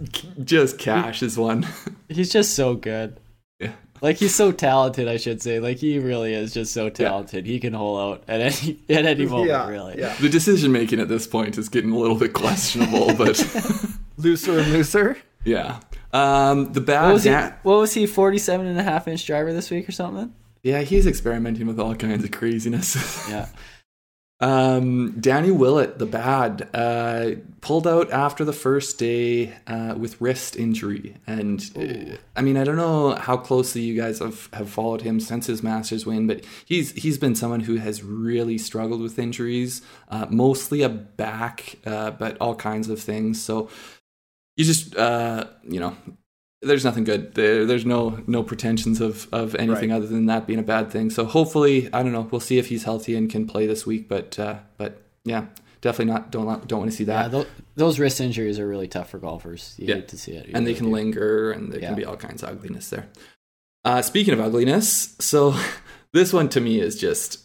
just 0.44 0.80
cashes 0.80 1.38
one. 1.38 1.68
He's 2.10 2.32
just 2.32 2.56
so 2.56 2.74
good. 2.74 3.20
Yeah. 3.60 3.74
Like 4.04 4.18
he's 4.18 4.36
so 4.36 4.52
talented, 4.52 5.08
I 5.08 5.16
should 5.18 5.42
say. 5.42 5.60
Like 5.60 5.78
he 5.78 5.98
really 5.98 6.34
is 6.34 6.54
just 6.54 6.74
so 6.74 6.90
talented. 6.90 7.46
He 7.48 7.60
can 7.60 7.74
hole 7.74 7.98
out 7.98 8.24
at 8.28 8.42
any 8.42 8.78
at 8.90 9.06
any 9.06 9.26
moment, 9.26 9.48
yeah, 9.50 9.68
really. 9.68 9.98
yeah. 9.98 10.14
The 10.20 10.28
decision 10.30 10.72
making 10.74 11.00
at 11.00 11.08
this 11.08 11.26
point 11.26 11.58
is 11.58 11.70
getting 11.70 11.92
a 11.92 11.98
little 11.98 12.18
bit 12.18 12.34
questionable, 12.34 13.14
but 13.18 13.40
Looser 14.18 14.60
and 14.60 14.72
looser. 14.74 15.18
yeah. 15.46 15.80
Um, 16.12 16.74
the 16.74 16.82
bad 16.82 17.06
What 17.06 17.14
was 17.14 17.24
he? 17.24 17.30
Dan- 17.32 17.56
What 17.64 17.78
was 17.80 17.94
he? 17.94 18.06
47 18.06 18.68
and 18.68 18.80
a 18.80 18.84
half 18.84 19.08
inch 19.08 19.26
driver 19.26 19.52
this 19.54 19.72
week 19.72 19.90
or 19.90 19.92
something? 19.94 20.32
yeah, 20.62 20.82
he's 20.82 21.08
experimenting 21.08 21.66
with 21.68 21.80
all 21.80 21.96
kinds 21.96 22.24
of 22.24 22.32
craziness. 22.32 22.96
Yeah. 23.30 23.48
Um, 24.40 25.22
Danny 25.22 25.52
Willett, 25.52 26.00
the 26.00 26.06
bad, 26.06 26.68
uh, 26.74 27.32
pulled 27.62 27.88
out 27.88 28.12
after 28.12 28.44
the 28.44 28.52
first 28.52 28.98
day 28.98 29.54
uh, 29.68 29.96
with 29.98 30.20
wrist 30.20 30.58
injury, 30.58 31.16
and 31.26 31.64
uh, 31.78 32.18
I 32.36 32.42
mean, 32.42 32.58
I 32.58 32.66
don't 32.66 32.76
know 32.76 33.16
how 33.16 33.38
closely 33.38 33.82
you 33.82 33.96
guys 33.96 34.20
have, 34.20 34.50
have 34.52 34.70
followed 34.70 35.02
him 35.02 35.22
since 35.22 35.48
his 35.48 35.64
Masters 35.64 36.06
win, 36.06 36.28
but 36.28 36.44
he's 36.66 36.92
he's 36.92 37.18
been 37.18 37.36
someone 37.36 37.62
who 37.62 37.78
has 37.78 38.04
really 38.04 38.58
struggled 38.58 39.02
with 39.02 39.18
injuries, 39.18 39.82
uh, 40.10 40.26
mostly 40.30 40.82
a 40.82 40.90
back, 40.90 41.78
uh, 41.86 42.12
but 42.12 42.36
all 42.42 42.56
kinds 42.56 42.90
of 42.90 43.00
things. 43.00 43.42
So 43.42 43.70
you 44.58 44.66
just 44.66 44.96
uh, 44.98 45.46
you 45.64 45.80
know. 45.80 45.96
There's 46.64 46.86
nothing 46.86 47.04
good. 47.04 47.34
There, 47.36 47.66
there's 47.66 47.86
no 47.86 48.20
no 48.28 48.44
pretensions 48.44 49.02
of, 49.02 49.28
of 49.34 49.56
anything 49.56 49.90
Right. 49.90 49.98
other 49.98 50.08
than 50.08 50.26
that 50.28 50.48
being 50.48 50.60
a 50.60 50.64
bad 50.64 50.92
thing. 50.92 51.10
So 51.10 51.26
hopefully, 51.26 51.90
I 51.94 52.04
don't 52.04 52.12
know. 52.14 52.28
We'll 52.32 52.40
see 52.42 52.58
if 52.58 52.68
he's 52.70 52.84
healthy 52.84 53.16
and 53.16 53.30
can 53.30 53.46
play 53.48 53.68
this 53.68 53.86
week. 53.86 54.08
But 54.08 54.38
uh, 54.40 54.56
but 54.78 55.02
yeah, 55.26 55.46
definitely 55.82 56.14
not. 56.14 56.32
Don't 56.32 56.68
don't 56.68 56.80
want 56.80 56.92
to 56.92 56.98
see 56.98 57.04
that. 57.06 57.32
tho- 57.32 57.46
those 57.76 58.00
wrist 58.00 58.22
injuries 58.22 58.60
are 58.60 58.68
really 58.68 58.88
tough 58.88 59.10
for 59.10 59.18
golfers. 59.20 59.76
You 59.78 59.88
Yeah. 59.88 59.96
hate 59.96 60.08
to 60.10 60.18
see 60.18 60.34
it. 60.34 60.50
And 60.54 60.66
they 60.66 60.74
can 60.74 60.86
do. 60.86 60.92
linger, 60.92 61.52
and 61.52 61.72
there 61.72 61.80
Yeah. 61.82 61.88
can 61.88 61.96
be 61.98 62.06
all 62.06 62.16
kinds 62.18 62.44
of 62.44 62.50
ugliness 62.50 62.90
there. 62.90 63.08
Uh, 63.86 64.02
speaking 64.02 64.34
of 64.34 64.40
ugliness, 64.40 65.16
so 65.20 65.56
this 66.14 66.32
one 66.32 66.50
to 66.50 66.62
me 66.62 66.80
is 66.80 66.98
just 67.00 67.40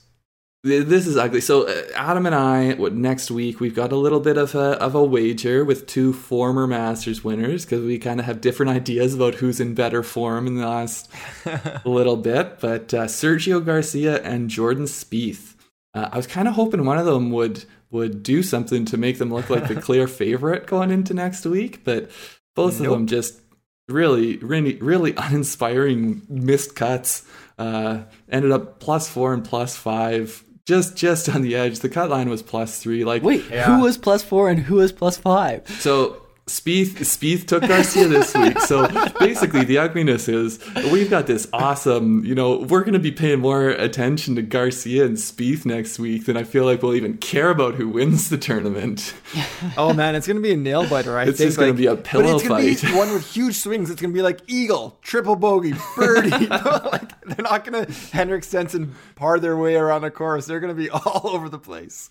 this 0.64 1.06
is 1.06 1.16
ugly. 1.16 1.40
So 1.40 1.68
uh, 1.68 1.82
Adam 1.94 2.26
and 2.26 2.34
I, 2.34 2.74
what 2.74 2.94
next 2.94 3.30
week 3.30 3.60
we've 3.60 3.74
got 3.74 3.92
a 3.92 3.96
little 3.96 4.20
bit 4.20 4.36
of 4.36 4.54
a 4.54 4.72
of 4.82 4.94
a 4.94 5.02
wager 5.04 5.64
with 5.64 5.86
two 5.86 6.12
former 6.12 6.66
Masters 6.66 7.22
winners 7.22 7.64
because 7.64 7.84
we 7.84 7.98
kind 7.98 8.18
of 8.18 8.26
have 8.26 8.40
different 8.40 8.70
ideas 8.70 9.14
about 9.14 9.36
who's 9.36 9.60
in 9.60 9.74
better 9.74 10.02
form 10.02 10.46
in 10.46 10.56
the 10.56 10.66
last 10.66 11.10
little 11.84 12.16
bit. 12.16 12.58
But 12.60 12.92
uh, 12.92 13.06
Sergio 13.06 13.64
Garcia 13.64 14.20
and 14.22 14.50
Jordan 14.50 14.84
Spieth, 14.84 15.54
uh, 15.94 16.08
I 16.12 16.16
was 16.16 16.26
kind 16.26 16.48
of 16.48 16.54
hoping 16.54 16.84
one 16.84 16.98
of 16.98 17.06
them 17.06 17.30
would 17.30 17.64
would 17.90 18.22
do 18.22 18.42
something 18.42 18.84
to 18.86 18.96
make 18.96 19.18
them 19.18 19.32
look 19.32 19.48
like 19.48 19.68
the 19.68 19.80
clear 19.80 20.08
favorite 20.08 20.66
going 20.66 20.90
into 20.90 21.14
next 21.14 21.46
week, 21.46 21.84
but 21.84 22.10
both 22.54 22.80
of 22.80 22.86
them 22.86 23.06
just 23.06 23.40
really, 23.88 24.36
really, 24.38 24.76
really 24.76 25.14
uninspiring 25.16 26.22
missed 26.28 26.74
cuts. 26.74 27.26
Uh, 27.58 28.02
ended 28.28 28.52
up 28.52 28.78
plus 28.78 29.08
four 29.08 29.34
and 29.34 29.44
plus 29.44 29.76
five, 29.76 30.44
just 30.68 30.94
just 30.96 31.28
on 31.34 31.40
the 31.42 31.54
edge. 31.56 31.78
The 31.80 31.88
cut 31.88 32.10
line 32.10 32.28
was 32.28 32.42
plus 32.42 32.78
three. 32.82 33.02
Like 33.04 33.22
Wait, 33.22 33.44
Yeah. 33.50 33.64
who 33.66 33.82
was 33.82 33.96
plus 33.96 34.22
four 34.22 34.50
and 34.50 34.60
who 34.60 34.76
was 34.76 34.92
plus 34.92 35.16
five? 35.16 35.66
so 35.80 36.20
Spieth 36.48 36.94
Spieth 37.00 37.46
took 37.46 37.62
Garcia 37.62 38.08
this 38.08 38.34
week. 38.34 38.58
So 38.60 38.88
basically, 39.18 39.64
the 39.64 39.78
ugliness 39.78 40.28
is 40.28 40.58
we've 40.90 41.08
got 41.10 41.26
this 41.26 41.46
awesome. 41.52 42.24
You 42.24 42.34
know, 42.34 42.58
we're 42.58 42.80
going 42.80 42.94
to 42.94 42.98
be 42.98 43.12
paying 43.12 43.40
more 43.40 43.68
attention 43.68 44.34
to 44.36 44.42
Garcia 44.42 45.04
and 45.06 45.16
Spieth 45.16 45.64
next 45.64 45.98
week 45.98 46.26
than 46.26 46.36
I 46.36 46.42
feel 46.44 46.64
like 46.64 46.82
we'll 46.82 46.94
even 46.94 47.18
care 47.18 47.50
about 47.50 47.74
who 47.76 47.88
wins 47.88 48.28
the 48.30 48.38
tournament. 48.38 49.14
Oh 49.76 49.92
man, 49.92 50.14
it's 50.14 50.26
gonna 50.26 50.40
be 50.40 50.52
a 50.52 50.56
nail 50.56 50.88
biter. 50.88 51.16
I 51.18 51.24
It's 51.24 51.38
think 51.38 51.48
just 51.48 51.58
gonna 51.58 51.72
be 51.72 51.86
a 51.86 51.96
pillow 51.96 52.36
it's 52.36 52.48
gonna 52.48 52.62
fight. 52.62 52.80
Be 52.80 52.96
one 52.96 53.12
with 53.12 53.30
huge 53.30 53.56
swings. 53.56 53.90
It's 53.90 54.00
gonna 54.00 54.14
be 54.14 54.22
like 54.22 54.40
eagle, 54.46 54.98
triple 55.02 55.36
bogey, 55.36 55.74
birdie. 55.96 56.30
like 56.46 57.20
they're 57.22 57.42
not 57.44 57.64
gonna 57.64 57.86
Henrik 58.12 58.44
Stenson 58.44 58.94
par 59.14 59.38
their 59.38 59.56
way 59.56 59.76
around 59.76 60.04
a 60.04 60.10
course. 60.10 60.46
They're 60.46 60.60
gonna 60.60 60.74
be 60.74 60.90
all 60.90 61.22
over 61.24 61.48
the 61.48 61.58
place. 61.58 62.10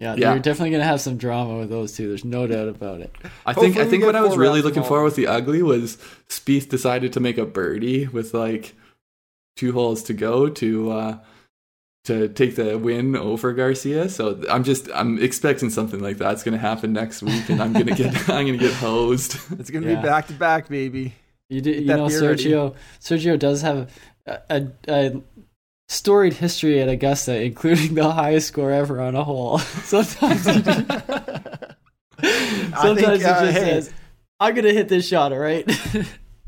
Yeah, 0.00 0.14
Yeah. 0.16 0.30
you're 0.32 0.38
definitely 0.42 0.70
gonna 0.70 0.84
have 0.84 1.00
some 1.00 1.16
drama 1.16 1.58
with 1.58 1.70
those 1.70 1.92
two. 1.96 2.08
There's 2.08 2.24
no 2.24 2.46
doubt 2.46 2.68
about 2.68 3.00
it. 3.00 3.10
I 3.44 3.52
think 3.52 3.66
Hopefully 3.74 3.80
I 3.86 3.88
think 3.90 4.04
what 4.04 4.14
I 4.16 4.20
was 4.20 4.36
really 4.36 4.62
looking 4.62 4.82
of 4.82 4.88
for 4.88 5.02
with 5.02 5.16
the 5.16 5.26
ugly 5.26 5.62
was 5.62 5.98
Spieth 6.28 6.68
decided 6.68 7.12
to 7.14 7.20
make 7.20 7.36
a 7.38 7.44
birdie 7.44 8.06
with 8.06 8.32
like 8.34 8.74
two 9.56 9.72
holes 9.72 10.04
to 10.04 10.12
go 10.14 10.48
to 10.48 10.90
uh 10.92 11.18
to 12.04 12.28
take 12.28 12.54
the 12.56 12.78
win 12.78 13.16
over 13.16 13.52
Garcia. 13.52 14.08
So 14.08 14.40
I'm 14.48 14.62
just 14.64 14.88
I'm 14.94 15.20
expecting 15.20 15.68
something 15.68 16.00
like 16.00 16.16
that's 16.16 16.42
going 16.44 16.52
to 16.54 16.58
happen 16.58 16.92
next 16.92 17.22
week, 17.22 17.48
and 17.50 17.60
I'm 17.60 17.72
gonna 17.72 17.94
get 17.94 18.14
I'm 18.30 18.46
gonna 18.46 18.56
get 18.56 18.72
hosed. 18.74 19.36
It's 19.58 19.68
gonna 19.70 19.88
Yeah. 19.90 19.96
be 20.00 20.02
back 20.06 20.28
to 20.28 20.32
back, 20.32 20.68
baby. 20.68 21.14
You 21.50 21.60
do, 21.60 21.70
you 21.70 21.84
know, 21.86 22.08
beer 22.08 22.22
ready. 22.30 22.44
Sergio. 22.44 22.74
Sergio 23.00 23.38
does 23.38 23.62
have 23.62 23.90
a, 24.26 24.38
a, 24.48 24.66
a 24.88 25.22
storied 25.88 26.34
history 26.34 26.80
at 26.80 26.88
Augusta, 26.88 27.40
including 27.42 27.94
the 27.94 28.10
highest 28.10 28.48
score 28.48 28.70
ever 28.70 29.00
on 29.00 29.14
a 29.14 29.24
hole. 29.24 29.58
Sometimes 29.58 30.44
he 30.44 30.62
just, 30.62 30.80
sometimes 32.20 33.00
think, 33.00 33.20
he 33.20 33.24
uh, 33.24 33.44
just 33.44 33.52
hey. 33.52 33.64
says, 33.64 33.92
"I'm 34.40 34.54
gonna 34.54 34.72
hit 34.72 34.88
this 34.88 35.06
shot, 35.06 35.32
all 35.32 35.38
right." 35.38 35.66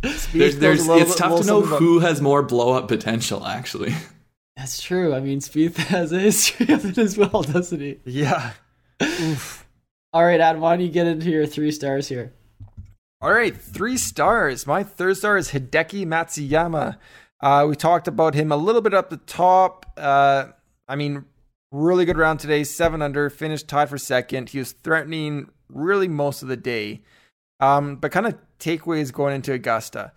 There's, 0.02 0.58
there's 0.58 0.88
little 0.88 1.02
it's 1.02 1.14
tough 1.14 1.40
to 1.40 1.46
know 1.46 1.60
something 1.60 1.68
about- 1.68 1.78
who 1.80 1.98
has 1.98 2.20
more 2.22 2.42
blow 2.42 2.72
up 2.72 2.88
potential. 2.88 3.46
Actually, 3.46 3.94
That's 4.56 4.82
true. 4.82 5.14
I 5.14 5.20
mean, 5.20 5.40
Spieth 5.40 5.76
has 5.76 6.12
a 6.12 6.18
history 6.18 6.72
of 6.74 6.84
it 6.84 6.98
as 6.98 7.16
well, 7.16 7.42
doesn't 7.42 7.80
he? 7.80 7.98
Yeah. 8.04 8.52
Oof. 9.02 9.66
All 10.12 10.24
right, 10.24 10.40
Adam, 10.40 10.60
why 10.60 10.76
don't 10.76 10.84
you 10.84 10.90
get 10.90 11.06
into 11.06 11.30
your 11.30 11.46
three 11.46 11.70
stars 11.70 12.08
here? 12.08 12.32
All 13.22 13.32
right, 13.32 13.56
three 13.56 13.96
stars. 13.96 14.66
My 14.66 14.82
third 14.82 15.16
star 15.18 15.36
is 15.36 15.50
Hideki 15.52 16.06
Matsuyama. 16.06 16.96
Uh, 17.40 17.66
we 17.68 17.74
talked 17.74 18.06
about 18.06 18.34
him 18.34 18.52
a 18.52 18.56
little 18.56 18.80
bit 18.80 18.94
up 18.94 19.10
the 19.10 19.16
top. 19.16 19.86
Uh, 19.96 20.46
I 20.88 20.96
mean, 20.96 21.24
really 21.72 22.04
good 22.04 22.18
round 22.18 22.40
today, 22.40 22.64
seven 22.64 23.02
under, 23.02 23.30
finished 23.30 23.68
tied 23.68 23.88
for 23.88 23.98
second. 23.98 24.50
He 24.50 24.58
was 24.58 24.72
threatening 24.72 25.50
really 25.68 26.08
most 26.08 26.42
of 26.42 26.48
the 26.48 26.56
day. 26.56 27.02
Um, 27.60 27.96
but 27.96 28.12
kind 28.12 28.26
of 28.26 28.38
takeaways 28.58 29.12
going 29.12 29.34
into 29.34 29.52
Augusta. 29.52 30.12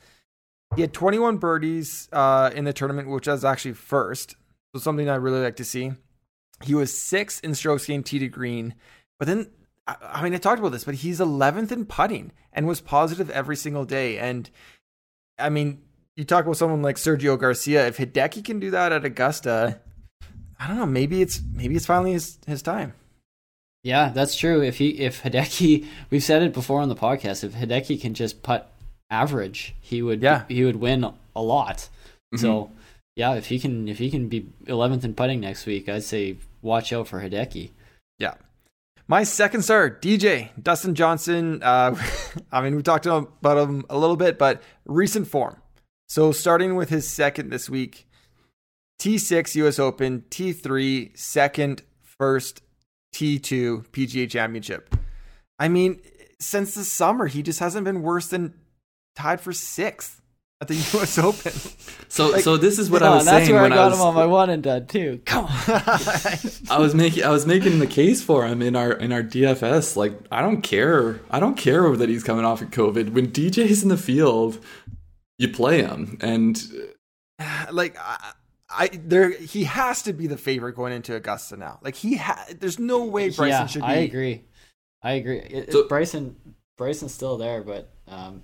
He 0.76 0.82
had 0.82 0.94
21 0.94 1.38
birdies 1.38 2.10
uh, 2.12 2.52
in 2.54 2.66
the 2.66 2.74
tournament, 2.74 3.10
which 3.10 3.28
was 3.28 3.46
actually 3.46 3.74
first. 3.74 4.36
So 4.74 4.82
something 4.82 5.08
I 5.10 5.16
really 5.16 5.42
like 5.42 5.58
to 5.58 5.66
see. 5.66 5.92
He 6.64 6.74
was 6.74 6.98
sixth 6.98 7.44
in 7.44 7.54
strokes 7.56 7.86
gained 7.86 8.06
tee 8.06 8.20
to 8.20 8.28
green, 8.28 8.76
but 9.20 9.28
then 9.28 9.52
I 9.86 9.96
I 10.02 10.24
mean 10.24 10.34
I 10.34 10.38
talked 10.38 10.60
about 10.60 10.72
this, 10.72 10.86
but 10.86 10.96
he's 10.96 11.20
11th 11.20 11.72
in 11.72 11.86
putting 11.86 12.32
and 12.54 12.68
was 12.68 12.80
positive 12.80 13.30
every 13.30 13.56
single 13.56 13.86
day. 13.86 14.18
And 14.18 14.50
I 15.38 15.50
mean, 15.50 15.82
you 16.16 16.24
talk 16.24 16.46
about 16.46 16.58
someone 16.58 16.82
like 16.82 16.98
Sergio 16.98 17.40
Garcia. 17.40 17.88
If 17.88 17.98
Hideki 17.98 18.44
can 18.46 18.60
do 18.60 18.72
that 18.72 18.92
at 18.92 19.06
Augusta, 19.06 19.80
I 20.60 20.68
don't 20.68 20.78
know. 20.78 20.86
Maybe 20.86 21.22
it's 21.22 21.42
maybe 21.54 21.76
it's 21.76 21.86
finally 21.86 22.14
his 22.14 22.38
his 22.46 22.62
time. 22.62 22.94
Yeah, 23.84 24.10
that's 24.10 24.36
true. 24.38 24.62
If 24.62 24.78
he 24.78 24.90
if 25.00 25.24
Hideki, 25.24 25.86
we've 26.10 26.24
said 26.24 26.42
it 26.44 26.54
before 26.54 26.82
on 26.82 26.90
the 26.90 26.96
podcast. 26.96 27.44
If 27.44 27.54
Hideki 27.54 28.00
can 28.00 28.14
just 28.14 28.44
putt 28.44 28.72
average, 29.10 29.76
he 29.82 30.02
would 30.02 30.22
Yeah. 30.22 30.44
he 30.48 30.64
would 30.64 30.78
win 30.78 31.04
a 31.36 31.42
lot. 31.42 31.78
Mm-hmm. 32.34 32.38
So 32.38 32.72
yeah, 33.16 33.34
if 33.34 33.48
he 33.48 33.60
can 33.60 33.88
if 33.88 33.98
he 33.98 34.10
can 34.10 34.28
be 34.30 34.48
11th 34.66 35.04
in 35.04 35.14
putting 35.14 35.40
next 35.42 35.66
week, 35.66 35.90
I'd 35.90 36.04
say 36.04 36.38
watch 36.62 36.94
out 36.94 37.08
for 37.08 37.22
Hideki. 37.22 37.72
Yeah. 38.20 38.36
My 39.06 39.24
second 39.24 39.64
star, 39.64 39.90
DJ 39.90 40.50
Dustin 40.62 40.96
Johnson. 40.96 41.62
Uh, 41.62 41.96
I 42.52 42.62
mean, 42.62 42.76
we 42.76 42.82
talked 42.84 43.06
about 43.06 43.58
him 43.58 43.84
a 43.90 43.98
little 43.98 44.16
bit, 44.16 44.38
but 44.40 44.64
recent 44.86 45.28
form. 45.28 45.58
So 46.14 46.32
starting 46.32 46.76
with 46.76 46.90
his 46.90 47.08
second 47.08 47.50
this 47.50 47.72
week, 47.72 48.08
T6 49.02 49.56
US 49.56 49.80
Open, 49.80 50.22
T3 50.30 51.18
second, 51.18 51.82
first, 52.04 52.62
T2 53.16 53.88
PGA 53.88 54.30
Championship. 54.30 54.96
I 55.58 55.70
mean, 55.70 56.02
since 56.40 56.76
the 56.76 56.84
summer, 56.84 57.26
he 57.26 57.42
just 57.42 57.60
hasn't 57.60 57.84
been 57.84 58.04
worse 58.04 58.28
than 58.28 58.54
tied 59.16 59.42
for 59.42 59.54
sixth 59.54 60.22
at 60.62 60.68
the 60.68 60.76
US 61.00 61.18
Open. 61.18 61.52
so 62.10 62.30
Like, 62.30 62.44
so 62.44 62.58
this 62.58 62.78
is 62.78 62.92
what 62.92 63.02
I 63.02 63.10
was 63.10 63.26
and 63.26 63.36
that's 63.36 63.48
saying 63.48 63.56
where 63.56 63.66
I 63.66 63.70
got 63.70 63.90
was 63.90 64.00
him 64.00 64.06
on 64.06 64.14
my 64.14 64.28
one 64.28 64.52
and 64.52 64.62
done 64.62 64.86
too. 64.86 65.20
Come 65.26 65.46
on. 65.46 65.52
I 66.70 66.78
was 66.78 66.94
making 66.94 67.24
I 67.24 67.30
was 67.30 67.48
making 67.48 67.80
the 67.80 67.88
case 67.88 68.22
for 68.22 68.46
him 68.46 68.62
in 68.62 68.76
our 68.76 68.92
in 68.92 69.12
our 69.12 69.24
DFS. 69.24 69.96
Like 69.96 70.14
I 70.32 70.42
don't 70.42 70.62
care. 70.62 71.22
I 71.32 71.40
don't 71.40 71.58
care 71.58 71.96
that 71.96 72.08
he's 72.08 72.24
coming 72.24 72.46
off 72.46 72.62
of 72.62 72.70
COVID. 72.70 73.14
When 73.14 73.32
DJ's 73.32 73.82
in 73.82 73.90
the 73.90 73.98
field, 73.98 74.64
you 75.38 75.50
play 75.50 75.82
him, 75.82 76.18
and 76.22 76.62
like 77.72 77.98
I, 78.00 78.34
I 78.70 78.90
there 78.94 79.32
he 79.32 79.66
has 79.66 80.04
to 80.04 80.14
be 80.14 80.28
the 80.28 80.38
favorite 80.38 80.76
going 80.76 80.94
into 80.94 81.16
Augusta 81.16 81.58
now. 81.58 81.80
Like 81.82 81.96
he 81.96 82.18
ha- 82.18 82.46
there's 82.60 82.80
no 82.80 83.06
way 83.06 83.30
Bryson 83.30 83.48
yeah, 83.48 83.66
should 83.66 83.82
be. 83.82 83.88
I 83.88 83.96
agree. 83.96 84.44
I 85.02 85.14
agree. 85.14 85.40
It, 85.40 85.72
So- 85.72 85.88
Bryson 85.88 86.36
Bryson's 86.78 87.14
still 87.14 87.38
there, 87.38 87.62
but 87.62 87.92
um, 88.08 88.44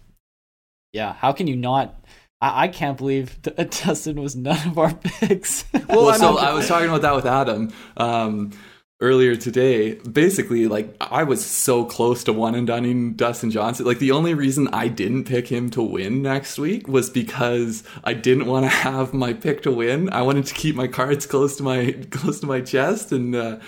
yeah, 0.93 1.13
how 1.13 1.31
can 1.31 1.47
you 1.47 1.55
not? 1.55 2.03
I, 2.41 2.63
I 2.63 2.67
can't 2.67 2.97
believe 2.97 3.41
that 3.43 3.71
Dustin 3.85 4.21
was 4.21 4.35
none 4.35 4.67
of 4.67 4.77
our 4.77 4.93
picks. 4.93 5.65
Well, 5.73 6.05
well, 6.05 6.19
so 6.19 6.37
I 6.37 6.53
was 6.53 6.67
talking 6.67 6.89
about 6.89 7.01
that 7.01 7.15
with 7.15 7.25
Adam 7.25 7.73
um, 7.97 8.51
earlier 9.01 9.35
today. 9.35 9.95
Basically, 9.95 10.67
like 10.67 10.95
I 10.99 11.23
was 11.23 11.45
so 11.45 11.85
close 11.85 12.23
to 12.25 12.33
one 12.33 12.55
and 12.55 12.67
dunning 12.67 13.13
Dustin 13.13 13.51
Johnson. 13.51 13.85
Like 13.85 13.99
the 13.99 14.11
only 14.11 14.33
reason 14.33 14.67
I 14.73 14.87
didn't 14.87 15.25
pick 15.25 15.47
him 15.47 15.69
to 15.71 15.81
win 15.81 16.21
next 16.21 16.57
week 16.57 16.87
was 16.87 17.09
because 17.09 17.83
I 18.03 18.13
didn't 18.13 18.45
want 18.45 18.65
to 18.65 18.69
have 18.89 19.13
my 19.13 19.33
pick 19.33 19.63
to 19.63 19.71
win. 19.71 20.09
I 20.11 20.21
wanted 20.21 20.45
to 20.47 20.53
keep 20.53 20.75
my 20.75 20.87
cards 20.87 21.25
close 21.25 21.57
to 21.57 21.63
my 21.63 21.91
close 22.11 22.39
to 22.41 22.47
my 22.47 22.61
chest, 22.61 23.11
and 23.11 23.35
uh, 23.35 23.59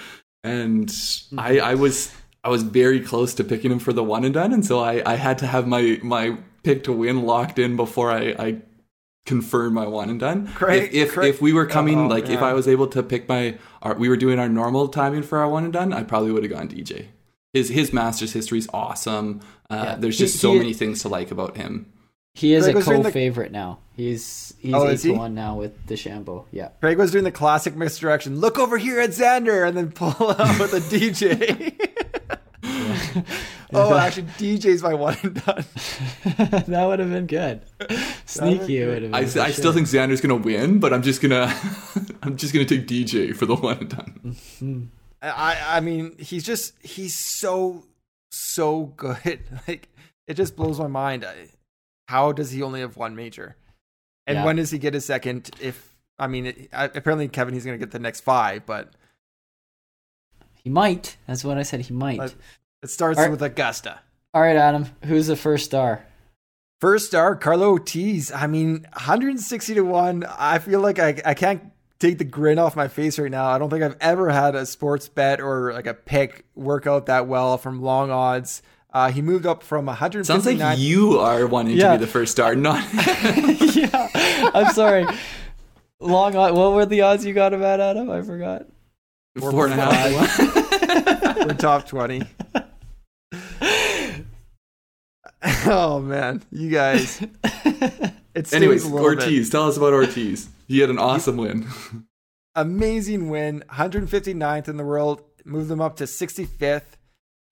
and 0.44 0.94
I 1.38 1.60
I 1.60 1.76
was 1.76 2.12
I 2.44 2.50
was 2.50 2.64
very 2.64 3.00
close 3.00 3.34
to 3.36 3.44
picking 3.44 3.72
him 3.72 3.80
for 3.80 3.94
the 3.94 4.04
one 4.04 4.26
and 4.26 4.34
done, 4.34 4.54
and 4.54 4.66
so 4.66 4.80
I 4.80 5.02
I 5.06 5.16
had 5.16 5.38
to 5.40 5.48
have 5.48 5.68
my 5.68 6.00
my 6.04 6.38
pick 6.64 6.84
to 6.84 6.94
win 6.94 7.24
locked 7.24 7.58
in 7.58 7.76
before 7.76 8.12
I 8.12 8.36
I 8.38 8.62
confirm 9.26 9.74
my 9.74 9.86
one 9.88 10.10
and 10.10 10.20
done. 10.20 10.48
Craig- 10.48 10.90
if 10.94 11.10
if, 11.10 11.14
Craig- 11.14 11.30
if 11.36 11.42
we 11.42 11.54
were 11.54 11.66
coming 11.66 12.00
Oh, 12.00 12.08
like 12.08 12.30
if. 12.30 12.42
I 12.42 12.54
was 12.54 12.68
able 12.68 12.88
to 12.88 13.04
pick 13.04 13.28
my 13.30 13.58
our, 13.82 13.96
we 13.96 14.10
were 14.10 14.18
doing 14.18 14.40
our 14.40 14.50
normal 14.50 14.88
timing 14.88 15.24
for 15.24 15.38
our 15.40 15.48
one 15.50 15.64
and 15.64 15.74
done, 15.74 15.94
I 15.94 16.04
probably 16.04 16.32
would 16.32 16.44
have 16.44 16.52
gone 16.52 16.68
DJ. 16.68 17.08
His 17.54 17.70
his 17.70 17.92
Masters 17.94 18.34
history 18.34 18.58
is 18.60 18.68
awesome. 18.74 19.42
Uh, 19.70 19.84
Yeah. 19.86 19.96
There's 19.98 20.18
He- 20.18 20.26
just 20.26 20.40
so 20.40 20.54
he- 20.54 20.58
many 20.60 20.74
things 20.74 21.02
to 21.02 21.10
like 21.10 21.32
about 21.32 21.58
him. 21.58 21.86
he 22.34 22.54
is 22.54 22.64
Greg 22.64 22.76
a 22.76 22.78
was 22.78 22.86
doing 22.86 23.02
the- 23.04 23.10
co-favorite 23.10 23.52
now. 23.52 23.80
He's 23.94 24.54
he's 24.60 24.74
Oh, 24.74 24.88
eight 24.88 24.94
is 24.94 25.02
to 25.04 25.12
one 25.12 25.36
now 25.36 25.56
with 25.58 25.86
DeChambeau. 25.86 26.46
Yeah. 26.52 26.70
Craig 26.80 26.98
was 26.98 27.12
doing 27.12 27.26
the 27.26 27.32
classic 27.32 27.76
misdirection. 27.76 28.40
Look 28.40 28.58
over 28.58 28.78
here 28.78 29.00
at 29.02 29.10
Xander, 29.12 29.68
and 29.68 29.76
then 29.78 29.92
pull 29.92 30.10
out 30.40 30.60
with 30.60 30.74
a 30.74 30.80
DJ. 30.80 31.74
oh, 33.74 33.96
actually, 33.98 34.24
DJ's 34.38 34.84
my 34.84 34.94
one 34.94 35.18
and 35.24 35.36
done. 35.46 35.66
that 36.68 36.86
would 36.88 37.00
have 37.00 37.10
been 37.10 37.28
good. 37.28 37.62
Sneaky, 38.26 38.82
it 38.82 38.88
would 38.88 39.02
have 39.04 39.12
been. 39.12 39.16
I, 39.16 39.20
I 39.20 39.26
sure. 39.26 39.50
still 39.52 39.74
think 39.74 39.88
Xander's 39.88 40.22
gonna 40.22 40.36
win, 40.36 40.80
but 40.80 40.94
I'm 40.94 41.02
just 41.02 41.22
gonna 41.22 41.54
I'm 42.22 42.38
just 42.38 42.54
gonna 42.54 42.66
take 42.66 42.88
DJ 42.88 43.36
for 43.36 43.46
the 43.46 43.56
one 43.56 43.78
and 43.78 43.90
done. 43.90 44.92
I, 45.22 45.78
I 45.78 45.80
mean, 45.80 46.16
he's 46.18 46.44
just 46.44 46.74
he's 46.84 47.16
so 47.16 47.84
so 48.32 48.86
good. 48.98 49.40
Like 49.68 49.90
it 50.28 50.36
just 50.36 50.56
blows 50.56 50.80
my 50.80 50.88
mind. 50.88 51.26
I- 51.26 51.50
How 52.08 52.32
does 52.32 52.52
he 52.52 52.62
only 52.62 52.82
have 52.82 52.98
one 52.98 53.16
major? 53.16 53.56
And 54.28 54.38
Yeah. 54.38 54.46
when 54.46 54.56
does 54.58 54.72
he 54.72 54.78
get 54.80 54.94
his 54.94 55.06
second? 55.06 55.50
If 55.62 55.96
I 56.20 56.28
mean, 56.28 56.46
it, 56.48 56.70
I, 56.72 56.86
apparently 56.86 57.28
Kevin, 57.28 57.54
he's 57.54 57.66
going 57.66 57.78
to 57.80 57.84
get 57.84 57.92
the 57.92 58.00
next 58.00 58.22
five, 58.22 58.66
but 58.66 58.92
He 60.64 60.70
might. 60.70 61.18
That's 61.26 61.44
what 61.44 61.58
I 61.58 61.64
said. 61.64 61.82
He 61.82 61.94
might. 61.94 62.20
Like- 62.20 62.36
it 62.84 62.90
starts 62.90 63.20
Are- 63.20 63.30
with 63.30 63.42
Augusta. 63.42 64.00
All 64.34 64.42
right, 64.42 64.56
Adam. 64.56 64.86
Who's 65.06 65.28
the 65.28 65.36
first 65.36 65.66
star? 65.66 66.06
First 66.80 67.08
star, 67.08 67.36
Carlo 67.36 67.70
Ortiz. 67.72 68.32
I 68.32 68.48
mean, 68.48 68.88
160 68.94 69.76
to 69.76 69.82
1. 69.82 70.26
I 70.38 70.58
feel 70.60 70.80
like 70.80 70.98
I, 71.00 71.22
I 71.26 71.34
can't 71.34 71.62
take 72.00 72.18
the 72.18 72.24
grin 72.24 72.58
off 72.58 72.76
my 72.76 72.88
face 72.88 73.20
right 73.20 73.30
now. 73.30 73.46
I 73.48 73.60
don't 73.60 73.70
think 73.70 73.84
I've 73.84 73.98
ever 74.02 74.30
had 74.30 74.56
a 74.56 74.66
sports 74.66 75.08
bet 75.10 75.40
or 75.42 75.74
like 75.74 75.86
a 75.86 75.94
pick 75.94 76.46
work 76.56 76.88
out 76.88 77.06
that 77.08 77.28
well 77.28 77.58
from 77.60 77.82
long 77.84 78.10
odds. 78.10 78.64
Uh, 78.94 79.12
he 79.12 79.22
moved 79.22 79.46
up 79.46 79.62
from 79.64 79.86
159. 79.86 80.26
Sounds 80.44 80.62
like 80.62 80.80
you 80.80 81.20
are 81.20 81.46
wanting 81.46 81.78
Yeah. 81.78 81.92
to 81.94 82.00
be 82.00 82.06
the 82.06 82.12
first 82.12 82.32
star, 82.32 82.56
not 82.56 82.84
yeah. 83.76 84.50
I'm 84.54 84.74
sorry. 84.74 85.06
Long 86.00 86.36
odds. 86.36 86.58
What 86.58 86.74
were 86.74 86.86
the 86.88 87.02
odds 87.02 87.24
you 87.26 87.34
got 87.34 87.54
about 87.54 87.80
Adam? 87.80 88.10
I 88.10 88.22
forgot. 88.24 88.66
four 89.40 89.68
and 89.68 89.80
a 89.80 89.86
half. 89.86 91.46
We're 91.48 91.54
top 91.54 91.86
20. 91.88 92.24
oh, 95.66 96.00
man. 96.00 96.44
You 96.52 96.70
guys. 96.70 97.22
It 98.34 98.48
stings 98.48 98.64
Anyways, 98.64 98.86
little 98.86 99.10
bit. 99.10 99.24
Ortiz, 99.26 99.50
tell 99.50 99.68
us 99.68 99.76
about 99.76 99.92
Ortiz. 99.92 100.48
He 100.66 100.80
had 100.80 100.90
an 100.90 100.98
awesome 100.98 101.36
win. 101.36 101.68
amazing 102.56 103.30
win 103.30 103.62
159th 103.70 104.68
in 104.68 104.78
the 104.78 104.84
world 104.86 105.22
moved 105.46 105.70
them 105.70 105.80
up 105.82 105.96
to 105.96 106.04
65th 106.04 106.84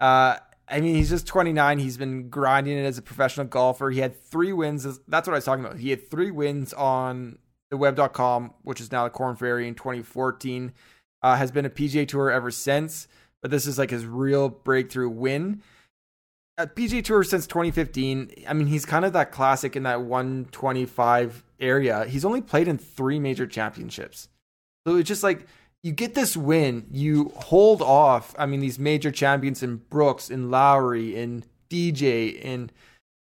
uh 0.02 0.38
i 0.68 0.80
mean 0.82 0.96
he's 0.96 1.10
just 1.10 1.26
29 1.26 1.80
he's 1.80 1.96
been 1.98 2.30
grinding 2.30 2.78
it 2.78 2.84
as 2.84 2.98
a 2.98 3.02
professional 3.02 3.46
golfer 3.46 3.90
he 3.92 4.00
had 4.00 4.22
three 4.26 4.52
wins 4.52 4.84
that's 5.08 5.28
what 5.28 5.34
i 5.34 5.38
was 5.38 5.46
talking 5.46 5.64
about 5.64 5.78
he 5.80 5.90
had 5.90 6.10
three 6.12 6.32
wins 6.32 6.74
on 6.74 7.38
the 7.72 7.78
web.com 7.78 8.54
which 8.64 8.82
is 8.82 8.92
now 8.92 9.06
the 9.06 9.10
Korn 9.10 9.36
Ferry 9.38 9.68
in 9.68 9.76
2014 9.76 10.74
uh, 11.24 11.36
has 11.36 11.52
been 11.52 11.66
a 11.66 11.70
pga 11.70 12.06
tour 12.08 12.30
ever 12.30 12.52
since 12.52 13.08
but 13.42 13.52
this 13.52 13.66
is 13.66 13.78
like 13.78 13.90
his 13.92 14.06
real 14.06 14.50
breakthrough 14.50 15.10
win 15.10 15.62
at 16.60 16.76
PGA 16.76 17.04
Tour 17.04 17.24
since 17.24 17.48
2015. 17.48 18.44
I 18.48 18.54
mean, 18.54 18.68
he's 18.68 18.86
kind 18.86 19.06
of 19.06 19.14
that 19.14 19.32
classic 19.32 19.76
in 19.76 19.84
that 19.84 20.02
125 20.02 21.44
area. 21.60 22.06
He's 22.06 22.26
only 22.26 22.42
played 22.42 22.68
in 22.68 22.78
three 22.78 23.18
major 23.18 23.48
championships. 23.48 24.28
So 24.86 24.98
it's 24.98 25.08
just 25.08 25.24
like 25.24 25.48
you 25.82 25.94
get 25.94 26.16
this 26.16 26.36
win, 26.36 26.86
you 26.92 27.32
hold 27.36 27.82
off. 27.82 28.36
I 28.38 28.46
mean, 28.46 28.60
these 28.60 28.78
major 28.78 29.10
champions 29.10 29.64
in 29.64 29.78
Brooks, 29.78 30.30
in 30.30 30.52
Lowry, 30.52 31.16
in 31.16 31.46
DJ, 31.70 32.38
in 32.40 32.72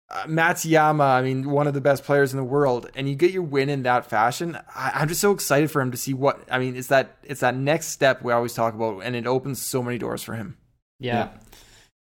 uh, 0.09 0.25
Matsuyama. 0.25 1.05
I 1.05 1.21
mean, 1.21 1.51
one 1.51 1.67
of 1.67 1.75
the 1.75 1.83
best 1.83 2.05
players 2.05 2.33
in 2.33 2.39
the 2.39 2.45
world, 2.45 2.91
and 2.95 3.11
you 3.11 3.15
get 3.15 3.33
your 3.33 3.43
win 3.43 3.69
in 3.69 3.83
that 3.83 4.09
fashion. 4.09 4.59
I, 4.75 4.93
I'm 4.95 5.09
just 5.09 5.21
so 5.21 5.33
excited 5.33 5.71
for 5.71 5.83
him 5.83 5.91
to 5.91 5.99
see 5.99 6.15
what. 6.15 6.41
I 6.51 6.59
mean, 6.59 6.77
it's 6.77 6.89
that 6.89 7.19
it's 7.25 7.41
that 7.41 7.55
next 7.55 7.89
step 7.89 8.23
we 8.23 8.33
always 8.33 8.55
talk 8.55 8.73
about, 8.73 9.01
and 9.01 9.15
it 9.15 9.27
opens 9.27 9.61
so 9.61 9.83
many 9.83 9.99
doors 9.99 10.23
for 10.23 10.35
him. 10.35 10.57
Yeah. 10.99 11.29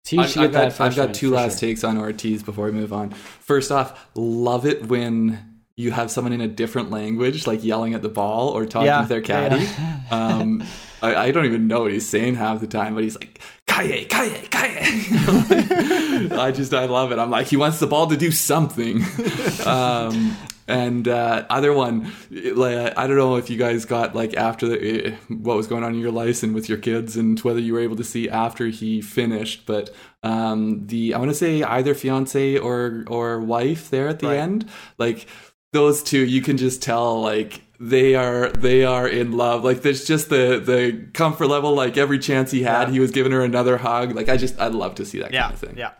It's 0.05 0.13
I've, 0.19 0.33
to 0.33 0.39
get 0.41 0.45
I've 0.47 0.53
that 0.53 0.79
got, 0.79 0.81
I've 0.87 0.97
got 0.97 1.15
two 1.15 1.31
last 1.31 1.61
sure. 1.61 1.69
takes 1.69 1.85
on 1.85 1.97
Ortiz 1.97 2.43
before 2.43 2.67
we 2.67 2.73
move 2.73 2.93
on. 2.93 3.11
First 3.11 3.71
off, 3.71 4.09
love 4.15 4.67
it 4.67 4.87
when 4.89 5.49
you 5.77 5.91
have 5.91 6.11
someone 6.11 6.33
in 6.33 6.41
a 6.41 6.49
different 6.49 6.91
language, 6.91 7.47
like 7.47 7.65
yelling 7.65 7.95
at 7.95 8.03
the 8.03 8.09
ball 8.09 8.49
or 8.51 8.67
talking 8.67 8.87
Yeah, 8.87 9.01
with 9.01 9.09
their 9.09 9.21
caddy. 9.23 9.67
um, 10.11 10.63
I, 11.01 11.15
I 11.17 11.31
don't 11.31 11.47
even 11.47 11.67
know 11.67 11.83
what 11.83 11.93
he's 11.93 12.09
saying 12.09 12.35
half 12.35 12.61
the 12.61 12.67
time, 12.67 12.95
but 12.95 13.05
he's 13.05 13.17
like, 13.17 13.41
Kaye, 13.67 14.05
Kaye, 14.05 14.47
Kaye. 14.51 14.81
I 16.37 16.53
just, 16.55 16.75
I 16.75 16.85
love 16.87 17.11
it. 17.13 17.19
I'm 17.19 17.31
like, 17.31 17.47
he 17.47 17.57
wants 17.57 17.79
the 17.81 17.87
ball 17.87 18.07
to 18.09 18.17
do 18.17 18.31
something. 18.31 19.03
um, 19.67 20.37
and 20.69 21.09
uh, 21.09 21.45
other 21.51 21.73
one, 21.73 22.13
like, 22.31 22.97
I 22.97 23.07
don't 23.07 23.17
know 23.17 23.37
if 23.37 23.51
you 23.51 23.57
guys 23.59 23.85
got 23.85 24.15
like 24.15 24.35
after 24.35 24.69
the, 24.69 25.07
eh, 25.13 25.17
what 25.29 25.57
was 25.57 25.67
going 25.67 25.83
on 25.85 25.95
in 25.95 26.01
your 26.01 26.13
life 26.13 26.43
and 26.43 26.55
with 26.55 26.69
your 26.69 26.79
kids, 26.79 27.17
and 27.17 27.39
whether 27.41 27.61
you 27.61 27.73
were 27.75 27.81
able 27.81 27.97
to 27.97 28.05
see 28.05 28.29
after 28.29 28.67
he 28.69 29.01
finished. 29.03 29.67
But 29.67 29.91
um, 30.23 30.87
the 30.87 31.15
I 31.15 31.19
want 31.19 31.31
to 31.31 31.35
say 31.37 31.63
either 31.63 31.95
fiance 31.95 32.57
or 32.59 33.05
or 33.09 33.41
wife 33.41 33.91
there 33.91 34.09
at 34.09 34.21
the 34.21 34.29
Right. 34.29 34.39
end, 34.39 34.69
like 34.99 35.27
those 35.73 36.03
two, 36.03 36.25
you 36.25 36.41
can 36.43 36.57
just 36.57 36.83
tell 36.83 37.21
like 37.21 37.63
they 37.81 38.15
are 38.15 38.51
they 38.53 38.85
are 38.85 39.09
in 39.09 39.33
love. 39.33 39.65
Like 39.65 39.83
there's 39.83 40.05
just 40.05 40.29
the 40.29 40.61
the 40.65 41.09
comfort 41.13 41.49
level. 41.49 41.75
Like 41.75 41.97
every 41.97 42.19
chance 42.21 42.51
he 42.53 42.63
had, 42.63 42.89
Yeah. 42.89 42.93
he 42.93 43.01
was 43.01 43.11
giving 43.11 43.33
her 43.33 43.43
another 43.43 43.79
hug. 43.79 44.15
Like 44.15 44.29
I 44.29 44.37
just 44.37 44.61
I'd 44.61 44.73
love 44.75 44.95
to 44.97 45.05
see 45.05 45.19
that 45.19 45.33
kind 45.33 45.53
of 45.53 45.59
thing. 45.59 45.75
yeah. 45.77 45.91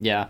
Yeah. 0.00 0.26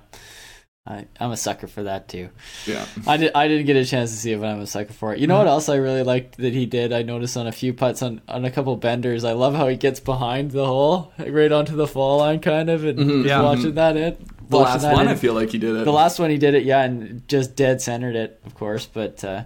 I, 0.85 1.07
I'm 1.21 1.31
a 1.31 1.37
sucker 1.37 1.69
for 1.69 1.85
that 1.85 2.09
too. 2.09 2.31
yeah. 2.67 2.85
I 3.07 3.17
did. 3.17 3.33
I 3.37 3.47
didn't 3.47 3.67
get 3.67 3.77
a 3.77 3.85
chance 3.85 4.11
to 4.11 4.17
see 4.17 4.33
it, 4.33 4.41
but 4.41 4.49
I'm 4.49 4.61
a 4.61 4.67
sucker 4.67 4.93
for 4.93 5.15
it. 5.15 5.21
You 5.21 5.29
know 5.29 5.39
what 5.39 5.47
else 5.47 5.69
I 5.69 5.77
really 5.77 6.03
liked 6.03 6.39
that 6.39 6.53
he 6.53 6.67
did? 6.67 6.93
I 6.93 7.03
noticed 7.03 7.37
on 7.37 7.47
a 7.47 7.53
few 7.53 7.73
putts 7.73 8.03
on 8.03 8.21
on 8.29 8.45
a 8.45 8.51
couple 8.51 8.75
benders. 8.77 9.23
I 9.23 9.33
love 9.33 9.55
how 9.55 9.69
he 9.69 9.77
gets 9.77 10.01
behind 10.01 10.51
the 10.51 10.67
hole, 10.67 11.13
right 11.19 11.53
onto 11.53 11.77
the 11.77 11.87
fall 11.87 12.19
line, 12.19 12.41
kind 12.41 12.69
of, 12.69 12.85
and 12.85 12.99
Mhm, 12.99 13.27
yeah. 13.27 13.43
watching 13.43 13.75
that 13.75 13.97
in. 13.97 14.17
The 14.49 14.57
last 14.59 14.83
one, 14.83 15.03
in. 15.03 15.09
I 15.09 15.15
feel 15.15 15.35
like 15.35 15.51
he 15.51 15.59
did 15.59 15.77
it. 15.77 15.85
the 15.85 15.93
last 15.93 16.19
one 16.19 16.31
he 16.31 16.37
did 16.37 16.55
it, 16.55 16.65
yeah, 16.65 16.83
and 16.83 17.27
just 17.29 17.55
dead 17.55 17.81
centered 17.81 18.17
it, 18.17 18.41
of 18.45 18.55
course. 18.57 18.85
But 18.85 19.23
uh, 19.23 19.45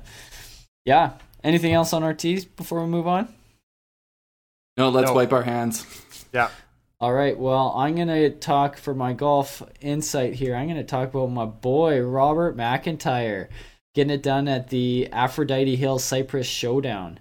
yeah, 0.86 1.12
anything 1.44 1.74
else 1.74 1.92
on 1.92 2.02
Ortiz 2.02 2.46
before 2.46 2.80
we 2.82 2.88
move 2.88 3.06
on? 3.06 3.28
no, 4.78 4.88
let's 4.88 5.10
No. 5.10 5.14
wipe 5.14 5.32
our 5.34 5.42
hands. 5.42 5.84
Yeah. 6.32 6.48
All 6.98 7.12
right, 7.12 7.38
well, 7.38 7.74
I'm 7.76 7.94
going 7.94 8.08
to 8.08 8.30
talk 8.30 8.78
for 8.78 8.94
my 8.94 9.12
golf 9.12 9.62
insight 9.82 10.32
here. 10.34 10.54
I'm 10.56 10.66
going 10.66 10.78
to 10.78 10.84
talk 10.84 11.10
about 11.10 11.30
my 11.30 11.44
boy, 11.44 12.00
Robert 12.00 12.56
MacIntyre, 12.56 13.50
getting 13.94 14.10
it 14.14 14.22
done 14.22 14.48
at 14.48 14.70
the 14.70 15.08
Aphrodite 15.12 15.76
Hills 15.76 16.02
Cyprus 16.04 16.46
Showdown. 16.46 17.18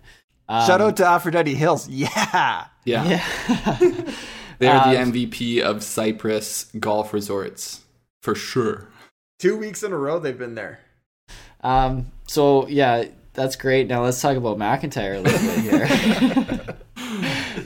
Um, 0.48 0.66
Shout 0.66 0.80
out 0.80 0.96
to 0.98 1.06
Aphrodite 1.06 1.56
Hills. 1.56 1.90
Yeah. 1.92 2.68
Yeah, 2.86 3.04
Yeah. 3.04 4.12
they're 4.60 4.76
Um, 4.78 5.12
the 5.12 5.28
MVP 5.28 5.60
of 5.62 5.84
Cyprus 5.84 6.72
golf 6.80 7.14
resorts 7.14 7.82
for 8.22 8.34
sure. 8.36 8.88
Two 9.40 9.58
weeks 9.58 9.84
in 9.84 9.92
a 9.92 9.98
row 9.98 10.20
they've 10.20 10.38
been 10.38 10.56
there. 10.56 10.80
um, 11.62 12.12
so, 12.28 12.66
yeah, 12.70 13.06
that's 13.34 13.56
great. 13.58 13.88
Now 13.88 14.04
let's 14.04 14.22
talk 14.22 14.38
about 14.38 14.58
MacIntyre 14.58 15.16
a 15.16 15.20
little 15.20 15.40
bit 15.40 15.60
here. 15.60 16.62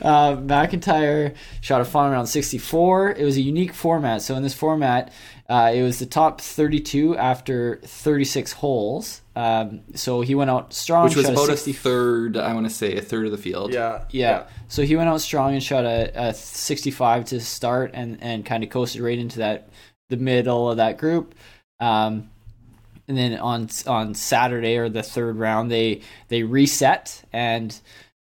uh, 0.02 0.36
MacIntyre 0.42 1.34
shot 1.62 1.82
a 1.82 1.86
final 1.86 2.12
round 2.12 2.30
64. 2.30 3.12
It 3.12 3.24
was 3.24 3.38
a 3.38 3.42
unique 3.42 3.74
format. 3.74 4.22
So 4.22 4.36
in 4.36 4.44
this 4.44 4.54
format, 4.54 5.12
uh, 5.48 5.72
it 5.74 5.82
was 5.82 6.00
the 6.00 6.06
top 6.06 6.42
32 6.42 7.18
after 7.18 7.80
36 7.84 8.54
holes. 8.54 9.22
Um, 9.36 9.82
so 9.96 10.22
he 10.22 10.36
went 10.36 10.50
out 10.50 10.74
strong. 10.74 11.06
Which 11.06 11.16
was 11.16 11.26
shot 11.26 11.34
about 11.34 11.50
a 11.50 11.58
60 11.58 11.74
third, 11.74 12.38
I 12.38 12.54
want 12.54 12.68
to 12.68 12.74
say, 12.74 12.96
a 12.96 13.02
third 13.02 13.26
of 13.26 13.32
the 13.32 13.38
field. 13.38 13.74
Yeah. 13.74 14.04
yeah. 14.12 14.48
So 14.68 14.84
he 14.84 14.96
went 14.96 15.10
out 15.10 15.22
strong 15.22 15.54
and 15.54 15.64
shot 15.64 15.86
a, 15.86 16.12
a 16.30 16.34
65 16.34 17.26
to 17.26 17.40
start 17.40 17.92
and, 17.94 18.18
and 18.22 18.46
kind 18.46 18.64
of 18.64 18.70
coasted 18.70 19.02
right 19.02 19.18
into 19.18 19.40
that 19.40 19.70
the 20.10 20.18
middle 20.18 20.70
of 20.70 20.78
that 20.78 20.98
group. 20.98 21.36
Um, 21.80 22.30
and 23.08 23.18
then 23.18 23.40
on 23.40 23.70
on 23.88 24.14
Saturday 24.14 24.78
or 24.78 24.88
the 24.88 25.02
third 25.02 25.38
round, 25.38 25.72
they 25.72 26.02
they 26.28 26.44
reset 26.44 27.24
and 27.34 27.78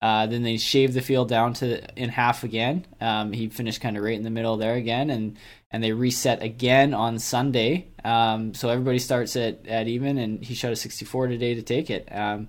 uh, 0.03 0.27
then 0.27 0.43
they 0.43 0.57
shaved 0.57 0.95
the 0.95 1.01
field 1.01 1.29
down 1.29 1.55
to 1.55 1.81
in 1.95 2.09
half 2.09 2.43
again. 2.43 2.85
Um, 3.01 3.33
he 3.33 3.49
finished 3.49 3.81
kind 3.81 3.97
of 3.97 4.03
right 4.03 4.17
in 4.17 4.25
the 4.25 4.31
middle 4.31 4.57
there 4.57 4.75
again, 4.75 5.11
and 5.11 5.39
and 5.71 5.83
they 5.83 5.93
reset 5.93 6.43
again 6.43 6.93
on 6.93 7.21
Sunday. 7.21 7.87
Um, 8.05 8.53
so 8.53 8.69
everybody 8.69 8.99
starts 8.99 9.37
at 9.37 9.65
at 9.69 9.87
even, 9.87 10.19
and 10.19 10.43
he 10.45 10.55
shot 10.55 10.73
a 10.73 10.77
64 10.77 11.29
today 11.29 11.55
to 11.55 11.63
take 11.63 11.89
it. 11.89 12.09
Um, 12.11 12.49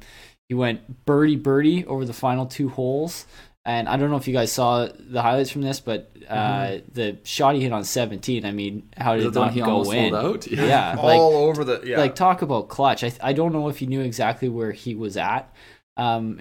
he 0.49 0.55
went 0.55 1.05
birdie 1.05 1.35
birdie 1.35 1.85
over 1.85 2.05
the 2.05 2.13
final 2.13 2.47
two 2.47 2.69
holes. 2.69 3.25
And 3.65 3.87
I 3.87 3.95
don't 3.95 4.09
know 4.09 4.17
if 4.17 4.27
you 4.27 4.33
guys 4.33 4.51
saw 4.51 4.89
the 4.99 5.21
highlights 5.21 5.49
from 5.49 5.61
this, 5.61 5.79
but 5.79 6.11
uh, 6.27 6.79
the 6.91 7.19
shot 7.23 7.55
he 7.55 7.61
hit 7.61 7.71
on 7.71 7.85
17. 7.85 8.45
I 8.45 8.51
mean, 8.51 8.89
how 8.97 9.15
did 9.15 9.21
Mm-hmm. 9.21 9.27
Is 9.29 9.31
it 9.31 9.33
that 9.35 9.39
not 9.39 9.53
he 9.53 9.59
go 9.61 9.65
almost 9.67 9.93
in? 9.93 10.11
sold 10.11 10.25
out? 10.25 10.47
Yeah, 10.51 10.95
All 10.97 11.05
like 11.05 11.19
over 11.49 11.63
the 11.63 11.81
yeah. 11.85 11.97
like 11.97 12.15
talk 12.15 12.41
about 12.41 12.67
clutch. 12.67 13.05
I 13.05 13.13
I 13.21 13.31
don't 13.31 13.53
know 13.53 13.69
if 13.69 13.77
he 13.77 13.85
knew 13.85 14.01
exactly 14.01 14.49
where 14.49 14.73
he 14.73 14.95
was 14.95 15.15
at 15.15 15.53
um 15.97 16.39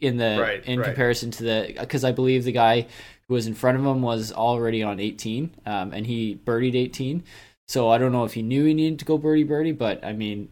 in 0.00 0.16
the 0.16 0.38
Right, 0.40 0.64
in 0.64 0.78
right. 0.78 0.86
comparison 0.86 1.30
to 1.32 1.42
the 1.44 1.76
because 1.80 2.04
I 2.04 2.12
believe 2.12 2.44
the 2.44 2.52
guy 2.52 2.86
who 3.28 3.34
was 3.34 3.46
in 3.46 3.54
front 3.54 3.78
of 3.78 3.84
him 3.84 4.02
was 4.02 4.32
already 4.32 4.82
on 4.82 5.00
18 5.00 5.50
um 5.66 5.92
and 5.92 6.06
he 6.06 6.36
birdied 6.44 6.74
18. 6.76 7.24
So 7.66 7.88
I 7.90 7.98
don't 7.98 8.12
know 8.12 8.24
if 8.24 8.34
he 8.34 8.42
knew 8.42 8.64
he 8.64 8.74
needed 8.74 8.98
to 9.00 9.04
go 9.04 9.18
birdie 9.18 9.42
birdie, 9.44 9.72
but 9.72 10.04
I 10.04 10.12
mean 10.12 10.48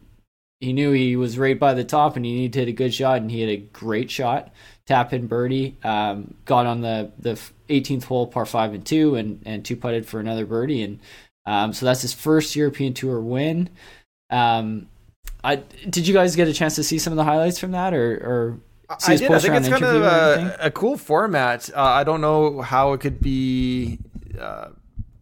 he 0.60 0.72
knew 0.72 0.92
he 0.92 1.16
was 1.16 1.38
right 1.38 1.58
by 1.58 1.74
the 1.74 1.82
top 1.84 2.14
and 2.16 2.24
he 2.24 2.32
needed 2.34 2.52
to 2.52 2.58
hit 2.60 2.68
a 2.68 2.72
good 2.72 2.94
shot 2.94 3.16
and 3.20 3.30
he 3.30 3.40
had 3.40 3.50
a 3.50 3.56
great 3.56 4.10
shot 4.10 4.52
tap 4.86 5.12
in 5.12 5.26
birdie 5.26 5.76
um, 5.84 6.34
got 6.44 6.66
on 6.66 6.80
the 6.80 7.10
the 7.18 7.32
18th 7.68 8.04
hole 8.04 8.26
par 8.28 8.46
5 8.46 8.74
and 8.74 8.86
2 8.86 9.16
and 9.16 9.42
and 9.44 9.64
two 9.64 9.76
putted 9.76 10.06
for 10.06 10.20
another 10.20 10.46
birdie 10.46 10.82
and 10.82 11.00
um, 11.46 11.72
so 11.72 11.84
that's 11.84 12.02
his 12.02 12.12
first 12.12 12.54
European 12.54 12.94
Tour 12.94 13.20
win 13.20 13.68
um, 14.30 14.88
I 15.44 15.56
did 15.56 16.06
you 16.06 16.14
guys 16.14 16.36
get 16.36 16.48
a 16.48 16.52
chance 16.52 16.76
to 16.76 16.84
see 16.84 16.98
some 16.98 17.12
of 17.12 17.16
the 17.16 17.24
highlights 17.24 17.58
from 17.58 17.72
that 17.72 17.94
or 17.94 18.12
or 18.14 18.60
see 18.98 19.08
I 19.08 19.12
his 19.12 19.20
did. 19.22 19.30
I 19.32 19.38
think 19.38 19.54
it's 19.54 19.68
kind 19.68 19.84
of 19.84 20.02
a, 20.02 20.56
a 20.60 20.70
cool 20.70 20.96
format. 20.96 21.70
Uh, 21.74 21.82
I 21.82 22.04
don't 22.04 22.20
know 22.20 22.60
how 22.60 22.92
it 22.92 23.00
could 23.00 23.20
be 23.20 23.98
uh, 24.38 24.68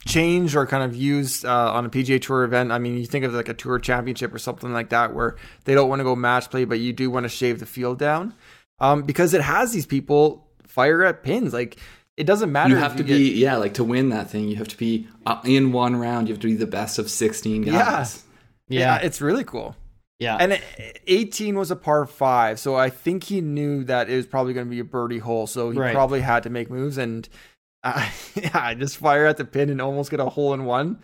changed 0.06 0.56
or 0.56 0.66
kind 0.66 0.82
of 0.84 0.94
used 0.96 1.44
uh, 1.44 1.72
on 1.72 1.86
a 1.86 1.88
PGA 1.88 2.20
Tour 2.20 2.44
event. 2.44 2.72
I 2.72 2.78
mean, 2.78 2.96
you 2.98 3.06
think 3.06 3.24
of 3.24 3.32
like 3.32 3.48
a 3.48 3.54
Tour 3.54 3.78
Championship 3.78 4.34
or 4.34 4.38
something 4.38 4.72
like 4.72 4.90
that, 4.90 5.14
where 5.14 5.36
they 5.64 5.74
don't 5.74 5.88
want 5.88 6.00
to 6.00 6.04
go 6.04 6.14
match 6.16 6.50
play, 6.50 6.64
but 6.64 6.80
you 6.80 6.92
do 6.92 7.10
want 7.10 7.24
to 7.24 7.28
shave 7.28 7.58
the 7.58 7.66
field 7.66 7.98
down 7.98 8.34
um, 8.78 9.02
because 9.02 9.34
it 9.34 9.40
has 9.40 9.72
these 9.72 9.86
people 9.86 10.46
fire 10.66 11.04
at 11.04 11.22
pins. 11.22 11.52
Like 11.52 11.78
it 12.16 12.24
doesn't 12.24 12.52
matter. 12.52 12.70
You 12.70 12.76
if 12.76 12.82
have 12.82 12.96
to 12.96 13.02
get- 13.02 13.16
be, 13.16 13.32
yeah, 13.32 13.56
like 13.56 13.74
to 13.74 13.84
win 13.84 14.10
that 14.10 14.28
thing, 14.28 14.48
you 14.48 14.56
have 14.56 14.68
to 14.68 14.76
be 14.76 15.08
uh, 15.26 15.40
in 15.44 15.72
one 15.72 15.96
round, 15.96 16.28
you 16.28 16.34
have 16.34 16.40
to 16.42 16.48
be 16.48 16.54
the 16.54 16.66
best 16.66 16.98
of 16.98 17.10
16 17.10 17.62
guys. 17.62 18.22
Yeah. 18.68 18.80
yeah 18.80 18.96
it's 19.06 19.20
really 19.20 19.44
cool. 19.44 19.76
Yeah 20.20 20.36
And 20.38 20.60
18 21.08 21.56
was 21.58 21.70
a 21.72 21.76
par 21.76 22.06
five, 22.06 22.60
so 22.60 22.76
I 22.76 22.90
think 22.90 23.24
he 23.24 23.40
knew 23.40 23.82
that 23.84 24.08
it 24.08 24.14
was 24.16 24.26
probably 24.26 24.52
going 24.52 24.66
to 24.66 24.70
be 24.70 24.78
a 24.80 24.84
birdie 24.84 25.18
hole, 25.18 25.46
so 25.48 25.70
he 25.70 25.78
Right. 25.78 25.92
probably 25.94 26.20
had 26.20 26.44
to 26.44 26.50
make 26.50 26.70
moves. 26.70 26.98
And 26.98 27.28
uh, 27.82 28.08
yeah, 28.36 28.74
just 28.74 28.98
fire 28.98 29.26
at 29.26 29.38
the 29.38 29.44
pin 29.44 29.70
and 29.70 29.80
almost 29.80 30.10
get 30.10 30.20
a 30.20 30.26
hole 30.28 30.52
in 30.54 30.64
one. 30.66 30.98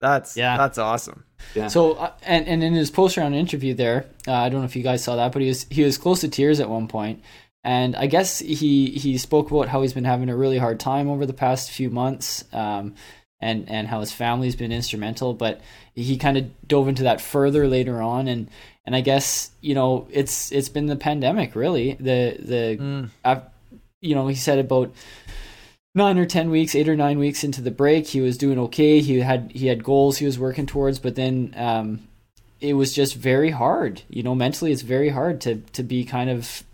That's 0.00 0.36
Yeah. 0.36 0.56
that's 0.56 0.78
awesome. 0.78 1.24
Yeah. 1.54 1.66
So 1.68 1.92
uh, 1.94 2.12
and 2.24 2.46
and 2.48 2.62
in 2.62 2.72
his 2.74 2.90
post 2.90 3.16
round 3.16 3.34
interview 3.34 3.74
there, 3.74 4.06
uh, 4.28 4.32
I 4.32 4.48
don't 4.48 4.60
know 4.60 4.66
if 4.66 4.76
you 4.76 4.82
guys 4.82 5.02
saw 5.04 5.16
that, 5.16 5.32
but 5.32 5.42
he 5.42 5.48
was 5.48 5.66
he 5.68 5.82
was 5.82 5.98
close 5.98 6.20
to 6.20 6.28
tears 6.28 6.60
at 6.60 6.70
one 6.70 6.86
point, 6.88 7.20
and 7.64 7.96
I 7.96 8.06
guess 8.06 8.38
he 8.38 8.90
he 8.90 9.18
spoke 9.18 9.50
about 9.50 9.68
how 9.68 9.82
he's 9.82 9.92
been 9.92 10.04
having 10.04 10.28
a 10.30 10.36
really 10.36 10.58
hard 10.58 10.78
time 10.80 11.10
over 11.10 11.26
the 11.26 11.32
past 11.34 11.70
few 11.70 11.90
months, 11.90 12.44
um, 12.52 12.94
and 13.40 13.68
and 13.68 13.88
how 13.88 14.00
his 14.00 14.12
family's 14.12 14.56
been 14.56 14.72
instrumental, 14.72 15.34
but 15.34 15.60
he 15.94 16.16
kind 16.16 16.36
of 16.36 16.68
dove 16.68 16.88
into 16.88 17.04
that 17.04 17.20
further 17.20 17.66
later 17.66 18.00
on, 18.02 18.28
and 18.28 18.48
and 18.84 18.94
I 18.94 19.00
guess 19.00 19.50
you 19.60 19.74
know 19.74 20.06
it's 20.10 20.52
it's 20.52 20.68
been 20.68 20.86
the 20.86 20.96
pandemic 20.96 21.54
really 21.54 21.94
the 21.94 22.36
the 22.38 23.08
uh, 23.24 23.40
you 24.00 24.14
know 24.14 24.26
he 24.28 24.34
said 24.34 24.58
about 24.58 24.92
nine 25.94 26.18
or 26.18 26.26
ten 26.26 26.50
weeks, 26.50 26.74
eight 26.74 26.88
or 26.88 26.96
nine 26.96 27.18
weeks 27.18 27.44
into 27.44 27.60
the 27.60 27.70
break, 27.70 28.06
he 28.08 28.20
was 28.20 28.38
doing 28.38 28.58
okay. 28.58 29.00
He 29.00 29.20
had 29.20 29.50
he 29.54 29.66
had 29.66 29.84
goals 29.84 30.18
he 30.18 30.26
was 30.26 30.38
working 30.38 30.66
towards, 30.66 30.98
but 30.98 31.16
then 31.16 31.54
um, 31.56 32.06
it 32.60 32.74
was 32.74 32.92
just 32.92 33.14
very 33.14 33.50
hard. 33.50 34.02
You 34.08 34.22
know, 34.22 34.34
mentally, 34.34 34.72
it's 34.72 34.82
very 34.82 35.10
hard 35.10 35.40
to 35.42 35.56
to 35.72 35.82
be 35.82 36.04
kind 36.04 36.30
of 36.30 36.64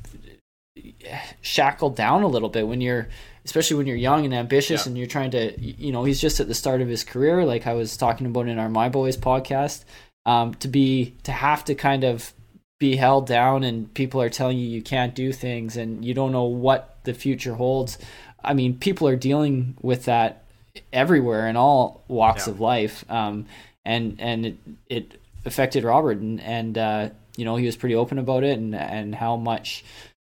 shackled 1.41 1.97
down 1.97 2.23
a 2.23 2.29
little 2.29 2.49
bit 2.49 2.67
when 2.69 2.81
you're 2.81 3.09
especially 3.47 3.77
when 3.79 3.87
you're 3.87 3.97
young 3.97 4.25
and 4.27 4.35
ambitious 4.35 4.85
Yeah. 4.85 4.91
and 4.91 4.99
you're 4.99 5.07
trying 5.07 5.31
to 5.31 5.59
you 5.59 5.91
know 5.93 6.05
he's 6.05 6.21
just 6.21 6.41
at 6.41 6.49
the 6.49 6.55
start 6.55 6.83
of 6.83 6.89
his 6.89 7.03
career 7.05 7.45
like 7.45 7.67
i 7.67 7.73
was 7.73 7.97
talking 7.97 8.27
about 8.27 8.49
in 8.49 8.59
our 8.59 8.69
my 8.69 8.89
boys 8.91 9.17
podcast 9.17 9.85
um, 10.27 10.53
to 10.55 10.69
be 10.69 11.15
to 11.23 11.33
have 11.33 11.65
to 11.67 11.75
kind 11.75 12.05
of 12.05 12.33
be 12.79 12.97
held 12.97 13.27
down 13.27 13.63
and 13.65 13.93
people 13.95 14.21
are 14.21 14.29
telling 14.29 14.59
you 14.59 14.67
you 14.69 14.83
can't 14.83 15.15
do 15.15 15.33
things 15.33 15.77
and 15.77 16.05
you 16.05 16.13
don't 16.13 16.33
know 16.33 16.45
what 16.45 16.99
the 17.05 17.15
future 17.15 17.55
holds 17.55 17.97
i 18.45 18.53
mean 18.53 18.77
people 18.77 19.09
are 19.09 19.17
dealing 19.17 19.77
with 19.81 20.05
that 20.05 20.45
everywhere 20.93 21.49
in 21.49 21.57
all 21.57 22.03
walks 22.09 22.47
Yeah. 22.47 22.53
of 22.53 22.61
life 22.61 23.05
um, 23.11 23.47
and 23.85 24.17
and 24.19 24.45
it, 24.47 24.57
it 24.89 25.21
affected 25.47 25.85
robert 25.85 26.19
and 26.19 26.41
and 26.41 26.77
uh, 26.77 27.09
you 27.37 27.45
know 27.45 27.57
he 27.57 27.65
was 27.67 27.77
pretty 27.77 27.95
open 27.95 28.19
about 28.19 28.43
it 28.45 28.59
and 28.59 28.75
and 28.75 29.15
how 29.15 29.37
much 29.37 29.85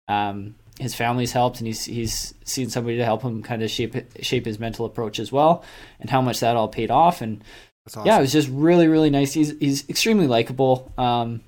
um, 0.09 0.57
his 0.81 0.95
family's 0.95 1.33
helped 1.33 1.59
and 1.59 1.67
he's 1.67 1.85
he's 1.85 2.35
seen 2.45 2.71
somebody 2.71 2.97
to 2.97 3.05
help 3.05 3.23
him 3.23 3.43
kind 3.43 3.63
of 3.63 3.71
shape 3.71 3.95
shape 4.23 4.47
his 4.47 4.59
mental 4.59 4.87
approach 4.87 5.19
as 5.19 5.31
well 5.31 5.63
and 6.01 6.11
how 6.11 6.21
much 6.21 6.41
that 6.41 6.57
all 6.57 6.69
paid 6.69 6.91
off 6.91 7.21
and 7.21 7.45
That's 7.85 7.97
awesome. 7.97 8.07
yeah, 8.07 8.19
it 8.19 8.23
was 8.23 8.33
just 8.33 8.49
really, 8.49 8.89
really 8.89 9.11
nice. 9.11 9.33
He's 9.33 9.57
he's 9.59 9.89
extremely 9.89 10.27
likable. 10.27 10.93
Um, 10.97 11.43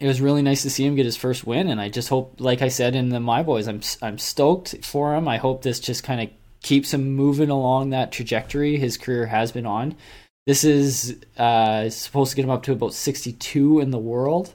it 0.00 0.06
was 0.06 0.20
really 0.20 0.42
nice 0.42 0.62
to 0.62 0.70
see 0.70 0.84
him 0.84 0.96
get 0.96 1.06
his 1.06 1.16
first 1.16 1.46
win, 1.46 1.68
and 1.68 1.80
I 1.80 1.88
just 1.88 2.08
hope, 2.08 2.34
like 2.38 2.62
I 2.62 2.68
said 2.68 2.94
in 2.94 3.08
the 3.08 3.20
My 3.20 3.42
Boys, 3.42 3.68
I'm 3.68 3.80
I'm 4.02 4.18
stoked 4.18 4.84
for 4.84 5.14
him. 5.14 5.28
I 5.28 5.36
hope 5.36 5.62
this 5.62 5.80
just 5.80 6.02
kind 6.02 6.20
of 6.20 6.30
keeps 6.62 6.92
him 6.94 7.14
moving 7.14 7.50
along 7.50 7.90
that 7.90 8.10
trajectory 8.12 8.76
his 8.76 8.96
career 8.96 9.26
has 9.26 9.52
been 9.52 9.66
on. 9.66 9.96
This 10.46 10.64
is 10.64 11.16
uh, 11.38 11.88
supposed 11.90 12.30
to 12.30 12.36
get 12.36 12.44
him 12.44 12.50
up 12.50 12.64
to 12.64 12.72
about 12.72 12.92
62 12.92 13.80
in 13.80 13.90
the 13.90 13.98
world, 13.98 14.54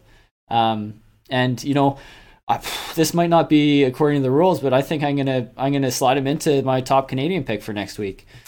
um, 0.49 1.01
and 1.29 1.63
you 1.63 1.73
know. 1.73 1.97
I, 2.49 2.59
this 2.95 3.13
might 3.13 3.29
not 3.29 3.47
be 3.47 3.83
according 3.83 4.21
to 4.21 4.23
the 4.23 4.31
rules, 4.31 4.59
but 4.59 4.73
I 4.73 4.81
think 4.81 5.03
I'm 5.03 5.15
gonna 5.15 5.49
I'm 5.55 5.71
gonna 5.71 5.91
slide 5.91 6.17
him 6.17 6.25
into 6.27 6.61
my 6.63 6.81
top 6.81 7.07
Canadian 7.07 7.43
pick 7.43 7.61
for 7.61 7.73
next 7.73 7.97
week. 7.99 8.25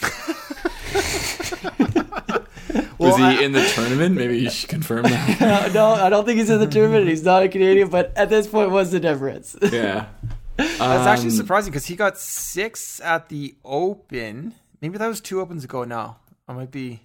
Was 2.98 3.16
he 3.16 3.22
Well, 3.22 3.30
I- 3.38 3.42
in 3.42 3.52
the 3.52 3.64
tournament? 3.74 4.14
Maybe 4.16 4.38
you 4.38 4.50
should 4.50 4.68
confirm 4.68 5.02
that. 5.04 5.40
no, 5.74 5.96
no, 5.96 6.04
I 6.04 6.08
don't 6.08 6.24
think 6.24 6.38
he's 6.38 6.50
in 6.50 6.60
the 6.60 6.66
tournament. 6.66 7.08
He's 7.08 7.24
not 7.24 7.42
a 7.42 7.48
Canadian, 7.48 7.88
but 7.88 8.12
at 8.16 8.28
this 8.28 8.46
point, 8.46 8.70
what's 8.70 8.90
the 8.90 9.00
difference? 9.00 9.56
yeah. 9.72 10.06
That's 10.56 10.80
actually 10.80 11.30
Um, 11.30 11.36
surprising 11.36 11.72
because 11.72 11.86
he 11.86 11.96
got 11.96 12.18
six 12.18 13.00
at 13.00 13.28
the 13.28 13.54
Open. 13.64 14.54
Maybe 14.80 14.98
that 14.98 15.06
was 15.08 15.20
two 15.20 15.40
Opens 15.40 15.64
ago. 15.64 15.84
Now 15.84 16.18
I 16.46 16.52
might 16.52 16.70
be. 16.70 17.00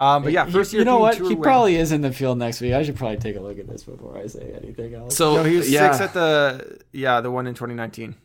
Um, 0.00 0.24
but 0.24 0.32
yeah, 0.32 0.44
first 0.46 0.72
you, 0.72 0.80
you 0.80 0.84
know 0.84 0.98
what? 0.98 1.16
He 1.16 1.22
win. 1.22 1.40
probably 1.42 1.76
is 1.76 1.92
in 1.92 2.00
the 2.00 2.12
field 2.12 2.36
next 2.38 2.60
week. 2.60 2.72
I 2.72 2.82
should 2.82 2.96
probably 2.96 3.16
take 3.18 3.36
a 3.36 3.40
look 3.40 3.58
at 3.58 3.68
this 3.68 3.84
before 3.84 4.18
I 4.18 4.26
say 4.26 4.52
anything 4.62 4.94
else. 4.94 5.16
So 5.16 5.36
No, 5.36 5.44
he 5.44 5.56
was 5.56 5.70
yeah, 5.70 5.92
six 5.92 6.00
at 6.02 6.14
the 6.14 6.80
yeah 6.92 7.20
the 7.20 7.30
one 7.30 7.46
in 7.46 7.54
2019. 7.54 8.16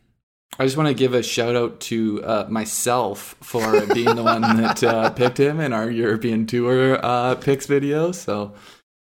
I 0.58 0.64
just 0.64 0.76
want 0.76 0.88
to 0.88 0.94
give 0.94 1.14
a 1.14 1.22
shout 1.22 1.54
out 1.54 1.78
to 1.82 2.22
uh, 2.24 2.46
myself 2.50 3.36
for 3.40 3.86
being 3.94 4.16
the 4.16 4.22
one 4.24 4.42
that 4.42 4.82
uh, 4.82 5.10
picked 5.20 5.38
him 5.38 5.60
in 5.60 5.72
our 5.72 5.88
European 5.88 6.44
Tour 6.46 6.98
uh, 7.02 7.36
picks 7.36 7.66
video. 7.66 8.10
So, 8.12 8.54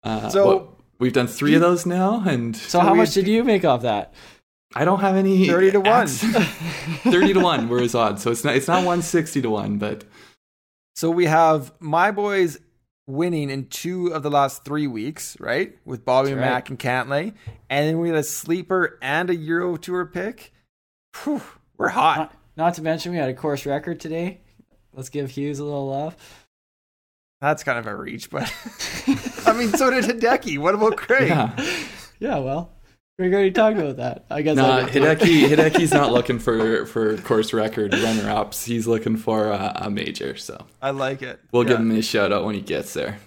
uh, 0.04 0.30
So- 0.30 0.46
what- 0.46 0.68
we've 1.00 1.12
done 1.14 1.28
three 1.28 1.54
of 1.56 1.60
those 1.62 1.86
now, 1.86 2.24
and 2.26 2.56
so 2.56 2.80
how 2.80 2.94
much 2.94 3.14
did 3.14 3.28
you 3.28 3.44
make 3.44 3.66
off 3.66 3.82
that? 3.82 4.14
I 4.74 4.86
don't 4.86 5.02
have 5.02 5.18
any 5.18 5.46
30 5.48 5.72
to 5.74 5.80
one. 5.82 5.88
acts- 5.90 6.24
Thirty 7.04 7.34
to 7.34 7.42
one 7.42 7.68
were 7.68 7.82
his 7.82 7.94
odds, 7.94 8.24
so 8.24 8.32
it's 8.32 8.44
not 8.46 8.56
it's 8.56 8.68
not 8.70 8.86
one 8.86 9.02
sixty 9.02 9.42
to 9.42 9.50
one, 9.50 9.78
but 9.78 10.06
So 10.96 11.10
we 11.10 11.26
have 11.26 11.74
my 11.80 12.12
boys 12.12 12.60
winning 13.08 13.50
in 13.50 13.66
two 13.68 14.08
of 14.08 14.24
the 14.24 14.30
last 14.32 14.64
three 14.64 14.88
weeks, 14.88 15.38
right? 15.40 15.78
With 15.86 16.06
Bobby 16.06 16.30
That's 16.30 16.40
right. 16.40 16.50
Mack 16.50 16.70
and 16.70 16.80
Cantlay, 16.80 17.34
and 17.70 17.88
then 17.88 18.00
we 18.00 18.10
had 18.10 18.18
a 18.18 18.24
sleeper 18.24 18.98
and 19.02 19.30
a 19.30 19.36
Euro 19.36 19.76
Tour 19.78 20.06
pick. 20.06 20.54
Whew, 21.24 21.42
we're 21.78 21.90
hot. 21.90 22.18
Not, 22.18 22.36
not 22.56 22.74
to 22.76 22.82
mention, 22.82 23.12
we 23.12 23.18
had 23.18 23.30
a 23.30 23.34
course 23.34 23.66
record 23.66 24.00
today. 24.00 24.42
Let's 24.94 25.10
give 25.10 25.32
Hughes 25.32 25.60
a 25.60 25.64
little 25.64 25.90
love. 25.90 26.16
That's 27.42 27.64
kind 27.64 27.78
of 27.80 27.88
a 27.88 27.96
reach, 27.96 28.30
but 28.30 28.44
I 29.46 29.54
mean, 29.54 29.70
so 29.74 29.90
did 29.90 30.06
Hideki. 30.06 30.60
What 30.60 30.76
about 30.76 30.96
Craig? 30.98 31.28
yeah. 31.30 31.52
Yeah, 32.20 32.38
well, 32.38 32.72
We 33.20 33.32
already 33.32 33.52
talked 33.52 33.78
about 33.78 33.98
that. 33.98 34.26
I 34.32 34.42
guess. 34.42 34.56
Nah, 34.56 34.78
I. 34.78 34.84
Hideki 34.90 35.48
Hideki's 35.48 35.94
not 35.94 36.12
looking 36.12 36.40
for 36.40 36.86
for 36.88 37.16
course 37.18 37.54
record 37.54 37.94
runner 37.94 38.30
ups. 38.30 38.66
He's 38.66 38.88
looking 38.88 39.18
for 39.18 39.50
a, 39.50 39.74
a 39.76 39.90
major. 39.92 40.36
So 40.36 40.66
I 40.82 40.90
like 40.90 41.22
it. 41.22 41.40
we'll 41.52 41.64
Yeah. 41.64 41.70
give 41.74 41.80
him 41.82 41.92
a 41.92 42.02
shout 42.02 42.32
out 42.32 42.44
when 42.44 42.56
he 42.56 42.62
gets 42.62 42.94
there. 42.94 43.20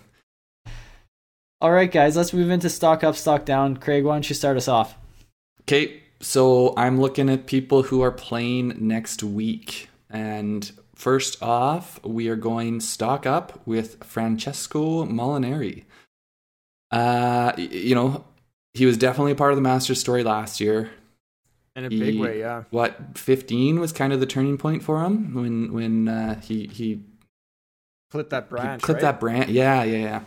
All 1.61 1.70
right, 1.70 1.91
guys. 1.91 2.16
Let's 2.16 2.32
move 2.32 2.51
into 2.51 2.68
stock 2.68 3.05
up, 3.05 3.14
stock 3.16 3.45
down. 3.45 3.76
Craig, 3.76 4.05
why 4.05 4.14
don't 4.14 4.28
you 4.28 4.34
start 4.34 4.57
us 4.57 4.68
off? 4.68 4.97
Okay, 5.62 6.03
so 6.20 6.74
I'm 6.76 7.01
looking 7.01 7.30
at 7.30 7.47
people 7.47 7.84
who 7.84 8.03
are 8.03 8.12
playing 8.12 8.74
next 8.78 9.22
week. 9.22 9.89
And 10.11 10.70
first 10.95 11.43
off, 11.43 11.99
we 12.05 12.28
are 12.28 12.37
going 12.37 12.80
stock 12.80 13.24
up 13.24 13.61
with 13.66 14.03
Francesco 14.05 15.05
Molinari. 15.07 15.84
Uh, 16.91 17.53
you 17.57 17.95
know, 17.95 18.24
he 18.77 18.87
was 18.87 18.97
definitely 18.97 19.33
a 19.33 19.37
part 19.37 19.53
of 19.53 19.57
the 19.57 19.62
Masters 19.62 20.01
story 20.01 20.22
last 20.22 20.61
year. 20.61 20.91
in 21.74 21.85
a 21.85 21.91
big 21.91 22.18
way. 22.20 22.39
Yeah. 22.41 22.64
What 22.70 23.16
15 23.18 23.81
was 23.81 23.93
kind 23.93 24.12
of 24.12 24.20
the 24.20 24.27
turning 24.27 24.59
point 24.59 24.83
for 24.83 25.03
him 25.05 25.35
when 25.35 25.72
when 25.72 26.09
uh, 26.09 26.41
he 26.41 26.66
he 26.66 27.03
Flip 28.11 28.31
that 28.31 28.45
he 28.45 28.49
branch. 28.51 28.83
clipped 28.83 29.03
right? 29.03 29.12
that 29.12 29.20
brand. 29.20 29.51
Yeah, 29.51 29.83
yeah, 29.83 29.99
yeah. 29.99 30.20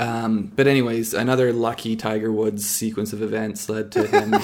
Um, 0.00 0.52
but 0.54 0.66
anyways, 0.68 1.12
another 1.14 1.52
lucky 1.52 1.96
Tiger 1.96 2.30
Woods 2.30 2.68
sequence 2.68 3.12
of 3.12 3.20
events 3.22 3.68
led 3.68 3.90
to 3.92 4.06
him 4.06 4.32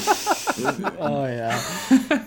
Oh 0.99 1.27
yeah. 1.27 1.61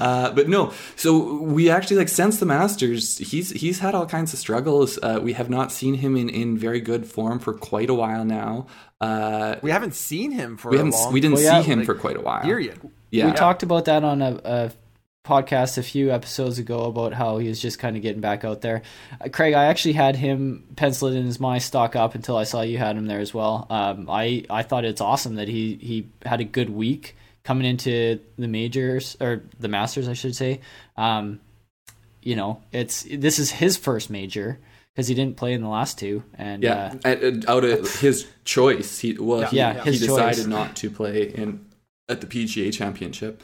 uh, 0.00 0.32
but 0.32 0.48
no, 0.48 0.72
so 0.96 1.34
we 1.42 1.70
actually 1.70 1.96
like 1.96 2.08
since 2.08 2.38
the 2.38 2.46
Masters, 2.46 3.18
he's 3.18 3.50
he's 3.50 3.78
had 3.80 3.94
all 3.94 4.06
kinds 4.06 4.32
of 4.32 4.38
struggles. 4.38 4.98
Uh, 5.02 5.20
we 5.22 5.32
have 5.34 5.48
not 5.50 5.72
seen 5.72 5.94
him 5.94 6.16
in, 6.16 6.28
in 6.28 6.56
very 6.58 6.80
good 6.80 7.06
form 7.06 7.38
for 7.38 7.52
quite 7.52 7.90
a 7.90 7.94
while 7.94 8.24
now. 8.24 8.66
Uh, 9.00 9.56
We 9.62 9.70
haven't 9.70 9.94
seen 9.94 10.32
him 10.32 10.56
for 10.56 10.70
we 10.70 10.76
a 10.76 10.78
haven't 10.78 10.92
long 10.94 11.12
we 11.12 11.20
didn't 11.20 11.34
Well, 11.34 11.44
yeah, 11.44 11.60
see 11.62 11.68
him 11.70 11.78
like, 11.80 11.86
for 11.86 11.94
quite 11.94 12.16
a 12.16 12.20
while. 12.20 12.42
period. 12.42 12.78
Yeah, 13.10 13.26
We 13.26 13.32
talked 13.32 13.62
about 13.62 13.84
that 13.86 14.02
on 14.04 14.22
a, 14.22 14.40
a 14.44 14.72
podcast 15.24 15.76
a 15.76 15.82
few 15.82 16.12
episodes 16.12 16.58
ago 16.58 16.84
about 16.84 17.12
how 17.12 17.38
he 17.38 17.48
was 17.48 17.60
just 17.60 17.78
kind 17.78 17.96
of 17.96 18.02
getting 18.02 18.20
back 18.20 18.44
out 18.44 18.60
there. 18.60 18.82
Uh, 19.20 19.28
Craig, 19.28 19.54
I 19.54 19.64
actually 19.66 19.94
had 19.94 20.14
him 20.16 20.64
penciled 20.76 21.14
in 21.14 21.26
as 21.26 21.40
my 21.40 21.58
stock 21.58 21.96
up 21.96 22.14
until 22.14 22.36
I 22.36 22.44
saw 22.44 22.62
you 22.62 22.78
had 22.78 22.96
him 22.96 23.06
there 23.06 23.20
as 23.20 23.34
well. 23.34 23.66
Um, 23.68 24.08
I 24.08 24.44
I 24.48 24.62
thought 24.62 24.84
it's 24.84 25.00
awesome 25.00 25.34
that 25.36 25.48
he 25.48 25.74
he 25.80 26.08
had 26.24 26.40
a 26.40 26.44
good 26.44 26.70
week 26.70 27.16
coming 27.46 27.64
into 27.64 28.18
the 28.36 28.48
majors 28.48 29.16
or 29.20 29.42
the 29.60 29.68
Masters, 29.68 30.08
I 30.08 30.14
should 30.14 30.34
say. 30.34 30.60
Um, 30.96 31.40
you 32.20 32.34
know, 32.34 32.60
it's 32.72 33.06
this 33.08 33.38
is 33.38 33.52
his 33.52 33.76
first 33.76 34.10
major 34.10 34.58
because 34.92 35.06
he 35.06 35.14
didn't 35.14 35.36
play 35.36 35.52
in 35.52 35.62
the 35.62 35.68
last 35.68 35.96
two, 35.96 36.24
and 36.34 36.62
yeah. 36.64 36.92
uh, 37.04 37.08
And- 37.08 37.22
and 37.22 37.48
out 37.48 37.64
of 37.64 38.00
his 38.00 38.26
choice, 38.44 38.98
he 38.98 39.16
well, 39.16 39.42
yeah, 39.42 39.48
he, 39.48 39.56
Yeah, 39.58 39.84
he 39.84 39.90
decided 39.92 40.36
choice. 40.38 40.46
not 40.46 40.74
to 40.76 40.90
play 40.90 41.28
in 41.28 41.64
at 42.08 42.20
the 42.20 42.26
PGA 42.26 42.72
Championship. 42.72 43.42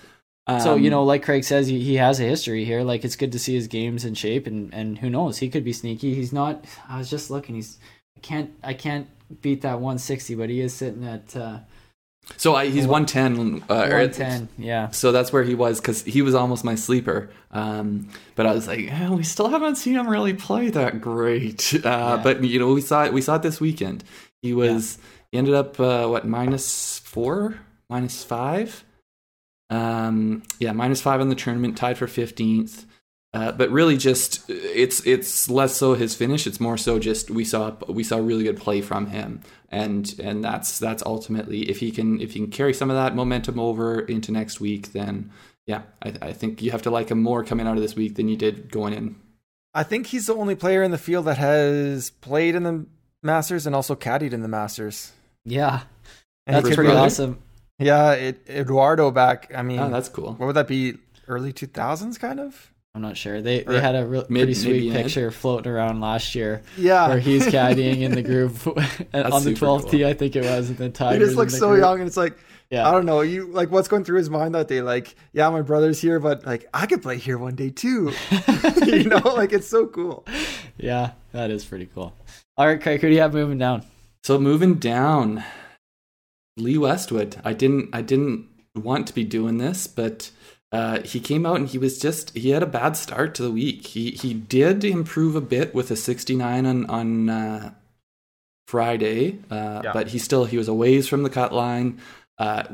So 0.49 0.75
you 0.75 0.87
Um, 0.89 0.91
know, 0.91 1.05
like 1.05 1.23
Craig 1.23 1.45
says, 1.45 1.69
he, 1.69 1.79
he 1.81 1.95
has 1.95 2.19
a 2.19 2.25
history 2.25 2.65
here. 2.65 2.83
Like 2.83 3.05
it's 3.05 3.15
good 3.15 3.31
to 3.33 3.39
see 3.39 3.55
his 3.55 3.69
games 3.69 4.05
in 4.05 4.15
shape, 4.15 4.49
and 4.49 4.75
and 4.75 4.99
who 4.99 5.09
knows, 5.09 5.39
he 5.39 5.49
could 5.49 5.63
be 5.65 5.73
sneaky. 5.73 6.17
He's 6.17 6.33
not. 6.33 6.65
I 6.89 6.99
was 6.99 7.09
just 7.09 7.31
looking. 7.31 7.55
He's. 7.55 7.79
I 8.17 8.21
can't. 8.21 8.51
I 8.65 8.75
can't 8.75 9.07
beat 9.41 9.61
that 9.63 9.75
160, 9.79 10.35
but 10.35 10.51
he 10.51 10.61
is 10.61 10.75
sitting 10.75 11.05
at 11.05 11.37
uh, 11.37 11.59
so 12.37 12.55
I, 12.55 12.69
he's 12.69 12.87
one 12.87 13.07
ten. 13.07 13.63
Uh, 13.69 13.89
one 13.89 14.11
ten. 14.13 14.49
Yeah. 14.57 14.91
So 14.91 15.13
that's 15.13 15.33
where 15.33 15.43
he 15.43 15.55
was 15.55 15.81
because 15.81 16.03
he 16.03 16.23
was 16.23 16.35
almost 16.35 16.65
my 16.65 16.75
sleeper. 16.75 17.31
Um, 17.51 18.09
but 18.37 18.47
I 18.47 18.53
was 18.53 18.67
like, 18.69 18.91
eh, 18.91 19.09
we 19.11 19.23
still 19.23 19.49
haven't 19.49 19.77
seen 19.77 19.95
him 19.95 20.09
really 20.09 20.35
play 20.35 20.71
that 20.71 21.01
great. 21.01 21.75
Uh, 21.85 21.89
Yeah. 22.17 22.21
But 22.23 22.45
you 22.45 22.59
know, 22.59 22.73
we 22.73 22.81
saw 22.81 23.05
it. 23.05 23.13
We 23.13 23.21
saw 23.23 23.37
it 23.37 23.43
this 23.43 23.61
weekend. 23.61 24.05
He 24.41 24.55
was. 24.55 24.99
He 25.31 25.39
ended 25.39 25.55
up 25.55 25.81
uh, 25.81 26.07
what 26.07 26.27
minus 26.27 26.99
four, 26.99 27.59
minus 27.89 28.23
five. 28.23 28.85
Um, 29.71 30.43
yeah, 30.59 30.73
minus 30.73 31.01
five 31.01 31.21
in 31.21 31.29
the 31.31 31.35
tournament, 31.35 31.77
tied 31.77 31.97
for 31.99 32.07
fifteenth. 32.07 32.87
Uh, 33.35 33.51
but 33.51 33.71
really, 33.71 33.97
just 33.97 34.43
it's 34.51 35.05
it's 35.07 35.49
less 35.49 35.75
so 35.75 35.95
his 35.95 36.15
finish. 36.15 36.47
It's 36.47 36.61
more 36.61 36.77
so 36.77 36.99
just 36.99 37.31
we 37.31 37.45
saw 37.45 37.75
we 37.89 38.05
saw 38.05 38.19
really 38.19 38.45
good 38.45 38.59
play 38.59 38.83
from 38.83 39.07
him, 39.07 39.41
and 39.71 40.15
and 40.23 40.45
that's 40.45 40.79
that's 40.79 41.03
ultimately 41.07 41.71
if 41.71 41.79
he 41.79 41.91
can 41.91 42.21
if 42.21 42.33
he 42.33 42.41
can 42.41 42.51
carry 42.51 42.75
some 42.75 42.91
of 42.91 42.97
that 42.97 43.17
momentum 43.17 43.59
over 43.59 44.01
into 44.01 44.33
next 44.33 44.61
week, 44.61 44.93
then 44.93 45.31
yeah, 45.67 45.83
I, 46.03 46.13
I 46.21 46.33
think 46.33 46.61
you 46.61 46.73
have 46.73 46.83
to 46.83 46.91
like 46.91 47.11
him 47.11 47.23
more 47.23 47.43
coming 47.43 47.67
out 47.67 47.77
of 47.77 47.83
this 47.83 47.97
week 47.97 48.17
than 48.17 48.29
you 48.29 48.37
did 48.37 48.71
going 48.71 48.93
in. 48.93 49.17
I 49.73 49.83
think 49.85 50.09
he's 50.09 50.27
the 50.27 50.35
only 50.35 50.55
player 50.55 50.83
in 50.83 50.91
the 50.91 50.99
field 50.99 51.25
that 51.25 51.39
has 51.39 52.11
played 52.11 52.55
in 52.55 52.65
the 52.65 52.85
Masters 53.23 53.67
and 53.67 53.75
also 53.75 53.95
caddied 53.95 54.35
in 54.35 54.43
the 54.43 54.49
Masters. 54.49 55.13
Yeah. 55.47 55.85
And 56.47 56.57
That's 56.57 56.75
pretty 56.75 56.91
be- 56.91 56.97
awesome. 56.97 57.39
Yeah, 57.79 58.13
it, 58.13 58.45
Edoardo 58.49 59.11
back. 59.11 59.51
I 59.55 59.63
mean, 59.63 59.79
Oh, 59.79 59.89
that's 59.89 60.09
cool. 60.11 60.35
what 60.35 60.47
would 60.47 60.57
that 60.57 60.69
be? 60.69 60.97
Early 61.29 61.53
two 61.53 61.69
thousands, 61.69 62.19
kind 62.19 62.39
of. 62.41 62.72
I'm 62.95 63.01
not 63.01 63.17
sure. 63.17 63.41
They 63.41 63.63
they 63.63 63.81
had 63.81 63.95
a 63.95 64.05
real, 64.07 64.27
mid- 64.29 64.43
pretty 64.43 64.55
sweet 64.55 64.85
mid-end. 64.89 65.05
picture 65.05 65.31
floating 65.31 65.73
around 65.73 66.01
last 66.01 66.35
year 66.35 66.63
Yeah, 66.77 67.09
where 67.09 67.19
he's 67.21 67.47
caddying 67.47 68.03
in 68.03 68.13
the 68.13 68.23
group 68.33 68.67
on 68.67 69.45
the 69.45 69.55
12th 69.55 69.59
cool. 69.61 69.91
tee, 69.91 70.05
I 70.05 70.13
think 70.13 70.37
it 70.37 70.45
was, 70.45 70.69
and 70.69 70.77
then 70.79 70.91
he 71.13 71.19
just 71.19 71.37
looks 71.37 71.57
so 71.59 71.69
group. 71.71 71.81
young, 71.81 72.01
and 72.01 72.07
it's 72.07 72.19
like 72.19 72.37
Yeah. 72.71 72.87
I 72.87 72.93
don't 72.93 73.07
know. 73.07 73.23
You 73.23 73.47
like 73.47 73.71
what's 73.71 73.89
going 73.89 74.05
through 74.05 74.19
his 74.19 74.29
mind 74.29 74.55
that 74.55 74.69
day? 74.69 74.83
Like, 74.83 75.15
yeah, 75.33 75.49
my 75.49 75.63
brother's 75.63 76.01
here, 76.03 76.21
but 76.21 76.45
like 76.45 76.69
I 76.75 76.85
could 76.87 77.01
play 77.03 77.17
here 77.17 77.39
one 77.39 77.55
day 77.55 77.71
too. 77.71 78.13
you 78.87 79.05
know, 79.05 79.21
like 79.37 79.53
it's 79.55 79.69
so 79.69 79.87
cool. 79.87 80.27
Yeah, 80.77 81.13
that 81.33 81.51
is 81.51 81.65
pretty 81.65 81.87
cool. 81.87 82.15
All 82.59 82.67
right, 82.67 82.81
Craig, 82.81 83.01
who 83.01 83.09
do 83.09 83.15
you 83.15 83.21
have 83.23 83.33
moving 83.33 83.57
down? 83.59 83.85
So 84.23 84.39
moving 84.39 84.75
down, 84.75 85.43
Lee 86.59 86.77
Westwood. 86.77 87.37
I 87.43 87.55
didn't 87.55 87.89
I 87.95 88.03
didn't 88.03 88.49
want 88.75 89.07
to 89.07 89.15
be 89.15 89.25
doing 89.25 89.57
this, 89.57 89.87
but 89.87 90.31
uh, 90.73 91.03
he 91.03 91.21
came 91.21 91.45
out 91.45 91.57
and 91.57 91.69
he 91.69 91.79
was 91.79 91.99
just 91.99 92.35
he 92.37 92.51
had 92.51 92.63
a 92.63 92.67
bad 92.67 92.97
start 92.97 93.35
to 93.37 93.43
the 93.43 93.51
week. 93.53 93.87
He 93.89 94.11
he 94.13 94.33
did 94.35 94.85
improve 94.85 95.37
a 95.37 95.41
bit 95.41 95.75
with 95.75 95.91
a 95.91 95.97
69 95.97 96.65
on 96.67 96.87
on 96.87 97.29
uh, 97.29 97.75
Friday, 98.67 99.39
uh, 99.51 99.83
Yeah. 99.85 99.93
but 99.93 100.09
he 100.09 100.19
still 100.19 100.45
he 100.47 100.57
was 100.57 100.69
a 100.69 100.75
ways 100.75 101.09
from 101.09 101.23
the 101.23 101.31
cut 101.31 101.53
line. 101.53 102.01
Uh, 102.39 102.65